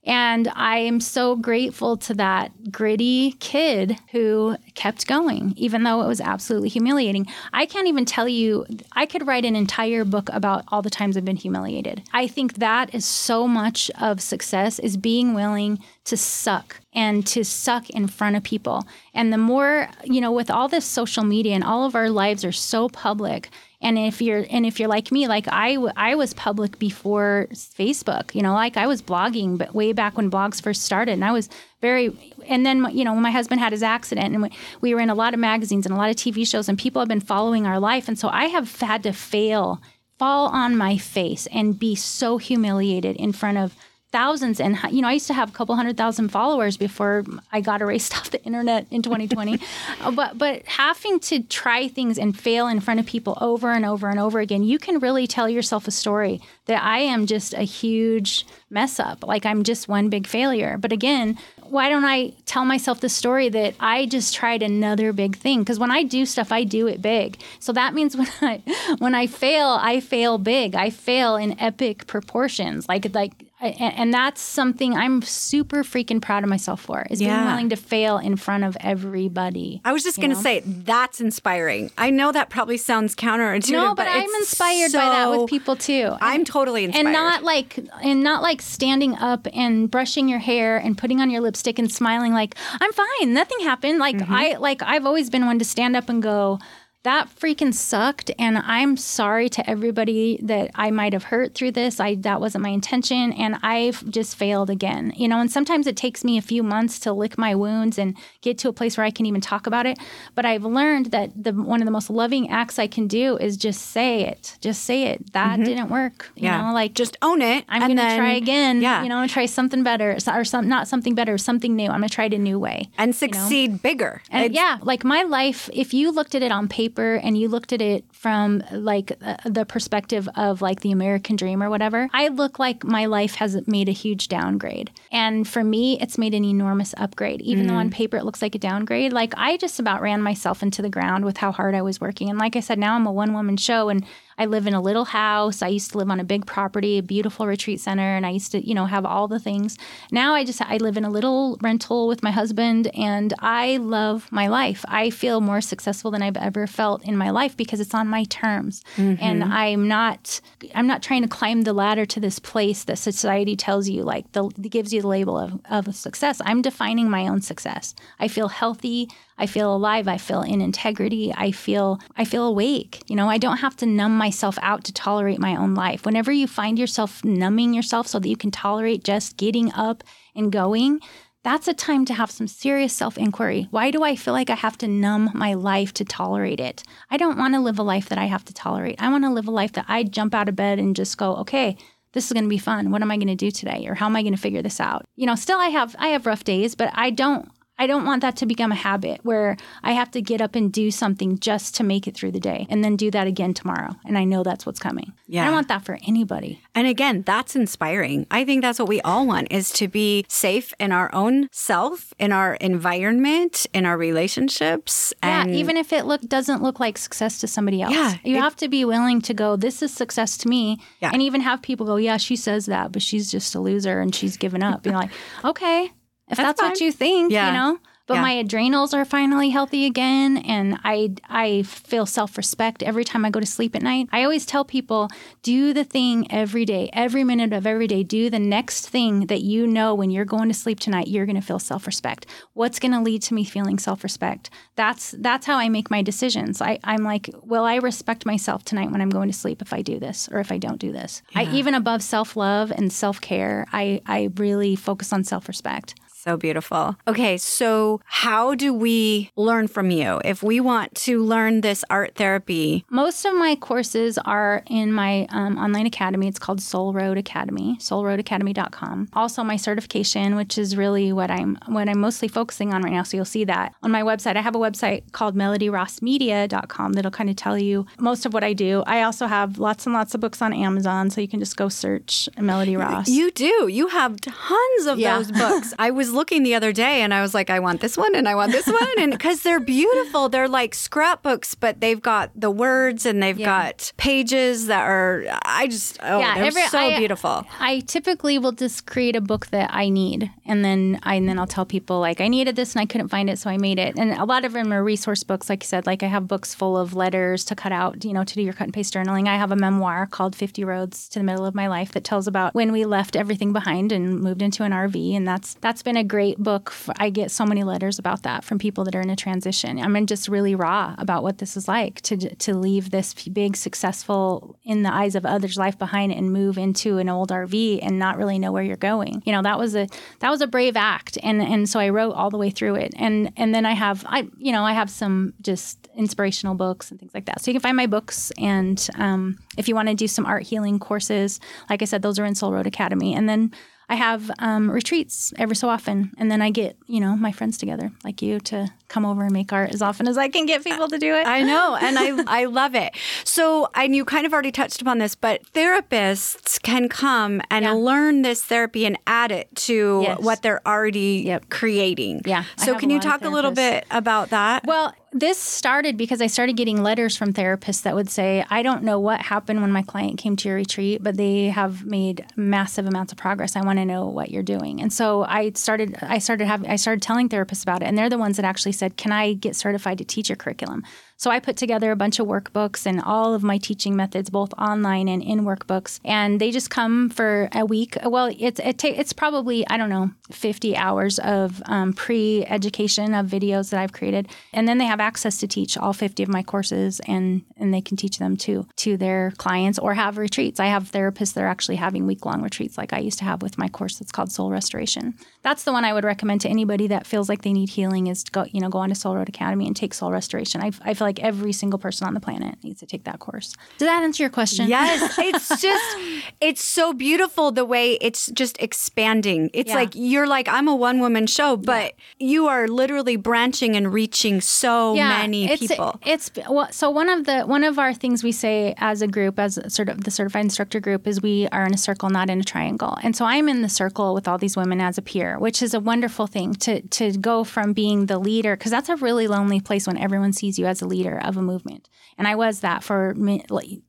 And 0.10 0.52
I 0.56 0.78
am 0.78 1.00
so 1.00 1.36
grateful 1.36 1.96
to 1.98 2.16
that 2.16 2.72
gritty 2.72 3.34
kid 3.34 4.00
who 4.12 4.58
kept 4.74 5.06
going, 5.06 5.54
even 5.56 5.84
though 5.84 6.02
it 6.02 6.08
was 6.08 6.20
absolutely 6.20 6.70
humiliating. 6.70 7.28
I 7.54 7.68
can't 7.68 7.88
even 7.88 8.06
tell 8.06 8.28
you, 8.28 8.66
I 8.94 9.06
could 9.06 9.28
write 9.28 9.46
an 9.46 9.56
entire 9.56 10.04
book 10.06 10.28
about 10.34 10.64
all 10.70 10.82
the 10.82 10.90
times 10.90 11.16
I've 11.16 11.26
been 11.26 11.36
humiliated. 11.36 12.02
I 12.12 12.26
think 12.26 12.56
that 12.56 12.96
is 12.96 13.06
so 13.06 13.48
much 13.48 13.92
of 14.02 14.20
success 14.20 14.80
is 14.80 14.98
being 14.98 15.36
willing 15.36 15.78
to 16.06 16.18
suck 16.18 16.82
and 17.00 17.26
to 17.26 17.46
suck 17.46 17.90
in 17.92 18.08
front 18.08 18.36
of 18.36 18.44
people. 18.44 18.86
And 19.14 19.32
the 19.32 19.38
more, 19.38 19.88
you 20.04 20.20
know, 20.20 20.34
with 20.34 20.52
all 20.52 20.68
this 20.68 20.84
social 20.84 21.24
media 21.24 21.56
and 21.56 21.64
all 21.64 21.86
of 21.86 21.96
our 21.96 22.10
lives 22.10 22.44
are 22.44 22.52
so 22.52 22.90
public, 22.90 23.50
and 23.82 23.98
if 23.98 24.22
you're 24.22 24.46
and 24.50 24.66
if 24.66 24.78
you're 24.78 24.90
like 24.90 25.10
me, 25.10 25.26
like 25.26 25.48
I, 25.48 25.78
I 25.96 26.16
was 26.16 26.34
public 26.34 26.78
before 26.78 27.48
Facebook, 27.54 28.36
you 28.36 28.42
know, 28.42 28.54
like 28.54 28.76
I 28.76 28.86
was 28.86 29.02
blogging, 29.02 29.58
but 29.58 29.74
way 29.74 29.94
back 29.94 30.18
when 30.18 30.30
blogs 30.30 30.62
first 30.62 30.82
started, 30.82 31.14
and 31.14 31.24
I 31.24 31.32
was 31.32 31.48
very. 31.80 32.36
And 32.50 32.66
then 32.66 32.86
you 32.92 33.06
know, 33.06 33.14
when 33.14 33.22
my 33.22 33.32
husband 33.32 33.62
had 33.62 33.72
his 33.72 33.82
accident, 33.82 34.36
and 34.36 34.54
we 34.82 34.94
were 34.94 35.00
in 35.00 35.10
a 35.10 35.16
lot 35.16 35.34
of 35.34 35.40
magazines 35.40 35.86
and 35.86 35.96
a 35.96 35.98
lot 35.98 36.10
of 36.10 36.18
TV 36.18 36.46
shows, 36.46 36.68
and 36.68 36.78
people 36.78 37.00
have 37.02 37.08
been 37.08 37.22
following 37.22 37.66
our 37.66 37.80
life, 37.80 38.10
and 38.10 38.20
so 38.20 38.28
I 38.28 38.46
have 38.48 38.82
had 38.82 39.04
to 39.04 39.14
fail, 39.14 39.82
fall 40.18 40.50
on 40.50 40.76
my 40.76 40.98
face, 40.98 41.48
and 41.54 41.80
be 41.80 41.96
so 41.96 42.38
humiliated 42.40 43.16
in 43.16 43.32
front 43.32 43.58
of 43.58 43.74
thousands 44.12 44.60
and 44.60 44.78
you 44.92 45.02
know 45.02 45.08
i 45.08 45.14
used 45.14 45.28
to 45.28 45.34
have 45.34 45.50
a 45.50 45.52
couple 45.52 45.76
hundred 45.76 45.96
thousand 45.96 46.30
followers 46.30 46.78
before 46.78 47.24
i 47.52 47.62
got 47.62 47.82
erased 47.82 48.16
off 48.18 48.32
the 48.32 48.44
internet 48.44 48.88
in 48.92 49.02
2020 49.02 49.60
uh, 50.02 50.12
but 50.12 50.38
but 50.38 50.66
having 50.66 51.20
to 51.20 51.42
try 51.44 51.88
things 51.88 52.18
and 52.18 52.38
fail 52.40 52.68
in 52.68 52.80
front 52.80 53.00
of 53.00 53.06
people 53.06 53.38
over 53.40 53.72
and 53.72 53.86
over 53.86 54.10
and 54.10 54.20
over 54.20 54.40
again 54.40 54.64
you 54.64 54.80
can 54.80 55.00
really 55.00 55.28
tell 55.28 55.48
yourself 55.48 55.88
a 55.88 55.92
story 55.92 56.42
that 56.66 56.82
i 56.84 57.00
am 57.00 57.26
just 57.26 57.54
a 57.54 57.64
huge 57.64 58.46
mess 58.70 59.00
up. 59.00 59.26
Like 59.26 59.46
i'm 59.46 59.64
just 59.64 59.88
one 59.88 60.10
big 60.10 60.28
failure. 60.28 60.78
But 60.78 60.92
again 60.92 61.38
why 61.64 61.88
don't 61.90 62.06
i 62.06 62.34
tell 62.46 62.66
myself 62.66 63.00
the 63.00 63.10
story 63.10 63.48
that 63.50 63.76
i 63.80 64.08
just 64.08 64.34
tried 64.34 64.64
another 64.64 65.14
big 65.14 65.36
thing? 65.36 65.60
Because 65.60 65.80
when 65.80 65.92
i 65.92 66.04
do 66.04 66.26
stuff 66.26 66.52
i 66.52 66.64
do 66.64 66.88
it 66.88 67.02
big. 67.02 67.40
So 67.60 67.74
that 67.74 67.94
means 67.94 68.16
when 68.22 68.30
i 68.42 68.62
when 69.00 69.16
i 69.16 69.28
fail 69.28 69.68
i 69.82 70.00
fail 70.00 70.38
big. 70.38 70.76
I 70.76 70.90
fail 70.90 71.36
in 71.36 71.60
epic 71.60 72.08
proportions. 72.08 72.88
Like 72.88 73.14
like 73.14 73.34
and 73.62 74.14
that's 74.14 74.42
something 74.42 74.94
I'm 74.96 75.22
super 75.22 75.84
freaking 75.84 76.22
proud 76.22 76.44
of 76.44 76.50
myself 76.50 76.82
for 76.82 77.06
is 77.10 77.22
yeah. 77.22 77.36
being 77.36 77.48
willing 77.48 77.70
to 77.70 77.76
fail 77.76 78.18
in 78.18 78.38
front 78.38 78.64
of 78.64 78.78
everybody. 78.80 79.82
I 79.84 79.92
was 79.92 80.04
just 80.04 80.18
going 80.18 80.30
to 80.30 80.36
say 80.36 80.62
that's 80.62 81.20
inspiring. 81.20 81.92
I 81.98 82.10
know 82.10 82.32
that 82.32 82.50
probably 82.50 82.78
sounds 82.78 83.16
counterintuitive. 83.16 83.72
No, 83.72 83.90
but, 83.90 84.06
but 84.06 84.08
I'm 84.08 84.34
inspired 84.36 84.92
so, 84.92 85.00
by 85.00 85.06
that 85.06 85.30
with 85.30 85.50
people 85.50 85.76
too. 85.76 86.16
I'm 86.22 86.46
totally 86.46 86.86
inspired, 86.86 87.06
and 87.08 87.14
not 87.14 87.44
like 87.44 87.80
and 88.02 88.24
not 88.24 88.42
like 88.42 88.62
standing 88.62 89.16
up 89.16 89.48
and 89.54 89.92
brushing 89.92 90.30
your 90.30 90.40
hair 90.40 90.78
and 90.78 90.98
putting 90.98 91.20
on 91.20 91.30
your 91.30 91.42
lipstick 91.42 91.80
and 91.80 91.92
smiling 91.92 92.34
like 92.34 92.56
I'm 92.80 92.92
fine, 92.94 93.34
nothing 93.34 93.60
happened. 93.62 94.00
Like 94.00 94.16
mm-hmm. 94.16 94.34
I 94.34 94.58
like 94.58 94.82
I've 94.84 95.06
always 95.06 95.30
been 95.30 95.46
one 95.46 95.60
to 95.60 95.66
stand 95.66 95.96
up 95.96 96.08
and 96.08 96.24
go 96.24 96.60
that 97.04 97.30
freaking 97.34 97.74
sucked 97.74 98.30
and 98.38 98.58
i'm 98.58 98.98
sorry 98.98 99.48
to 99.48 99.68
everybody 99.70 100.38
that 100.44 100.70
i 100.76 100.92
might 100.92 101.14
have 101.14 101.24
hurt 101.24 101.56
through 101.56 101.72
this 101.72 101.98
i 101.98 102.14
that 102.16 102.42
wasn't 102.42 102.62
my 102.62 102.70
intention 102.70 103.32
and 103.34 103.58
i've 103.64 104.08
just 104.10 104.36
failed 104.36 104.70
again 104.70 105.14
you 105.16 105.26
know 105.26 105.40
and 105.40 105.50
sometimes 105.50 105.88
it 105.88 105.96
takes 105.96 106.26
me 106.26 106.38
a 106.38 106.42
few 106.42 106.62
months 106.62 107.00
to 107.00 107.14
lick 107.14 107.38
my 107.38 107.56
wounds 107.56 107.98
and 107.98 108.18
get 108.42 108.58
to 108.58 108.68
a 108.68 108.74
place 108.74 108.98
where 108.98 109.06
i 109.06 109.12
can 109.12 109.26
even 109.26 109.40
talk 109.40 109.66
about 109.66 109.86
it 109.86 109.98
but 110.36 110.46
i've 110.46 110.66
learned 110.66 111.08
that 111.08 111.32
the 111.42 111.54
one 111.54 111.82
of 111.82 111.86
the 111.86 111.92
most 111.92 112.10
loving 112.10 112.50
acts 112.50 112.78
i 112.78 112.86
can 112.86 113.08
do 113.08 113.38
is 113.38 113.56
just 113.56 113.82
say 113.82 114.26
it 114.26 114.58
just 114.60 114.84
say 114.84 115.04
it 115.04 115.32
that 115.32 115.54
mm-hmm. 115.54 115.64
didn't 115.64 115.90
work 115.90 116.32
you 116.36 116.44
yeah. 116.44 116.62
know 116.62 116.74
like 116.74 116.94
just 116.94 117.16
own 117.22 117.42
it 117.42 117.64
i'm 117.70 117.82
gonna 117.82 117.96
then, 117.96 118.20
try 118.20 118.34
again 118.34 118.82
yeah. 118.82 119.04
you 119.04 119.08
know 119.08 119.22
and 119.22 119.32
try 119.32 119.46
something 119.46 119.84
better 119.84 120.18
or 120.34 120.44
some, 120.44 120.68
not 120.68 120.86
something 120.86 121.16
better 121.16 121.38
something 121.38 121.78
new 121.78 121.86
i'm 121.86 122.02
gonna 122.02 122.10
try 122.10 122.26
it 122.26 122.34
a 122.34 122.38
new 122.38 122.60
way 122.60 122.90
and 122.98 123.16
succeed 123.16 123.64
you 123.64 123.70
know? 123.70 123.78
bigger 123.78 124.22
and 124.30 124.54
yeah 124.54 124.78
like 124.82 125.06
my 125.06 125.24
life 125.24 125.70
if 125.72 125.94
you 125.94 126.12
looked 126.12 126.36
at 126.36 126.44
it 126.44 126.52
on 126.52 126.68
paper 126.68 126.90
paper 127.00 127.16
and 127.16 127.38
you 127.38 127.48
looked 127.48 127.74
at 127.74 127.82
it 127.82 128.04
from 128.12 128.64
like 128.72 129.12
uh, 129.22 129.38
the 129.46 129.66
perspective 129.66 130.28
of 130.36 130.62
like 130.62 130.82
the 130.82 130.92
American 130.92 131.36
dream 131.36 131.64
or 131.64 131.70
whatever, 131.70 132.10
I 132.14 132.28
look 132.30 132.60
like 132.60 132.84
my 132.84 133.06
life 133.06 133.36
has 133.36 133.58
made 133.68 133.90
a 133.90 133.94
huge 133.94 134.28
downgrade. 134.28 134.92
And 135.12 135.48
for 135.48 135.64
me, 135.64 136.00
it's 136.00 136.18
made 136.18 136.34
an 136.34 136.44
enormous 136.44 136.94
upgrade. 136.98 137.42
Even 137.42 137.66
mm. 137.66 137.70
though 137.70 137.76
on 137.76 137.90
mm. 137.90 137.94
paper 137.94 138.18
it 138.18 138.26
looks 138.26 138.42
like 138.42 138.56
a 138.56 138.60
downgrade, 138.60 139.14
like 139.14 139.34
I 139.38 139.58
just 139.58 139.80
about 139.80 140.02
ran 140.02 140.22
myself 140.22 140.62
into 140.62 140.82
the 140.82 140.90
ground 140.90 141.26
with 141.26 141.38
how 141.38 141.52
hard 141.52 141.76
I 141.76 141.82
was 141.82 142.02
working. 142.02 142.30
And 142.30 142.40
like 142.40 142.56
I 142.56 142.62
said, 142.62 142.80
now 142.80 142.96
I'm 142.96 143.08
a 143.08 143.12
one 143.12 143.34
woman 143.34 143.58
show 143.58 143.90
and 143.90 144.06
I 144.40 144.46
live 144.46 144.66
in 144.66 144.74
a 144.74 144.82
little 144.82 145.06
house. 145.06 145.62
I 145.62 145.68
used 145.68 145.92
to 145.92 145.98
live 145.98 146.10
on 146.10 146.20
a 146.20 146.24
big 146.24 146.46
property, 146.46 146.98
a 146.98 147.04
beautiful 147.04 147.46
retreat 147.46 147.82
center, 147.82 148.16
and 148.16 148.26
I 148.26 148.30
used 148.30 148.54
to, 148.54 148.66
you 148.66 148.74
know, 148.74 148.86
have 148.86 149.06
all 149.06 149.28
the 149.28 149.38
things. 149.38 149.78
Now 150.12 150.34
I 150.34 150.46
just 150.46 150.62
I 150.62 150.78
live 150.78 150.96
in 150.96 151.04
a 151.04 151.10
little 151.10 151.58
rental 151.62 152.08
with 152.08 152.24
my 152.24 152.32
husband 152.32 152.88
and 152.96 153.34
I 153.40 153.78
love 153.78 154.32
my 154.32 154.48
life. 154.48 154.86
I 154.88 155.10
feel 155.10 155.42
more 155.42 155.60
successful 155.60 156.10
than 156.10 156.22
I've 156.22 156.38
ever 156.38 156.66
felt 156.68 157.04
in 157.04 157.18
my 157.18 157.30
life 157.30 157.58
because 157.58 157.82
it's 157.82 157.94
on 157.94 158.08
my 158.08 158.24
terms. 158.26 158.82
Mm-hmm. 158.96 159.22
And 159.22 159.44
I'm 159.44 159.88
not 159.88 160.40
I'm 160.74 160.88
not 160.88 161.04
trying 161.04 161.24
to 161.24 161.28
climb 161.28 161.64
the 161.64 161.74
ladder 161.74 162.06
to 162.06 162.20
this 162.22 162.40
place 162.40 162.86
that 162.86 162.98
society 162.98 163.58
tells 163.58 163.90
you 163.90 164.04
like 164.04 164.32
the 164.32 164.48
gives 164.70 164.94
you 164.94 165.02
the 165.02 165.08
label 165.08 165.38
of, 165.38 165.60
of 165.70 165.94
success. 165.96 166.42
I'm 166.46 166.62
defining 166.62 167.10
my 167.10 167.28
own 167.28 167.42
success. 167.42 167.94
I 168.20 168.30
feel 168.30 168.48
healthy. 168.48 169.10
I 169.40 169.46
feel 169.46 169.74
alive. 169.74 170.08
I 170.08 170.18
feel 170.18 170.42
in 170.42 170.62
integrity. 170.62 171.34
I 171.36 171.52
feel 171.52 172.00
I 172.16 172.26
feel 172.26 172.46
awake. 172.46 173.02
You 173.08 173.16
know, 173.16 173.30
I 173.30 173.38
don't 173.38 173.58
have 173.58 173.76
to 173.78 173.86
numb 173.86 174.16
myself 174.18 174.60
out 174.62 174.84
to 174.84 174.94
tolerate 174.94 175.40
my 175.40 175.56
own 175.56 175.74
life. 175.74 176.06
Whenever 176.06 176.32
you 176.32 176.46
find 176.46 176.78
yourself 176.78 177.24
numbing 177.24 177.74
yourself 177.74 178.06
so 178.06 178.20
that 178.20 178.30
you 178.30 178.38
can 178.38 178.52
tolerate 178.52 179.04
just 179.04 179.38
getting 179.38 179.74
up 179.74 180.04
and 180.36 180.52
going, 180.52 181.00
that's 181.44 181.70
a 181.70 181.74
time 181.74 182.04
to 182.06 182.14
have 182.14 182.30
some 182.30 182.48
serious 182.48 182.94
self 182.94 183.18
inquiry. 183.18 183.68
Why 183.72 183.92
do 183.92 184.04
I 184.04 184.18
feel 184.18 184.34
like 184.34 184.50
I 184.50 184.56
have 184.56 184.78
to 184.80 184.88
numb 184.88 185.32
my 185.34 185.54
life 185.54 185.94
to 185.94 186.06
tolerate 186.06 186.60
it? 186.60 186.84
I 187.10 187.18
don't 187.18 187.38
want 187.38 187.54
to 187.54 187.62
live 187.62 187.80
a 187.80 187.84
life 187.84 188.10
that 188.10 188.18
I 188.18 188.26
have 188.26 188.44
to 188.46 188.54
tolerate. 188.54 189.02
I 189.02 189.10
want 189.10 189.24
to 189.24 189.32
live 189.32 189.48
a 189.48 189.52
life 189.52 189.72
that 189.74 189.86
I 189.88 190.04
jump 190.04 190.36
out 190.36 190.50
of 190.50 190.58
bed 190.58 190.80
and 190.80 190.96
just 190.96 191.18
go, 191.18 191.38
okay, 191.38 191.78
this 192.12 192.26
is 192.26 192.34
going 192.34 192.44
to 192.44 192.50
be 192.50 192.58
fun. 192.58 192.92
What 192.92 193.02
am 193.02 193.12
I 193.12 193.18
going 193.18 193.28
to 193.28 193.36
do 193.36 193.52
today? 193.52 193.86
Or 193.88 193.94
how 193.94 194.08
am 194.08 194.16
I 194.16 194.22
going 194.22 194.36
to 194.36 194.42
figure 194.42 194.62
this 194.62 194.80
out? 194.80 195.06
You 195.16 195.28
know, 195.28 195.36
still 195.36 195.60
I 195.60 195.70
have 195.70 195.96
I 195.98 196.10
have 196.10 196.26
rough 196.26 196.44
days, 196.44 196.76
but 196.76 196.92
I 196.94 197.10
don't 197.10 197.50
I 197.80 197.88
don't 197.88 198.06
want 198.06 198.22
that 198.22 198.36
to 198.38 198.46
become 198.46 198.72
a 198.72 198.76
habit 198.76 199.22
where 199.24 199.56
I 199.82 199.94
have 199.94 200.12
to 200.12 200.22
get 200.22 200.42
up 200.42 200.54
and 200.56 200.72
do 200.72 200.92
something 200.92 201.40
just 201.40 201.76
to 201.76 201.84
make 201.84 202.08
it 202.08 202.14
through 202.16 202.32
the 202.32 202.40
day 202.40 202.68
and 202.70 202.84
then 202.84 202.98
do 202.98 203.10
that 203.12 203.26
again 203.26 203.54
tomorrow. 203.54 203.96
And 204.06 204.18
I 204.18 204.26
know 204.26 204.44
that's 204.44 204.66
what's 204.66 204.80
coming. 204.80 205.14
Yeah. 205.28 205.44
I 205.44 205.46
don't 205.46 205.56
want 205.56 205.70
that 205.70 205.86
for 205.86 205.98
anybody. 206.06 206.62
And 206.76 206.86
again, 206.88 207.24
that's 207.26 207.56
inspiring. 207.56 208.28
I 208.30 208.44
think 208.44 208.62
that's 208.62 208.80
what 208.80 208.90
we 208.90 209.00
all 209.02 209.26
want 209.26 209.48
is 209.52 209.72
to 209.72 209.88
be 209.88 210.26
safe 210.28 210.74
in 210.80 210.92
our 210.92 211.10
own 211.16 211.48
self, 211.54 212.14
in 212.20 212.32
our 212.34 212.56
environment, 212.56 213.66
in 213.74 213.86
our 213.86 213.98
relationships. 213.98 215.14
And 215.24 215.52
yeah, 215.52 215.58
even 215.58 215.78
if 215.78 215.94
it 215.94 216.06
look 216.06 216.22
doesn't 216.22 216.62
look 216.62 216.80
like 216.80 216.98
success 216.98 217.40
to 217.40 217.48
somebody 217.48 217.82
else. 217.82 217.94
Yeah, 217.94 218.16
you 218.24 218.36
it- 218.38 218.42
have 218.42 218.56
to 218.58 218.68
be 218.68 218.84
willing 218.86 219.22
to 219.22 219.34
go, 219.34 219.56
this 219.56 219.82
is 219.82 219.94
success 219.94 220.38
to 220.40 220.50
me. 220.50 220.80
Yeah. 221.02 221.12
And 221.14 221.22
even 221.22 221.42
have 221.42 221.62
people 221.62 221.86
go, 221.86 221.96
yeah, 221.96 222.18
she 222.18 222.36
says 222.36 222.66
that, 222.66 222.92
but 222.92 223.02
she's 223.02 223.32
just 223.32 223.56
a 223.56 223.60
loser 223.60 224.02
and 224.02 224.14
she's 224.14 224.36
given 224.38 224.64
up. 224.64 224.86
You're 224.86 224.96
like, 224.96 225.12
okay, 225.46 225.92
if 226.30 226.38
that's, 226.38 226.62
what 226.62 226.80
you 226.80 226.92
think, 226.92 227.32
Yeah. 227.32 227.48
you 227.48 227.54
know. 227.54 227.80
But 228.08 228.16
Yeah. 228.16 228.22
my 228.24 228.32
adrenals 228.32 228.92
are 228.96 229.06
finally 229.06 229.52
healthy 229.52 229.86
again, 229.86 230.38
and 230.38 230.80
I 230.84 231.12
I 231.30 231.62
feel 231.62 232.08
self 232.08 232.38
respect 232.38 232.82
every 232.82 233.04
time 233.04 233.24
I 233.24 233.30
go 233.30 233.40
to 233.40 233.46
sleep 233.46 233.76
at 233.76 233.84
night. 233.84 234.10
I 234.12 234.24
always 234.24 234.48
tell 234.48 234.66
people, 234.66 235.10
do 235.44 235.74
the 235.74 235.84
thing 235.84 236.26
every 236.32 236.66
day, 236.66 236.90
every 236.92 237.24
minute 237.24 237.54
of 237.54 237.68
every 237.68 237.86
day. 237.86 238.02
Do 238.02 238.32
the 238.32 238.40
next 238.40 238.90
thing 238.90 239.28
that 239.28 239.42
you 239.42 239.68
know 239.68 239.94
when 239.94 240.10
you're 240.10 240.26
going 240.26 240.48
to 240.48 240.56
sleep 240.56 240.80
tonight. 240.80 241.08
You're 241.08 241.28
going 241.28 241.36
to 241.36 241.42
feel 241.50 241.60
self 241.60 241.86
respect. 241.86 242.26
What's 242.54 242.80
going 242.80 242.94
to 242.94 243.00
lead 243.00 243.22
to 243.28 243.36
me 243.36 243.44
feeling 243.44 243.78
self 243.78 244.04
respect? 244.04 244.50
That's 244.76 245.14
that's 245.20 245.46
how 245.46 245.58
I 245.60 245.70
make 245.70 245.92
my 245.92 246.02
decisions. 246.02 246.64
I, 246.64 246.80
I'm 246.84 247.04
like, 247.04 247.30
will 247.44 247.66
I 247.66 247.76
respect 247.76 248.26
myself 248.26 248.66
tonight 248.66 248.90
when 248.90 249.02
I'm 249.02 249.12
going 249.12 249.30
to 249.30 249.38
sleep 249.38 249.62
if 249.62 249.72
I 249.72 249.84
do 249.84 250.00
this 250.00 250.28
or 250.32 250.40
if 250.40 250.52
I 250.52 250.58
don't 250.58 250.80
do 250.80 250.92
this? 250.92 251.22
I 251.36 251.44
even 251.54 251.76
above 251.76 252.02
self 252.02 252.36
love 252.36 252.72
and 252.72 252.92
self 252.92 253.22
care. 253.22 253.68
I 253.72 254.02
I 254.08 254.30
really 254.38 254.76
focus 254.76 255.14
on 255.14 255.24
self 255.24 255.48
respect. 255.48 255.94
So 256.30 256.38
beautiful. 256.38 256.96
Okay, 257.08 257.38
so 257.38 258.02
how 258.06 258.54
do 258.54 258.72
we 258.72 259.32
learn 259.36 259.68
from 259.68 259.90
you? 259.90 260.22
If 260.24 260.44
we 260.44 260.60
want 260.60 260.94
to 261.08 261.24
learn 261.24 261.62
this 261.62 261.84
art 261.90 262.14
therapy, 262.16 262.86
Most 262.92 263.26
of 263.26 263.34
my 263.34 263.56
courses 263.56 264.20
are 264.20 264.62
in 264.68 264.94
my 264.94 265.26
um, 265.32 265.58
online 265.58 265.88
academy. 265.88 266.28
It's 266.28 266.38
called 266.38 266.62
Soul 266.62 266.94
Road 266.94 267.18
Academy, 267.18 267.78
soulroadacademy.com. 267.80 269.10
Also, 269.14 269.44
my 269.44 269.56
certification, 269.56 270.36
which 270.36 270.58
is 270.60 270.78
really 270.78 271.12
what 271.12 271.32
I'm 271.32 271.58
what 271.66 271.90
I'm 271.90 272.00
mostly 272.00 272.28
focusing 272.28 272.74
on 272.76 272.84
right 272.84 272.94
now. 272.94 273.02
So 273.04 273.18
you'll 273.18 273.26
see 273.26 273.46
that 273.46 273.74
on 273.82 273.90
my 273.90 274.04
website. 274.04 274.36
I 274.36 274.42
have 274.42 274.56
a 274.56 274.60
website 274.60 275.12
called 275.12 275.36
melodyrossmedia.com 275.36 276.94
that'll 276.94 277.12
kind 277.12 277.30
of 277.32 277.36
tell 277.36 277.58
you 277.58 277.86
most 278.00 278.26
of 278.28 278.34
what 278.34 278.44
I 278.44 278.54
do. 278.54 278.84
I 278.86 279.02
also 279.02 279.26
have 279.26 279.58
lots 279.58 279.86
and 279.88 279.94
lots 279.94 280.14
of 280.14 280.22
books 280.22 280.42
on 280.44 280.54
Amazon, 280.54 281.10
so 281.10 281.22
you 281.22 281.28
can 281.28 281.40
just 281.40 281.58
go 281.58 281.70
search 281.70 282.30
Melody 282.38 282.78
Ross. 282.78 283.08
you 283.10 283.32
do. 283.32 283.68
You 283.68 283.88
have 283.88 284.20
tons 284.22 284.86
of 284.88 285.00
Yeah. 285.00 285.18
those 285.18 285.32
books. 285.32 285.74
I 285.80 285.92
was 285.92 286.12
looking 286.20 286.44
the 286.44 286.54
other 286.54 286.72
day 286.74 287.02
and 287.02 287.14
I 287.14 287.22
was 287.22 287.34
like, 287.34 287.50
I 287.50 287.60
want 287.60 287.80
this 287.82 287.96
one 287.98 288.14
and 288.14 288.28
I 288.28 288.36
want 288.36 288.52
this 288.52 288.68
one. 288.82 288.94
And 289.00 289.12
because 289.12 289.42
they're 289.44 289.60
beautiful, 289.60 290.30
they're 290.30 290.50
like 290.50 290.76
scrapbooks, 290.76 291.56
but 291.56 291.80
they've 291.80 292.02
got 292.02 292.30
the 292.36 292.52
words 292.52 293.06
and 293.06 293.24
they've 293.24 293.38
got 293.38 293.92
pages 293.98 294.68
that 294.68 294.84
are, 294.84 295.24
I 295.46 295.68
just, 295.68 295.98
oh, 296.04 296.20
they're 296.36 296.52
so 296.68 296.78
I- 296.78 296.98
beautiful. 297.00 297.46
I 297.60 297.80
typically 297.88 298.38
will 298.38 298.52
just 298.52 298.86
create 298.86 299.16
a 299.16 299.22
book 299.22 299.48
that 299.48 299.70
I 299.74 299.90
need, 299.90 300.30
and 300.46 300.64
then 300.66 301.00
I 301.04 301.16
and 301.16 301.28
then 301.28 301.38
I'll 301.40 301.48
tell 301.48 301.66
people 301.66 302.00
like 302.00 302.22
I 302.22 302.28
needed 302.28 302.56
this 302.56 302.74
and 302.74 302.82
I 302.82 302.86
couldn't 302.86 303.10
find 303.10 303.30
it, 303.30 303.38
so 303.40 303.50
I 303.50 303.58
made 303.58 303.78
it. 303.80 303.98
And 303.98 304.12
a 304.12 304.26
lot 304.26 304.46
of 304.46 304.54
them 304.54 304.72
are 304.74 304.84
resource 304.84 305.24
books, 305.24 305.50
like 305.50 305.64
you 305.64 305.68
said. 305.68 305.86
Like 305.86 306.02
I 306.04 306.08
have 306.08 306.28
books 306.28 306.54
full 306.54 306.78
of 306.78 306.94
letters 306.94 307.44
to 307.46 307.56
cut 307.56 307.72
out, 307.72 308.04
you 308.06 308.14
know, 308.14 308.24
to 308.24 308.36
do 308.36 308.42
your 308.42 308.54
cut 308.54 308.66
and 308.66 308.74
paste 308.74 308.94
journaling. 308.94 309.28
I 309.28 309.36
have 309.38 309.52
a 309.52 309.56
memoir 309.56 310.06
called 310.08 310.36
Fifty 310.36 310.64
Roads 310.64 311.08
to 311.10 311.20
the 311.20 311.26
Middle 311.26 311.46
of 311.46 311.54
My 311.56 311.68
Life 311.68 311.92
that 311.92 312.04
tells 312.04 312.28
about 312.28 312.54
when 312.56 312.72
we 312.72 312.86
left 312.86 313.16
everything 313.16 313.54
behind 313.54 313.92
and 313.92 314.20
moved 314.22 314.42
into 314.42 314.64
an 314.64 314.72
RV, 314.72 315.16
and 315.16 315.28
that's 315.28 315.56
that's 315.62 315.84
been 315.84 315.98
a 316.00 316.04
great 316.04 316.38
book. 316.38 316.74
I 316.98 317.10
get 317.10 317.30
so 317.30 317.46
many 317.46 317.64
letters 317.64 318.00
about 318.00 318.24
that 318.24 318.44
from 318.44 318.58
people 318.58 318.84
that 318.86 318.96
are 318.96 319.02
in 319.02 319.10
a 319.10 319.16
transition. 319.16 319.78
I'm 319.80 320.06
just 320.06 320.28
really 320.28 320.56
raw 320.56 320.96
about 320.98 321.22
what 321.22 321.38
this 321.38 321.56
is 321.56 321.68
like 321.68 322.02
to 322.02 322.18
to 322.18 322.56
leave 322.56 322.90
this 322.90 323.14
big, 323.14 323.56
successful 323.56 324.58
in 324.64 324.84
the 324.84 324.94
eyes 324.94 325.16
of 325.16 325.26
others 325.26 325.58
life 325.58 325.78
behind 325.78 326.12
and 326.12 326.34
move 326.34 326.58
into 326.58 326.98
an 326.98 327.10
old 327.10 327.30
RV 327.30 327.80
and 327.82 328.00
not 328.00 328.18
really 328.18 328.40
know 328.40 328.52
where 328.52 328.64
you're 328.64 328.78
going. 328.78 329.22
You 329.26 329.34
know, 329.34 329.42
that 329.44 329.60
was 329.60 329.76
a 329.76 329.88
that 330.20 330.30
was 330.30 330.42
a 330.42 330.48
brave 330.48 330.76
act, 330.76 331.18
and 331.22 331.42
and 331.42 331.70
so 331.70 331.80
I 331.80 331.90
wrote 331.90 332.14
all 332.14 332.30
the 332.30 332.38
way 332.38 332.50
through 332.50 332.76
it, 332.76 332.94
and 332.98 333.32
and 333.38 333.54
then 333.54 333.66
I 333.66 333.74
have 333.74 334.06
I 334.08 334.28
you 334.38 334.52
know 334.52 334.64
I 334.64 334.74
have 334.74 334.90
some 334.90 335.34
just 335.42 335.88
inspirational 335.96 336.56
books 336.56 336.92
and 336.92 337.00
things 337.00 337.14
like 337.14 337.26
that. 337.26 337.42
So 337.42 337.52
you 337.52 337.56
can 337.56 337.62
find 337.62 337.78
my 337.78 337.88
books, 337.88 338.32
and 338.40 338.88
um, 338.96 339.38
if 339.58 339.68
you 339.68 339.76
want 339.76 339.90
to 339.90 339.96
do 339.96 340.08
some 340.08 340.26
art 340.26 340.44
healing 340.44 340.80
courses, 340.80 341.40
like 341.70 341.82
I 341.82 341.86
said, 341.86 342.02
those 342.02 342.18
are 342.18 342.26
in 342.26 342.36
Soul 342.36 342.54
Road 342.54 342.68
Academy, 342.68 343.14
and 343.14 343.28
then. 343.28 343.52
I 343.90 343.96
have 343.96 344.30
um, 344.40 344.70
retreats 344.70 345.34
every 345.38 345.56
so 345.56 345.68
often, 345.68 346.12
and 346.18 346.30
then 346.32 346.42
I 346.42 346.52
get 346.52 346.78
you 346.88 347.00
know 347.00 347.16
my 347.16 347.32
friends 347.32 347.58
together, 347.58 347.92
like 348.04 348.22
you, 348.22 348.40
to 348.42 348.72
come 348.88 349.06
over 349.06 349.24
and 349.24 349.32
make 349.34 349.52
art 349.52 349.72
as 349.72 349.82
often 349.82 350.08
as 350.08 350.18
I 350.18 350.30
can 350.30 350.46
get 350.46 350.64
people 350.64 350.88
to 350.90 350.98
do 351.00 351.14
it. 351.16 351.26
I 351.28 351.42
know, 351.44 351.76
and 351.82 351.98
I 351.98 352.12
I 352.28 352.46
love 352.46 352.76
it. 352.76 352.96
So, 353.24 353.68
and 353.76 353.96
you 353.96 354.06
kind 354.06 354.26
of 354.26 354.34
already 354.34 354.52
touched 354.52 354.82
upon 354.82 355.00
this, 355.00 355.16
but 355.16 355.42
therapists 355.54 356.62
can 356.62 356.88
come 356.90 357.42
and 357.50 357.66
Yeah. 357.66 357.72
learn 357.74 358.22
this 358.22 358.44
therapy 358.44 358.86
and 358.86 358.98
add 359.08 359.32
it 359.32 359.54
to 359.68 360.02
Yes. 360.04 360.20
what 360.20 360.42
they're 360.42 360.66
already 360.68 361.24
Yep. 361.26 361.50
creating. 361.50 362.22
Yeah, 362.26 362.44
So, 362.58 362.76
can 362.76 362.90
you 362.90 363.00
talk 363.00 363.24
a 363.26 363.30
little 363.30 363.52
bit 363.52 363.86
about 363.92 364.30
that? 364.30 364.66
Well, 364.66 364.94
this 365.12 365.40
started 365.40 365.98
because 365.98 366.22
I 366.22 366.28
started 366.28 366.56
getting 366.56 366.84
letters 366.84 367.18
from 367.18 367.34
therapists 367.34 367.82
that 367.84 367.96
would 367.96 368.10
say, 368.10 368.46
I 368.50 368.62
don't 368.62 368.84
know 368.84 369.00
what 369.00 369.22
happened 369.22 369.62
when 369.62 369.72
my 369.72 369.82
client 369.82 370.20
came 370.20 370.36
to 370.36 370.48
your 370.48 370.58
retreat, 370.58 371.02
but 371.04 371.18
they 371.18 371.46
have 371.48 371.86
made 371.86 372.26
massive 372.36 372.86
amounts 372.86 373.12
of 373.12 373.18
progress. 373.18 373.56
I 373.56 373.62
want 373.62 373.80
to 373.80 373.86
know 373.86 374.06
what 374.06 374.30
you're 374.30 374.44
doing. 374.44 374.82
And 374.82 374.94
so 374.94 375.24
I 375.24 375.52
started 375.56 375.98
I 376.02 376.20
started 376.20 376.46
having 376.46 376.70
I 376.70 376.76
started 376.76 377.02
telling 377.02 377.30
therapists 377.30 377.64
about 377.64 377.82
it. 377.82 377.86
And 377.86 377.98
they're 377.98 378.10
the 378.10 378.18
ones 378.18 378.36
that 378.38 378.46
actually 378.46 378.74
said, 378.74 378.98
Can 378.98 379.12
I 379.12 379.34
get 379.34 379.56
certified 379.56 379.98
to 379.98 380.06
teach 380.06 380.30
your 380.30 380.36
curriculum? 380.36 380.84
So 381.20 381.30
I 381.30 381.42
put 381.42 381.58
together 381.58 381.92
a 381.92 381.98
bunch 381.98 382.18
of 382.20 382.28
workbooks 382.28 382.86
and 382.86 383.02
all 383.02 383.34
of 383.34 383.44
my 383.44 383.58
teaching 383.58 383.94
methods, 383.94 384.30
both 384.30 384.54
online 384.54 385.10
and 385.10 385.22
in 385.22 385.42
workbooks, 385.42 386.00
and 386.06 386.40
they 386.40 386.50
just 386.50 386.70
come 386.70 387.10
for 387.10 387.50
a 387.52 387.66
week. 387.66 387.98
Well, 388.06 388.34
it's 388.40 388.62
it 388.62 388.78
ta- 388.78 388.96
it's 388.96 389.12
probably 389.12 389.68
I 389.68 389.76
don't 389.76 389.90
know 389.90 390.12
50 390.32 390.78
hours 390.78 391.20
of 391.20 391.62
um, 391.66 391.92
pre-education 391.92 393.14
of 393.14 393.26
videos 393.26 393.70
that 393.72 393.82
I've 393.82 393.92
created, 393.92 394.30
and 394.54 394.66
then 394.66 394.78
they 394.78 394.86
have 394.86 395.02
access 395.02 395.40
to 395.40 395.48
teach 395.48 395.78
all 395.78 395.92
50 395.92 396.24
of 396.24 396.30
my 396.30 396.42
courses, 396.42 397.02
and 397.06 397.42
and 397.58 397.74
they 397.74 397.82
can 397.82 397.98
teach 397.98 398.18
them 398.18 398.38
to 398.38 398.66
to 398.78 398.96
their 398.96 399.34
clients 399.38 399.78
or 399.78 399.96
have 399.96 400.18
retreats. 400.18 400.58
I 400.58 400.68
have 400.68 400.90
therapists 400.90 401.34
that 401.34 401.44
are 401.44 401.48
actually 401.48 401.76
having 401.76 402.08
week-long 402.08 402.42
retreats, 402.42 402.78
like 402.78 402.94
I 402.94 403.00
used 403.00 403.18
to 403.18 403.26
have 403.26 403.42
with 403.42 403.58
my 403.58 403.68
course 403.68 404.00
that's 404.00 404.14
called 404.14 404.32
Soul 404.32 404.52
Restoration. 404.52 405.16
That's 405.42 405.66
the 405.66 405.74
one 405.74 405.84
I 405.84 405.92
would 405.92 406.06
recommend 406.06 406.40
to 406.42 406.50
anybody 406.50 406.88
that 406.88 407.06
feels 407.06 407.28
like 407.28 407.42
they 407.42 407.52
need 407.52 407.72
healing 407.72 408.08
is 408.08 408.24
to 408.24 408.32
go 408.32 408.46
you 408.50 408.62
know 408.62 408.70
go 408.70 408.80
on 408.80 408.88
to 408.88 408.96
Soul 408.96 409.18
Road 409.18 409.28
Academy 409.28 409.68
and 409.68 409.76
take 409.76 409.94
Soul 409.94 410.14
Restoration. 410.14 410.62
I, 410.62 410.72
I 410.86 410.94
feel 410.94 411.09
like 411.09 411.09
every 411.18 411.52
single 411.52 411.80
person 411.80 412.06
on 412.06 412.14
the 412.14 412.20
planet 412.20 412.62
needs 412.64 412.80
to 412.82 412.86
take 412.86 413.06
that 413.06 413.18
course. 413.18 413.56
Did 413.80 413.88
that 413.88 414.04
answer 414.04 414.22
your 414.22 414.30
question? 414.30 414.68
Yes, 414.68 415.16
it's 415.20 415.62
just 415.62 415.98
it's 416.42 416.64
so 416.64 416.94
beautiful 416.94 417.52
the 417.52 417.66
way 417.66 417.94
it's 418.02 418.28
just 418.32 418.58
expanding. 418.62 419.50
It's 419.54 419.70
Yeah. 419.70 419.76
like 419.76 419.92
you're 419.96 420.28
like 420.28 420.48
I'm 420.48 420.68
a 420.68 420.76
one 420.76 421.00
woman 421.00 421.26
show, 421.26 421.56
but 421.58 421.94
you 422.20 422.48
are 422.48 422.68
literally 422.68 423.16
branching 423.16 423.76
and 423.76 423.92
reaching 423.94 424.42
so 424.42 424.94
many 424.94 425.50
it's, 425.50 425.66
people. 425.66 426.00
It's 426.06 426.30
well, 426.50 426.68
so 426.72 426.90
one 426.90 427.10
of 427.10 427.26
the 427.26 427.42
one 427.44 427.64
of 427.64 427.80
our 427.80 427.94
things 427.94 428.24
we 428.24 428.32
say 428.32 428.76
as 428.78 429.02
a 429.02 429.08
group, 429.08 429.40
as 429.40 429.58
sort 429.74 429.90
of 429.90 430.04
the 430.04 430.12
certified 430.12 430.44
instructor 430.44 430.80
group, 430.80 431.08
is 431.08 431.22
we 431.22 431.48
are 431.52 431.66
in 431.66 431.74
a 431.74 431.78
circle, 431.78 432.10
not 432.10 432.30
in 432.30 432.40
a 432.40 432.44
triangle. 432.44 432.98
And 433.02 433.16
so 433.16 433.26
I'm 433.26 433.48
in 433.48 433.62
the 433.62 433.70
circle 433.70 434.14
with 434.14 434.28
all 434.28 434.38
these 434.38 434.58
women 434.58 434.82
as 434.82 434.98
a 434.98 435.02
peer, 435.02 435.40
which 435.40 435.62
is 435.62 435.74
a 435.74 435.80
wonderful 435.80 436.28
thing 436.28 436.54
to 436.56 436.82
to 436.82 437.12
go 437.18 437.44
from 437.44 437.74
being 437.74 438.08
the 438.08 438.20
leader 438.20 438.56
because 438.56 438.72
that's 438.72 438.90
a 438.90 438.96
really 438.98 439.28
lonely 439.28 439.62
place 439.62 439.88
when 439.88 439.98
everyone 439.98 440.34
sees 440.34 440.60
you 440.60 440.66
as 440.66 440.82
a 440.82 440.88
leader 440.88 440.99
of 441.08 441.38
a 441.38 441.42
movement. 441.42 441.90
And 442.18 442.28
I 442.28 442.36
was 442.36 442.60
that 442.60 442.84
for 442.84 443.14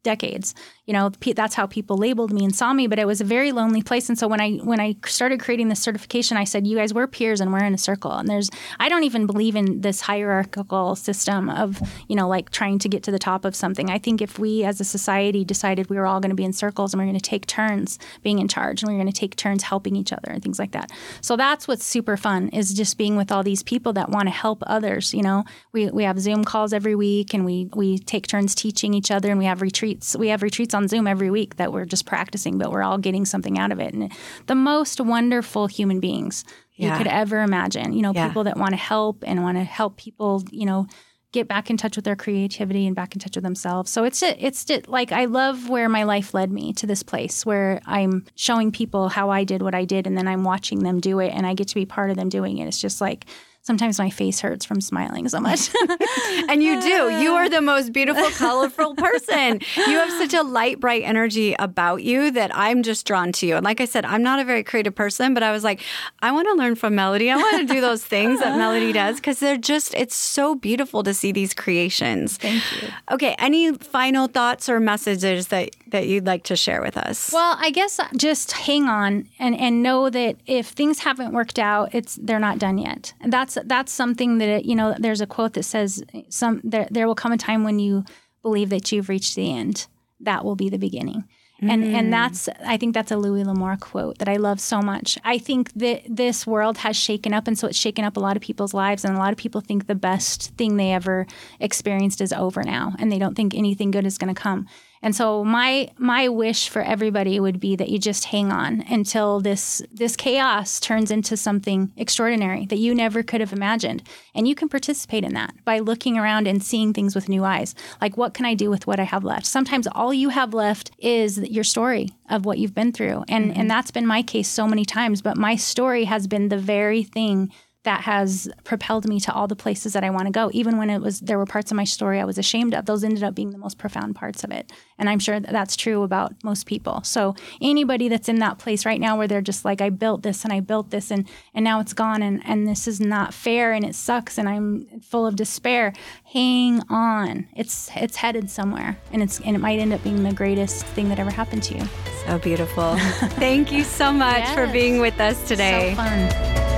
decades. 0.03 0.55
You 0.91 0.95
know, 0.95 1.11
that's 1.37 1.55
how 1.55 1.69
people 1.69 1.97
labeled 1.97 2.33
me 2.33 2.43
and 2.43 2.53
saw 2.53 2.73
me. 2.73 2.89
But 2.89 2.99
it 2.99 3.07
was 3.07 3.21
a 3.21 3.25
very 3.25 3.53
lonely 3.53 3.81
place. 3.81 4.09
And 4.09 4.19
so 4.19 4.27
when 4.27 4.41
I 4.41 4.55
when 4.57 4.81
I 4.81 4.97
started 5.07 5.39
creating 5.39 5.69
this 5.69 5.79
certification, 5.79 6.37
I 6.37 6.43
said, 6.43 6.67
"You 6.67 6.79
guys, 6.79 6.93
we're 6.93 7.07
peers 7.07 7.41
and 7.41 7.53
we're 7.53 7.63
in 7.63 7.73
a 7.73 7.79
circle." 7.79 8.11
And 8.11 8.29
there's 8.29 8.51
I 8.81 8.89
don't 8.89 9.05
even 9.05 9.25
believe 9.25 9.55
in 9.55 9.83
this 9.83 10.01
hierarchical 10.01 10.97
system 10.97 11.49
of 11.49 11.81
you 12.09 12.17
know 12.17 12.27
like 12.27 12.51
trying 12.51 12.81
to 12.81 12.89
get 12.89 13.05
to 13.05 13.13
the 13.13 13.21
top 13.21 13.45
of 13.45 13.55
something. 13.55 13.89
I 13.89 13.99
think 13.99 14.21
if 14.21 14.41
we 14.41 14.65
as 14.65 14.81
a 14.81 14.85
society 14.85 15.45
decided 15.45 15.89
we 15.89 15.95
were 15.95 16.07
all 16.07 16.19
going 16.19 16.31
to 16.31 16.35
be 16.35 16.43
in 16.43 16.53
circles 16.53 16.93
and 16.93 17.01
we're 17.01 17.07
going 17.07 17.21
to 17.21 17.31
take 17.31 17.47
turns 17.47 18.01
being 18.25 18.41
in 18.41 18.49
charge 18.49 18.83
and 18.83 18.91
we're 18.91 18.99
going 18.99 19.13
to 19.13 19.21
take 19.21 19.37
turns 19.37 19.63
helping 19.63 19.95
each 19.95 20.13
other 20.13 20.33
and 20.33 20.43
things 20.43 20.59
like 20.59 20.73
that. 20.73 20.91
So 21.21 21.37
that's 21.37 21.69
what's 21.69 21.85
super 21.85 22.17
fun 22.17 22.49
is 22.49 22.75
just 22.75 22.99
being 22.99 23.15
with 23.15 23.31
all 23.31 23.45
these 23.45 23.63
people 23.63 23.93
that 23.93 24.09
want 24.11 24.27
to 24.27 24.33
help 24.33 24.65
others. 24.67 25.15
You 25.15 25.23
know, 25.23 25.45
we 25.71 25.89
we 25.89 26.03
have 26.03 26.19
Zoom 26.19 26.43
calls 26.43 26.73
every 26.73 26.97
week 26.97 27.33
and 27.33 27.45
we 27.45 27.71
we 27.77 27.97
take 27.97 28.27
turns 28.27 28.57
teaching 28.57 28.93
each 28.93 29.13
other 29.13 29.31
and 29.31 29.39
we 29.39 29.45
have 29.45 29.63
retreats. 29.63 30.17
We 30.17 30.31
have 30.31 30.43
retreats 30.43 30.75
on 30.75 30.80
Zoom 30.89 31.07
every 31.07 31.31
week 31.31 31.57
that 31.57 31.73
we're 31.73 31.85
just 31.85 32.07
practicing, 32.07 32.59
but 32.59 32.71
we're 32.71 32.83
all 32.83 32.99
getting 32.99 33.25
something 33.25 33.59
out 33.59 33.73
of 33.73 33.81
it. 33.81 33.93
And 33.95 34.13
the 34.47 34.55
most 34.55 35.01
wonderful 35.01 35.67
human 35.67 36.01
beings 36.01 36.45
Yeah. 36.77 36.93
you 36.93 36.99
could 36.99 37.07
ever 37.09 37.43
imagine. 37.43 37.93
You 37.93 38.03
know, 38.03 38.13
Yeah. 38.15 38.29
people 38.29 38.45
that 38.45 38.57
want 38.57 38.71
to 38.71 38.77
help 38.77 39.23
and 39.27 39.43
want 39.43 39.59
to 39.59 39.65
help 39.65 39.97
people. 39.97 40.43
You 40.51 40.67
know. 40.67 40.87
Get 41.33 41.47
back 41.47 41.71
in 41.71 41.77
touch 41.77 41.95
with 41.95 42.05
their 42.05 42.17
creativity 42.17 42.89
and 42.89 42.97
back 42.97 43.15
in 43.15 43.21
touch 43.21 43.37
with 43.37 43.45
themselves. 43.45 43.89
So 43.93 44.03
it's 44.03 44.21
it's 44.21 44.67
like 44.89 45.13
I 45.13 45.27
love 45.27 45.69
where 45.71 45.89
my 45.89 46.03
life 46.03 46.35
led 46.35 46.51
me 46.51 46.73
to 46.73 46.89
this 46.89 47.05
place 47.05 47.47
where 47.47 47.81
I'm 47.87 48.25
showing 48.35 48.73
people 48.73 49.09
how 49.11 49.31
I 49.31 49.45
did 49.45 49.63
what 49.63 49.73
I 49.73 49.85
did, 49.85 50.09
and 50.09 50.19
then 50.19 50.27
I'm 50.27 50.43
watching 50.43 50.81
them 50.83 50.99
do 50.99 51.21
it, 51.21 51.29
and 51.33 51.47
I 51.47 51.55
get 51.55 51.69
to 51.69 51.77
be 51.77 51.87
part 51.87 52.11
of 52.11 52.17
them 52.17 52.31
doing 52.31 52.59
it. 52.59 52.67
It's 52.67 52.81
just 52.81 53.01
like 53.01 53.27
sometimes 53.71 54.01
my 54.01 54.11
face 54.11 54.41
hurts 54.41 54.65
from 54.65 54.81
smiling 54.81 55.29
so 55.29 55.39
much. 55.39 55.71
and 56.49 56.61
you 56.61 56.81
do. 56.81 57.09
You 57.23 57.35
are 57.35 57.49
the 57.49 57.61
most 57.61 57.93
beautiful, 57.93 58.29
colorful 58.31 58.97
person. 58.97 59.61
You 59.77 59.97
have 59.97 60.11
such 60.11 60.35
a 60.35 60.43
light, 60.43 60.81
bright 60.81 61.05
energy 61.05 61.55
about 61.57 62.03
you 62.03 62.33
that 62.33 62.51
I'm 62.53 62.83
just 62.83 63.07
drawn 63.07 63.31
to 63.35 63.47
you. 63.47 63.55
And 63.55 63.65
like 63.65 63.81
I 63.81 63.85
said, 63.85 64.05
I'm 64.05 64.25
not 64.25 64.41
a 64.41 64.45
very 64.45 64.65
creative 64.65 64.97
person, 64.97 65.35
but 65.35 65.45
I 65.45 65.53
was 65.53 65.63
like, 65.63 65.83
I 66.21 66.33
want 66.33 66.49
to 66.49 66.55
learn 66.55 66.75
from 66.75 66.97
Melody. 66.97 67.31
I 67.31 67.37
want 67.37 67.69
to 67.69 67.73
do 67.73 67.81
those 67.81 68.05
things 68.05 68.41
that 68.41 68.59
Melody 68.59 68.93
does 68.93 69.17
because 69.17 69.39
they're 69.39 69.57
just, 69.57 69.95
it's 69.95 70.17
so 70.17 70.57
beautiful 70.57 71.05
to 71.05 71.15
see 71.15 71.31
these 71.31 71.55
creations. 71.55 72.39
Thank 72.39 72.65
you. 72.83 72.89
Okay. 73.13 73.37
Any 73.39 73.73
final 73.75 74.27
thoughts 74.27 74.69
or 74.69 74.81
messages 74.81 75.47
that, 75.49 75.71
that 75.91 76.07
you'd 76.07 76.27
like 76.27 76.45
to 76.45 76.57
share 76.57 76.81
with 76.81 76.97
us? 76.97 77.31
Well, 77.33 77.57
I 77.59 77.71
guess 77.71 78.01
just 78.17 78.53
hang 78.53 78.85
on 78.85 79.29
and, 79.39 79.59
and 79.59 79.83
know 79.83 80.11
that 80.11 80.37
if 80.47 80.69
things 80.69 81.01
haven't 81.01 81.33
worked 81.33 81.59
out, 81.59 81.95
it's 81.95 82.17
they're 82.17 82.39
not 82.39 82.59
done 82.59 82.79
yet. 82.79 83.13
And 83.21 83.33
that's 83.33 83.59
that's 83.65 83.93
something 83.93 84.39
that 84.39 84.65
you 84.65 84.75
know. 84.75 84.95
There's 84.99 85.21
a 85.21 85.27
quote 85.27 85.55
that 85.55 85.65
says, 85.65 86.03
"Some 86.29 86.61
there 86.65 86.89
there 86.91 87.07
will 87.07 87.15
come 87.15 87.33
a 87.33 87.37
time 87.37 87.65
when 87.65 87.79
you 87.79 88.05
believe 88.43 88.71
that 88.71 88.91
you've 88.93 89.09
reached 89.09 89.37
the 89.37 89.53
end. 89.53 89.87
That 90.21 90.45
will 90.45 90.57
be 90.57 90.69
the 90.69 90.79
beginning." 90.79 91.25
And 91.63 91.85
and 91.85 92.09
mm. 92.09 92.11
that's 92.11 92.49
I 92.65 92.77
think 92.77 92.95
that's 92.95 93.11
a 93.11 93.17
Louis 93.17 93.45
L'Amour 93.45 93.77
quote 93.77 94.19
that 94.19 94.29
I 94.29 94.37
love 94.37 94.61
so 94.61 94.81
much. 94.81 95.19
I 95.25 95.39
think 95.39 95.73
that 95.75 96.03
this 96.09 96.47
world 96.47 96.79
has 96.79 96.97
shaken 96.97 97.35
up 97.35 97.47
and 97.47 97.59
so 97.59 97.69
it's 97.69 97.77
shaken 97.77 98.05
up 98.05 98.17
a 98.17 98.21
lot 98.21 98.37
of 98.37 98.43
people's 98.43 98.73
lives 98.73 99.05
and 99.05 99.15
a 99.15 99.19
lot 99.19 99.33
of 99.33 99.39
people 99.39 99.61
think 99.61 99.87
the 99.87 99.95
best 99.95 100.55
thing 100.57 100.77
they 100.77 100.93
ever 100.93 101.27
experienced 101.59 102.21
is 102.21 102.33
over 102.33 102.63
now 102.63 102.95
and 102.99 103.13
they 103.13 103.19
don't 103.19 103.35
think 103.35 103.55
anything 103.55 103.91
good 103.91 104.07
is 104.07 104.17
going 104.17 104.35
to 104.35 104.41
come. 104.41 104.67
And 105.03 105.17
so 105.17 105.45
my 105.45 105.91
my 105.97 106.29
wish 106.29 106.69
for 106.69 106.83
everybody 106.83 107.41
would 107.41 107.59
be 107.59 107.75
that 107.77 107.89
you 107.89 107.99
just 107.99 108.27
hang 108.27 108.53
on 108.53 108.85
until 108.91 109.41
this 109.41 109.83
this 109.93 110.15
chaos 110.15 110.79
turns 110.79 111.11
into 111.11 111.37
something 111.37 111.91
extraordinary 111.97 112.67
that 112.67 112.79
you 112.79 112.95
never 112.95 113.23
could 113.23 113.41
have 113.41 113.53
imagined. 113.53 114.03
And 114.35 114.47
you 114.47 114.55
can 114.55 114.69
participate 114.69 115.25
in 115.25 115.33
that 115.35 115.55
by 115.65 115.79
looking 115.79 116.19
around 116.19 116.47
and 116.47 116.63
seeing 116.63 116.93
things 116.93 117.15
with 117.15 117.29
new 117.29 117.45
eyes. 117.45 117.75
Like 118.01 118.17
what 118.17 118.35
can 118.35 118.45
I 118.45 118.55
do 118.55 118.69
with 118.69 118.87
what 118.87 119.01
I 119.01 119.05
have 119.05 119.25
left? 119.25 119.47
Sometimes 119.47 119.87
all 119.87 120.13
you 120.13 120.29
have 120.29 120.53
left 120.53 120.91
is 120.99 121.39
your 121.39 121.65
story 121.65 122.11
of 122.29 122.45
what 122.45 122.59
you've 122.59 122.75
been 122.75 122.93
through. 122.93 123.25
And 123.29 123.51
mm-hmm. 123.51 123.61
and 123.61 123.71
that's 123.71 123.91
been 123.91 124.07
my 124.07 124.23
case 124.23 124.49
so 124.49 124.67
many 124.67 124.85
times, 124.85 125.23
but 125.23 125.39
my 125.39 125.57
story 125.57 126.05
has 126.05 126.27
been 126.27 126.51
the 126.51 126.59
very 126.59 127.05
thing 127.05 127.51
that 127.83 128.03
has 128.03 128.49
propelled 128.65 129.09
me 129.09 129.19
to 129.21 129.33
all 129.33 129.47
the 129.47 129.57
places 129.57 129.95
that 129.95 130.05
I 130.05 130.11
want 130.11 130.27
to 130.27 130.31
go. 130.31 130.51
Even 130.53 130.77
when 130.77 130.91
it 130.91 131.01
was 131.01 131.21
there 131.21 131.39
were 131.39 131.47
parts 131.47 131.71
of 131.71 131.77
my 131.77 131.85
story 131.85 132.21
I 132.21 132.25
was 132.25 132.37
ashamed 132.37 132.75
of, 132.75 132.85
those 132.85 133.03
ended 133.03 133.23
up 133.23 133.35
being 133.35 133.51
the 133.51 133.59
most 133.59 133.79
profound 133.79 134.17
parts 134.17 134.45
of 134.45 134.51
it. 134.51 134.71
And 134.99 135.09
I'm 135.09 135.19
sure 135.19 135.41
that 135.41 135.51
that's 135.51 135.77
true 135.77 136.03
about 136.03 136.35
most 136.45 136.67
people. 136.67 137.03
So 137.05 137.35
anybody 137.63 138.09
that's 138.09 138.29
in 138.29 138.39
that 138.41 138.59
place 138.59 138.85
right 138.85 139.01
now 139.01 139.17
where 139.17 139.27
they're 139.27 139.41
just 139.41 139.65
like 139.65 139.81
I 139.81 139.89
built 139.89 140.23
this 140.23 140.45
and 140.45 140.53
I 140.53 140.61
built 140.61 140.91
this 140.91 141.11
and 141.11 141.27
and 141.55 141.65
now 141.65 141.81
it's 141.81 141.95
gone 141.95 142.23
and 142.23 142.43
and 142.45 142.69
this 142.69 142.87
is 142.87 143.01
not 143.01 143.33
fair 143.33 143.73
and 143.73 143.85
it 143.85 143.95
sucks 143.95 144.37
and 144.37 144.47
I'm 144.49 145.01
full 145.01 145.27
of 145.27 145.37
despair, 145.37 145.95
hang 146.25 146.83
on. 146.91 147.47
It's 147.57 147.91
it's 147.97 148.17
headed 148.17 148.51
somewhere 148.51 148.99
and 149.11 149.23
it's 149.23 149.41
and 149.41 149.57
it 149.57 149.61
might 149.61 149.79
end 149.79 149.95
up 149.95 150.03
being 150.03 150.23
the 150.23 150.35
greatest 150.35 150.85
thing 150.87 151.09
that 151.09 151.19
ever 151.19 151.31
happened 151.31 151.63
to 151.65 151.79
you. 151.79 151.85
So 152.27 152.39
beautiful. 152.39 152.97
Thank 153.39 153.73
you 153.73 153.85
so 153.85 154.13
much 154.13 154.41
yes. 154.41 154.55
for 154.55 154.67
being 154.67 155.01
with 155.01 155.19
us 155.19 155.49
today. 155.49 155.95
So 155.95 156.03
fun. 156.03 156.70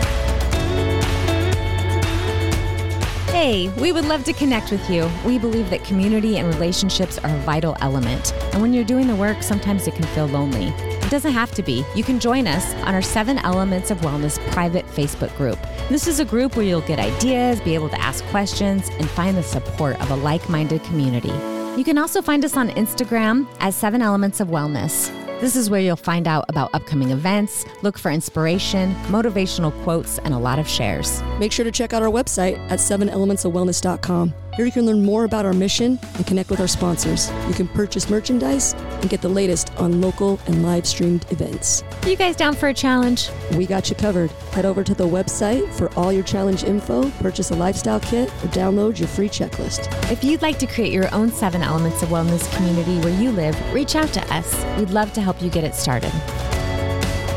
Hey, 3.43 3.71
we 3.71 3.91
would 3.91 4.05
love 4.05 4.23
to 4.27 4.33
connect 4.33 4.71
with 4.71 4.89
you. 4.89 5.11
We 5.27 5.37
believe 5.37 5.69
that 5.71 5.83
community 5.83 6.39
and 6.39 6.47
relationships 6.47 7.19
are 7.19 7.35
a 7.35 7.41
vital 7.41 7.77
element. 7.81 8.33
And 8.53 8.63
when 8.63 8.73
you're 8.73 8.85
doing 8.85 9.09
the 9.09 9.17
work, 9.17 9.43
sometimes 9.43 9.89
it 9.89 9.97
can 9.97 10.05
feel 10.05 10.27
lonely. 10.27 10.69
It 10.69 11.11
doesn't 11.11 11.33
have 11.33 11.51
to 11.57 11.63
be. 11.65 11.85
You 11.97 12.05
can 12.05 12.21
join 12.21 12.47
us 12.47 12.73
on 12.87 12.95
our 12.95 13.03
Seven 13.03 13.39
Elements 13.39 13.91
of 13.91 13.99
Wellness 13.99 14.39
private 14.53 14.87
Facebook 14.87 15.37
group. 15.37 15.59
This 15.89 16.07
is 16.07 16.21
a 16.21 16.25
group 16.25 16.57
where 16.57 16.65
you'll 16.65 16.83
get 16.83 17.01
ideas, 17.01 17.61
be 17.63 17.75
able 17.75 17.89
to 17.89 18.01
ask 18.01 18.25
questions, 18.27 18.89
and 18.91 19.11
find 19.11 19.37
the 19.37 19.43
support 19.43 20.01
of 20.01 20.13
a 20.13 20.15
like 20.15 20.49
minded 20.49 20.85
community. 20.85 21.33
You 21.77 21.83
can 21.83 21.99
also 21.99 22.23
find 22.23 22.45
us 22.45 22.57
on 22.57 22.69
Instagram 22.69 23.49
as 23.59 23.75
Seven 23.75 24.03
Elements 24.03 24.39
of 24.39 24.47
Wellness. 24.47 25.11
This 25.43 25.57
is 25.57 25.69
where 25.69 25.81
you'll 25.81 25.97
find 25.97 26.29
out 26.29 26.45
about 26.49 26.73
upcoming 26.73 27.11
events, 27.11 27.67
look 27.83 27.99
for 27.99 28.13
inspiration, 28.13 28.95
motivational 29.09 29.73
quotes, 29.83 30.21
and 30.21 30.35
a 30.35 30.39
lot 30.39 30.61
of 30.61 30.69
shares. 30.69 31.21
Make 31.41 31.51
sure 31.51 31.65
to 31.65 31.73
check 31.73 31.93
out 31.93 32.01
our 32.01 32.09
website 32.09 32.59
at 32.71 32.79
sevenelementsofwellness.com. 32.79 34.35
Here 34.57 34.67
you 34.67 34.73
can 34.73 34.85
learn 34.85 35.03
more 35.03 35.25
about 35.25 35.47
our 35.47 35.55
mission 35.55 35.99
and 36.17 36.27
connect 36.27 36.51
with 36.51 36.61
our 36.61 36.69
sponsors. 36.69 37.31
You 37.49 37.55
can 37.55 37.67
purchase 37.69 38.11
merchandise 38.11 38.75
and 38.75 39.09
get 39.09 39.23
the 39.23 39.29
latest 39.29 39.75
on 39.79 40.03
local 40.03 40.39
and 40.47 40.63
live 40.63 40.87
streamed 40.87 41.25
events. 41.33 41.83
Are 42.03 42.11
you 42.11 42.17
guys 42.17 42.37
down 42.37 42.55
for 42.55 42.69
a 42.69 42.75
challenge? 42.75 43.31
We 43.57 43.65
got 43.65 43.89
you 43.89 43.97
covered. 43.97 44.31
Head 44.53 44.67
over 44.67 44.85
to 44.85 44.95
the 44.95 45.09
website 45.09 45.73
for 45.73 45.91
all 45.99 46.13
your 46.13 46.23
challenge 46.23 46.65
info, 46.65 47.09
purchase 47.13 47.51
a 47.51 47.57
lifestyle 47.57 48.01
kit, 48.01 48.29
or 48.29 48.49
download 48.49 48.99
your 48.99 49.09
free 49.09 49.31
checklist. 49.31 49.89
If 50.13 50.23
you'd 50.23 50.43
like 50.43 50.59
to 50.59 50.67
create 50.67 50.93
your 50.93 51.13
own 51.15 51.31
seven 51.31 51.63
elements 51.63 52.03
of 52.03 52.11
wellness 52.11 52.55
community 52.55 52.99
where 53.01 53.19
you 53.19 53.33
live, 53.33 53.57
reach 53.73 53.97
out 53.97 54.13
to 54.13 54.35
us. 54.35 54.55
We'd 54.79 54.91
love 54.91 55.15
to 55.15 55.23
help 55.23 55.41
you 55.41 55.49
get 55.49 55.65
it 55.65 55.75
started. 55.75 56.13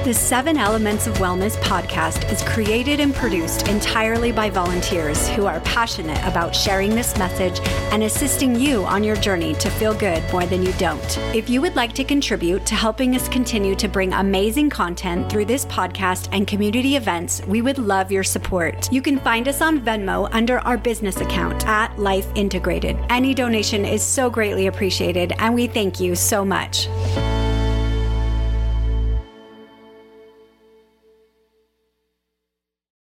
The 0.06 0.14
Seven 0.14 0.56
Elements 0.56 1.08
of 1.08 1.16
Wellness 1.16 1.58
podcast 1.62 2.32
is 2.32 2.44
created 2.44 3.00
and 3.00 3.12
produced 3.12 3.68
entirely 3.68 4.32
by 4.32 4.52
volunteers 4.52 5.28
who 5.30 5.48
are 5.48 5.60
passionate 5.62 6.24
about 6.28 6.56
sharing 6.56 6.92
this 6.92 7.18
message 7.18 7.60
and 7.92 8.04
assisting 8.04 8.54
you 8.54 8.86
on 8.86 9.04
your 9.04 9.16
journey 9.16 9.56
to 9.56 9.68
feel 9.68 9.96
good 9.96 10.24
more 10.32 10.46
than 10.46 10.62
you 10.62 10.72
don't. 10.74 11.18
If 11.34 11.50
you 11.50 11.60
would 11.60 11.76
like 11.76 11.94
to 11.94 12.04
contribute 12.04 12.68
to 12.68 12.76
helping 12.76 13.16
us 13.16 13.28
continue 13.30 13.74
to 13.74 13.88
bring 13.88 14.14
amazing 14.14 14.70
content 14.70 15.28
through 15.28 15.46
this 15.46 15.66
podcast 15.66 16.30
and 16.32 16.46
community 16.46 16.98
events, 16.98 17.42
we 17.48 17.64
would 17.64 17.80
love 17.80 18.12
your 18.12 18.24
support. 18.24 18.88
You 18.94 19.02
can 19.02 19.18
find 19.18 19.48
us 19.48 19.60
on 19.60 19.82
Venmo 19.82 20.30
under 20.32 20.60
our 20.60 20.78
business 20.78 21.20
account 21.20 21.66
at 21.66 21.98
Life 21.98 22.28
Integrated. 22.36 22.96
Any 23.10 23.34
donation 23.34 23.86
is 23.86 24.04
so 24.04 24.30
greatly 24.30 24.68
appreciated, 24.68 25.34
and 25.40 25.56
we 25.56 25.66
thank 25.66 26.00
you 26.00 26.16
so 26.16 26.46
much. 26.46 26.88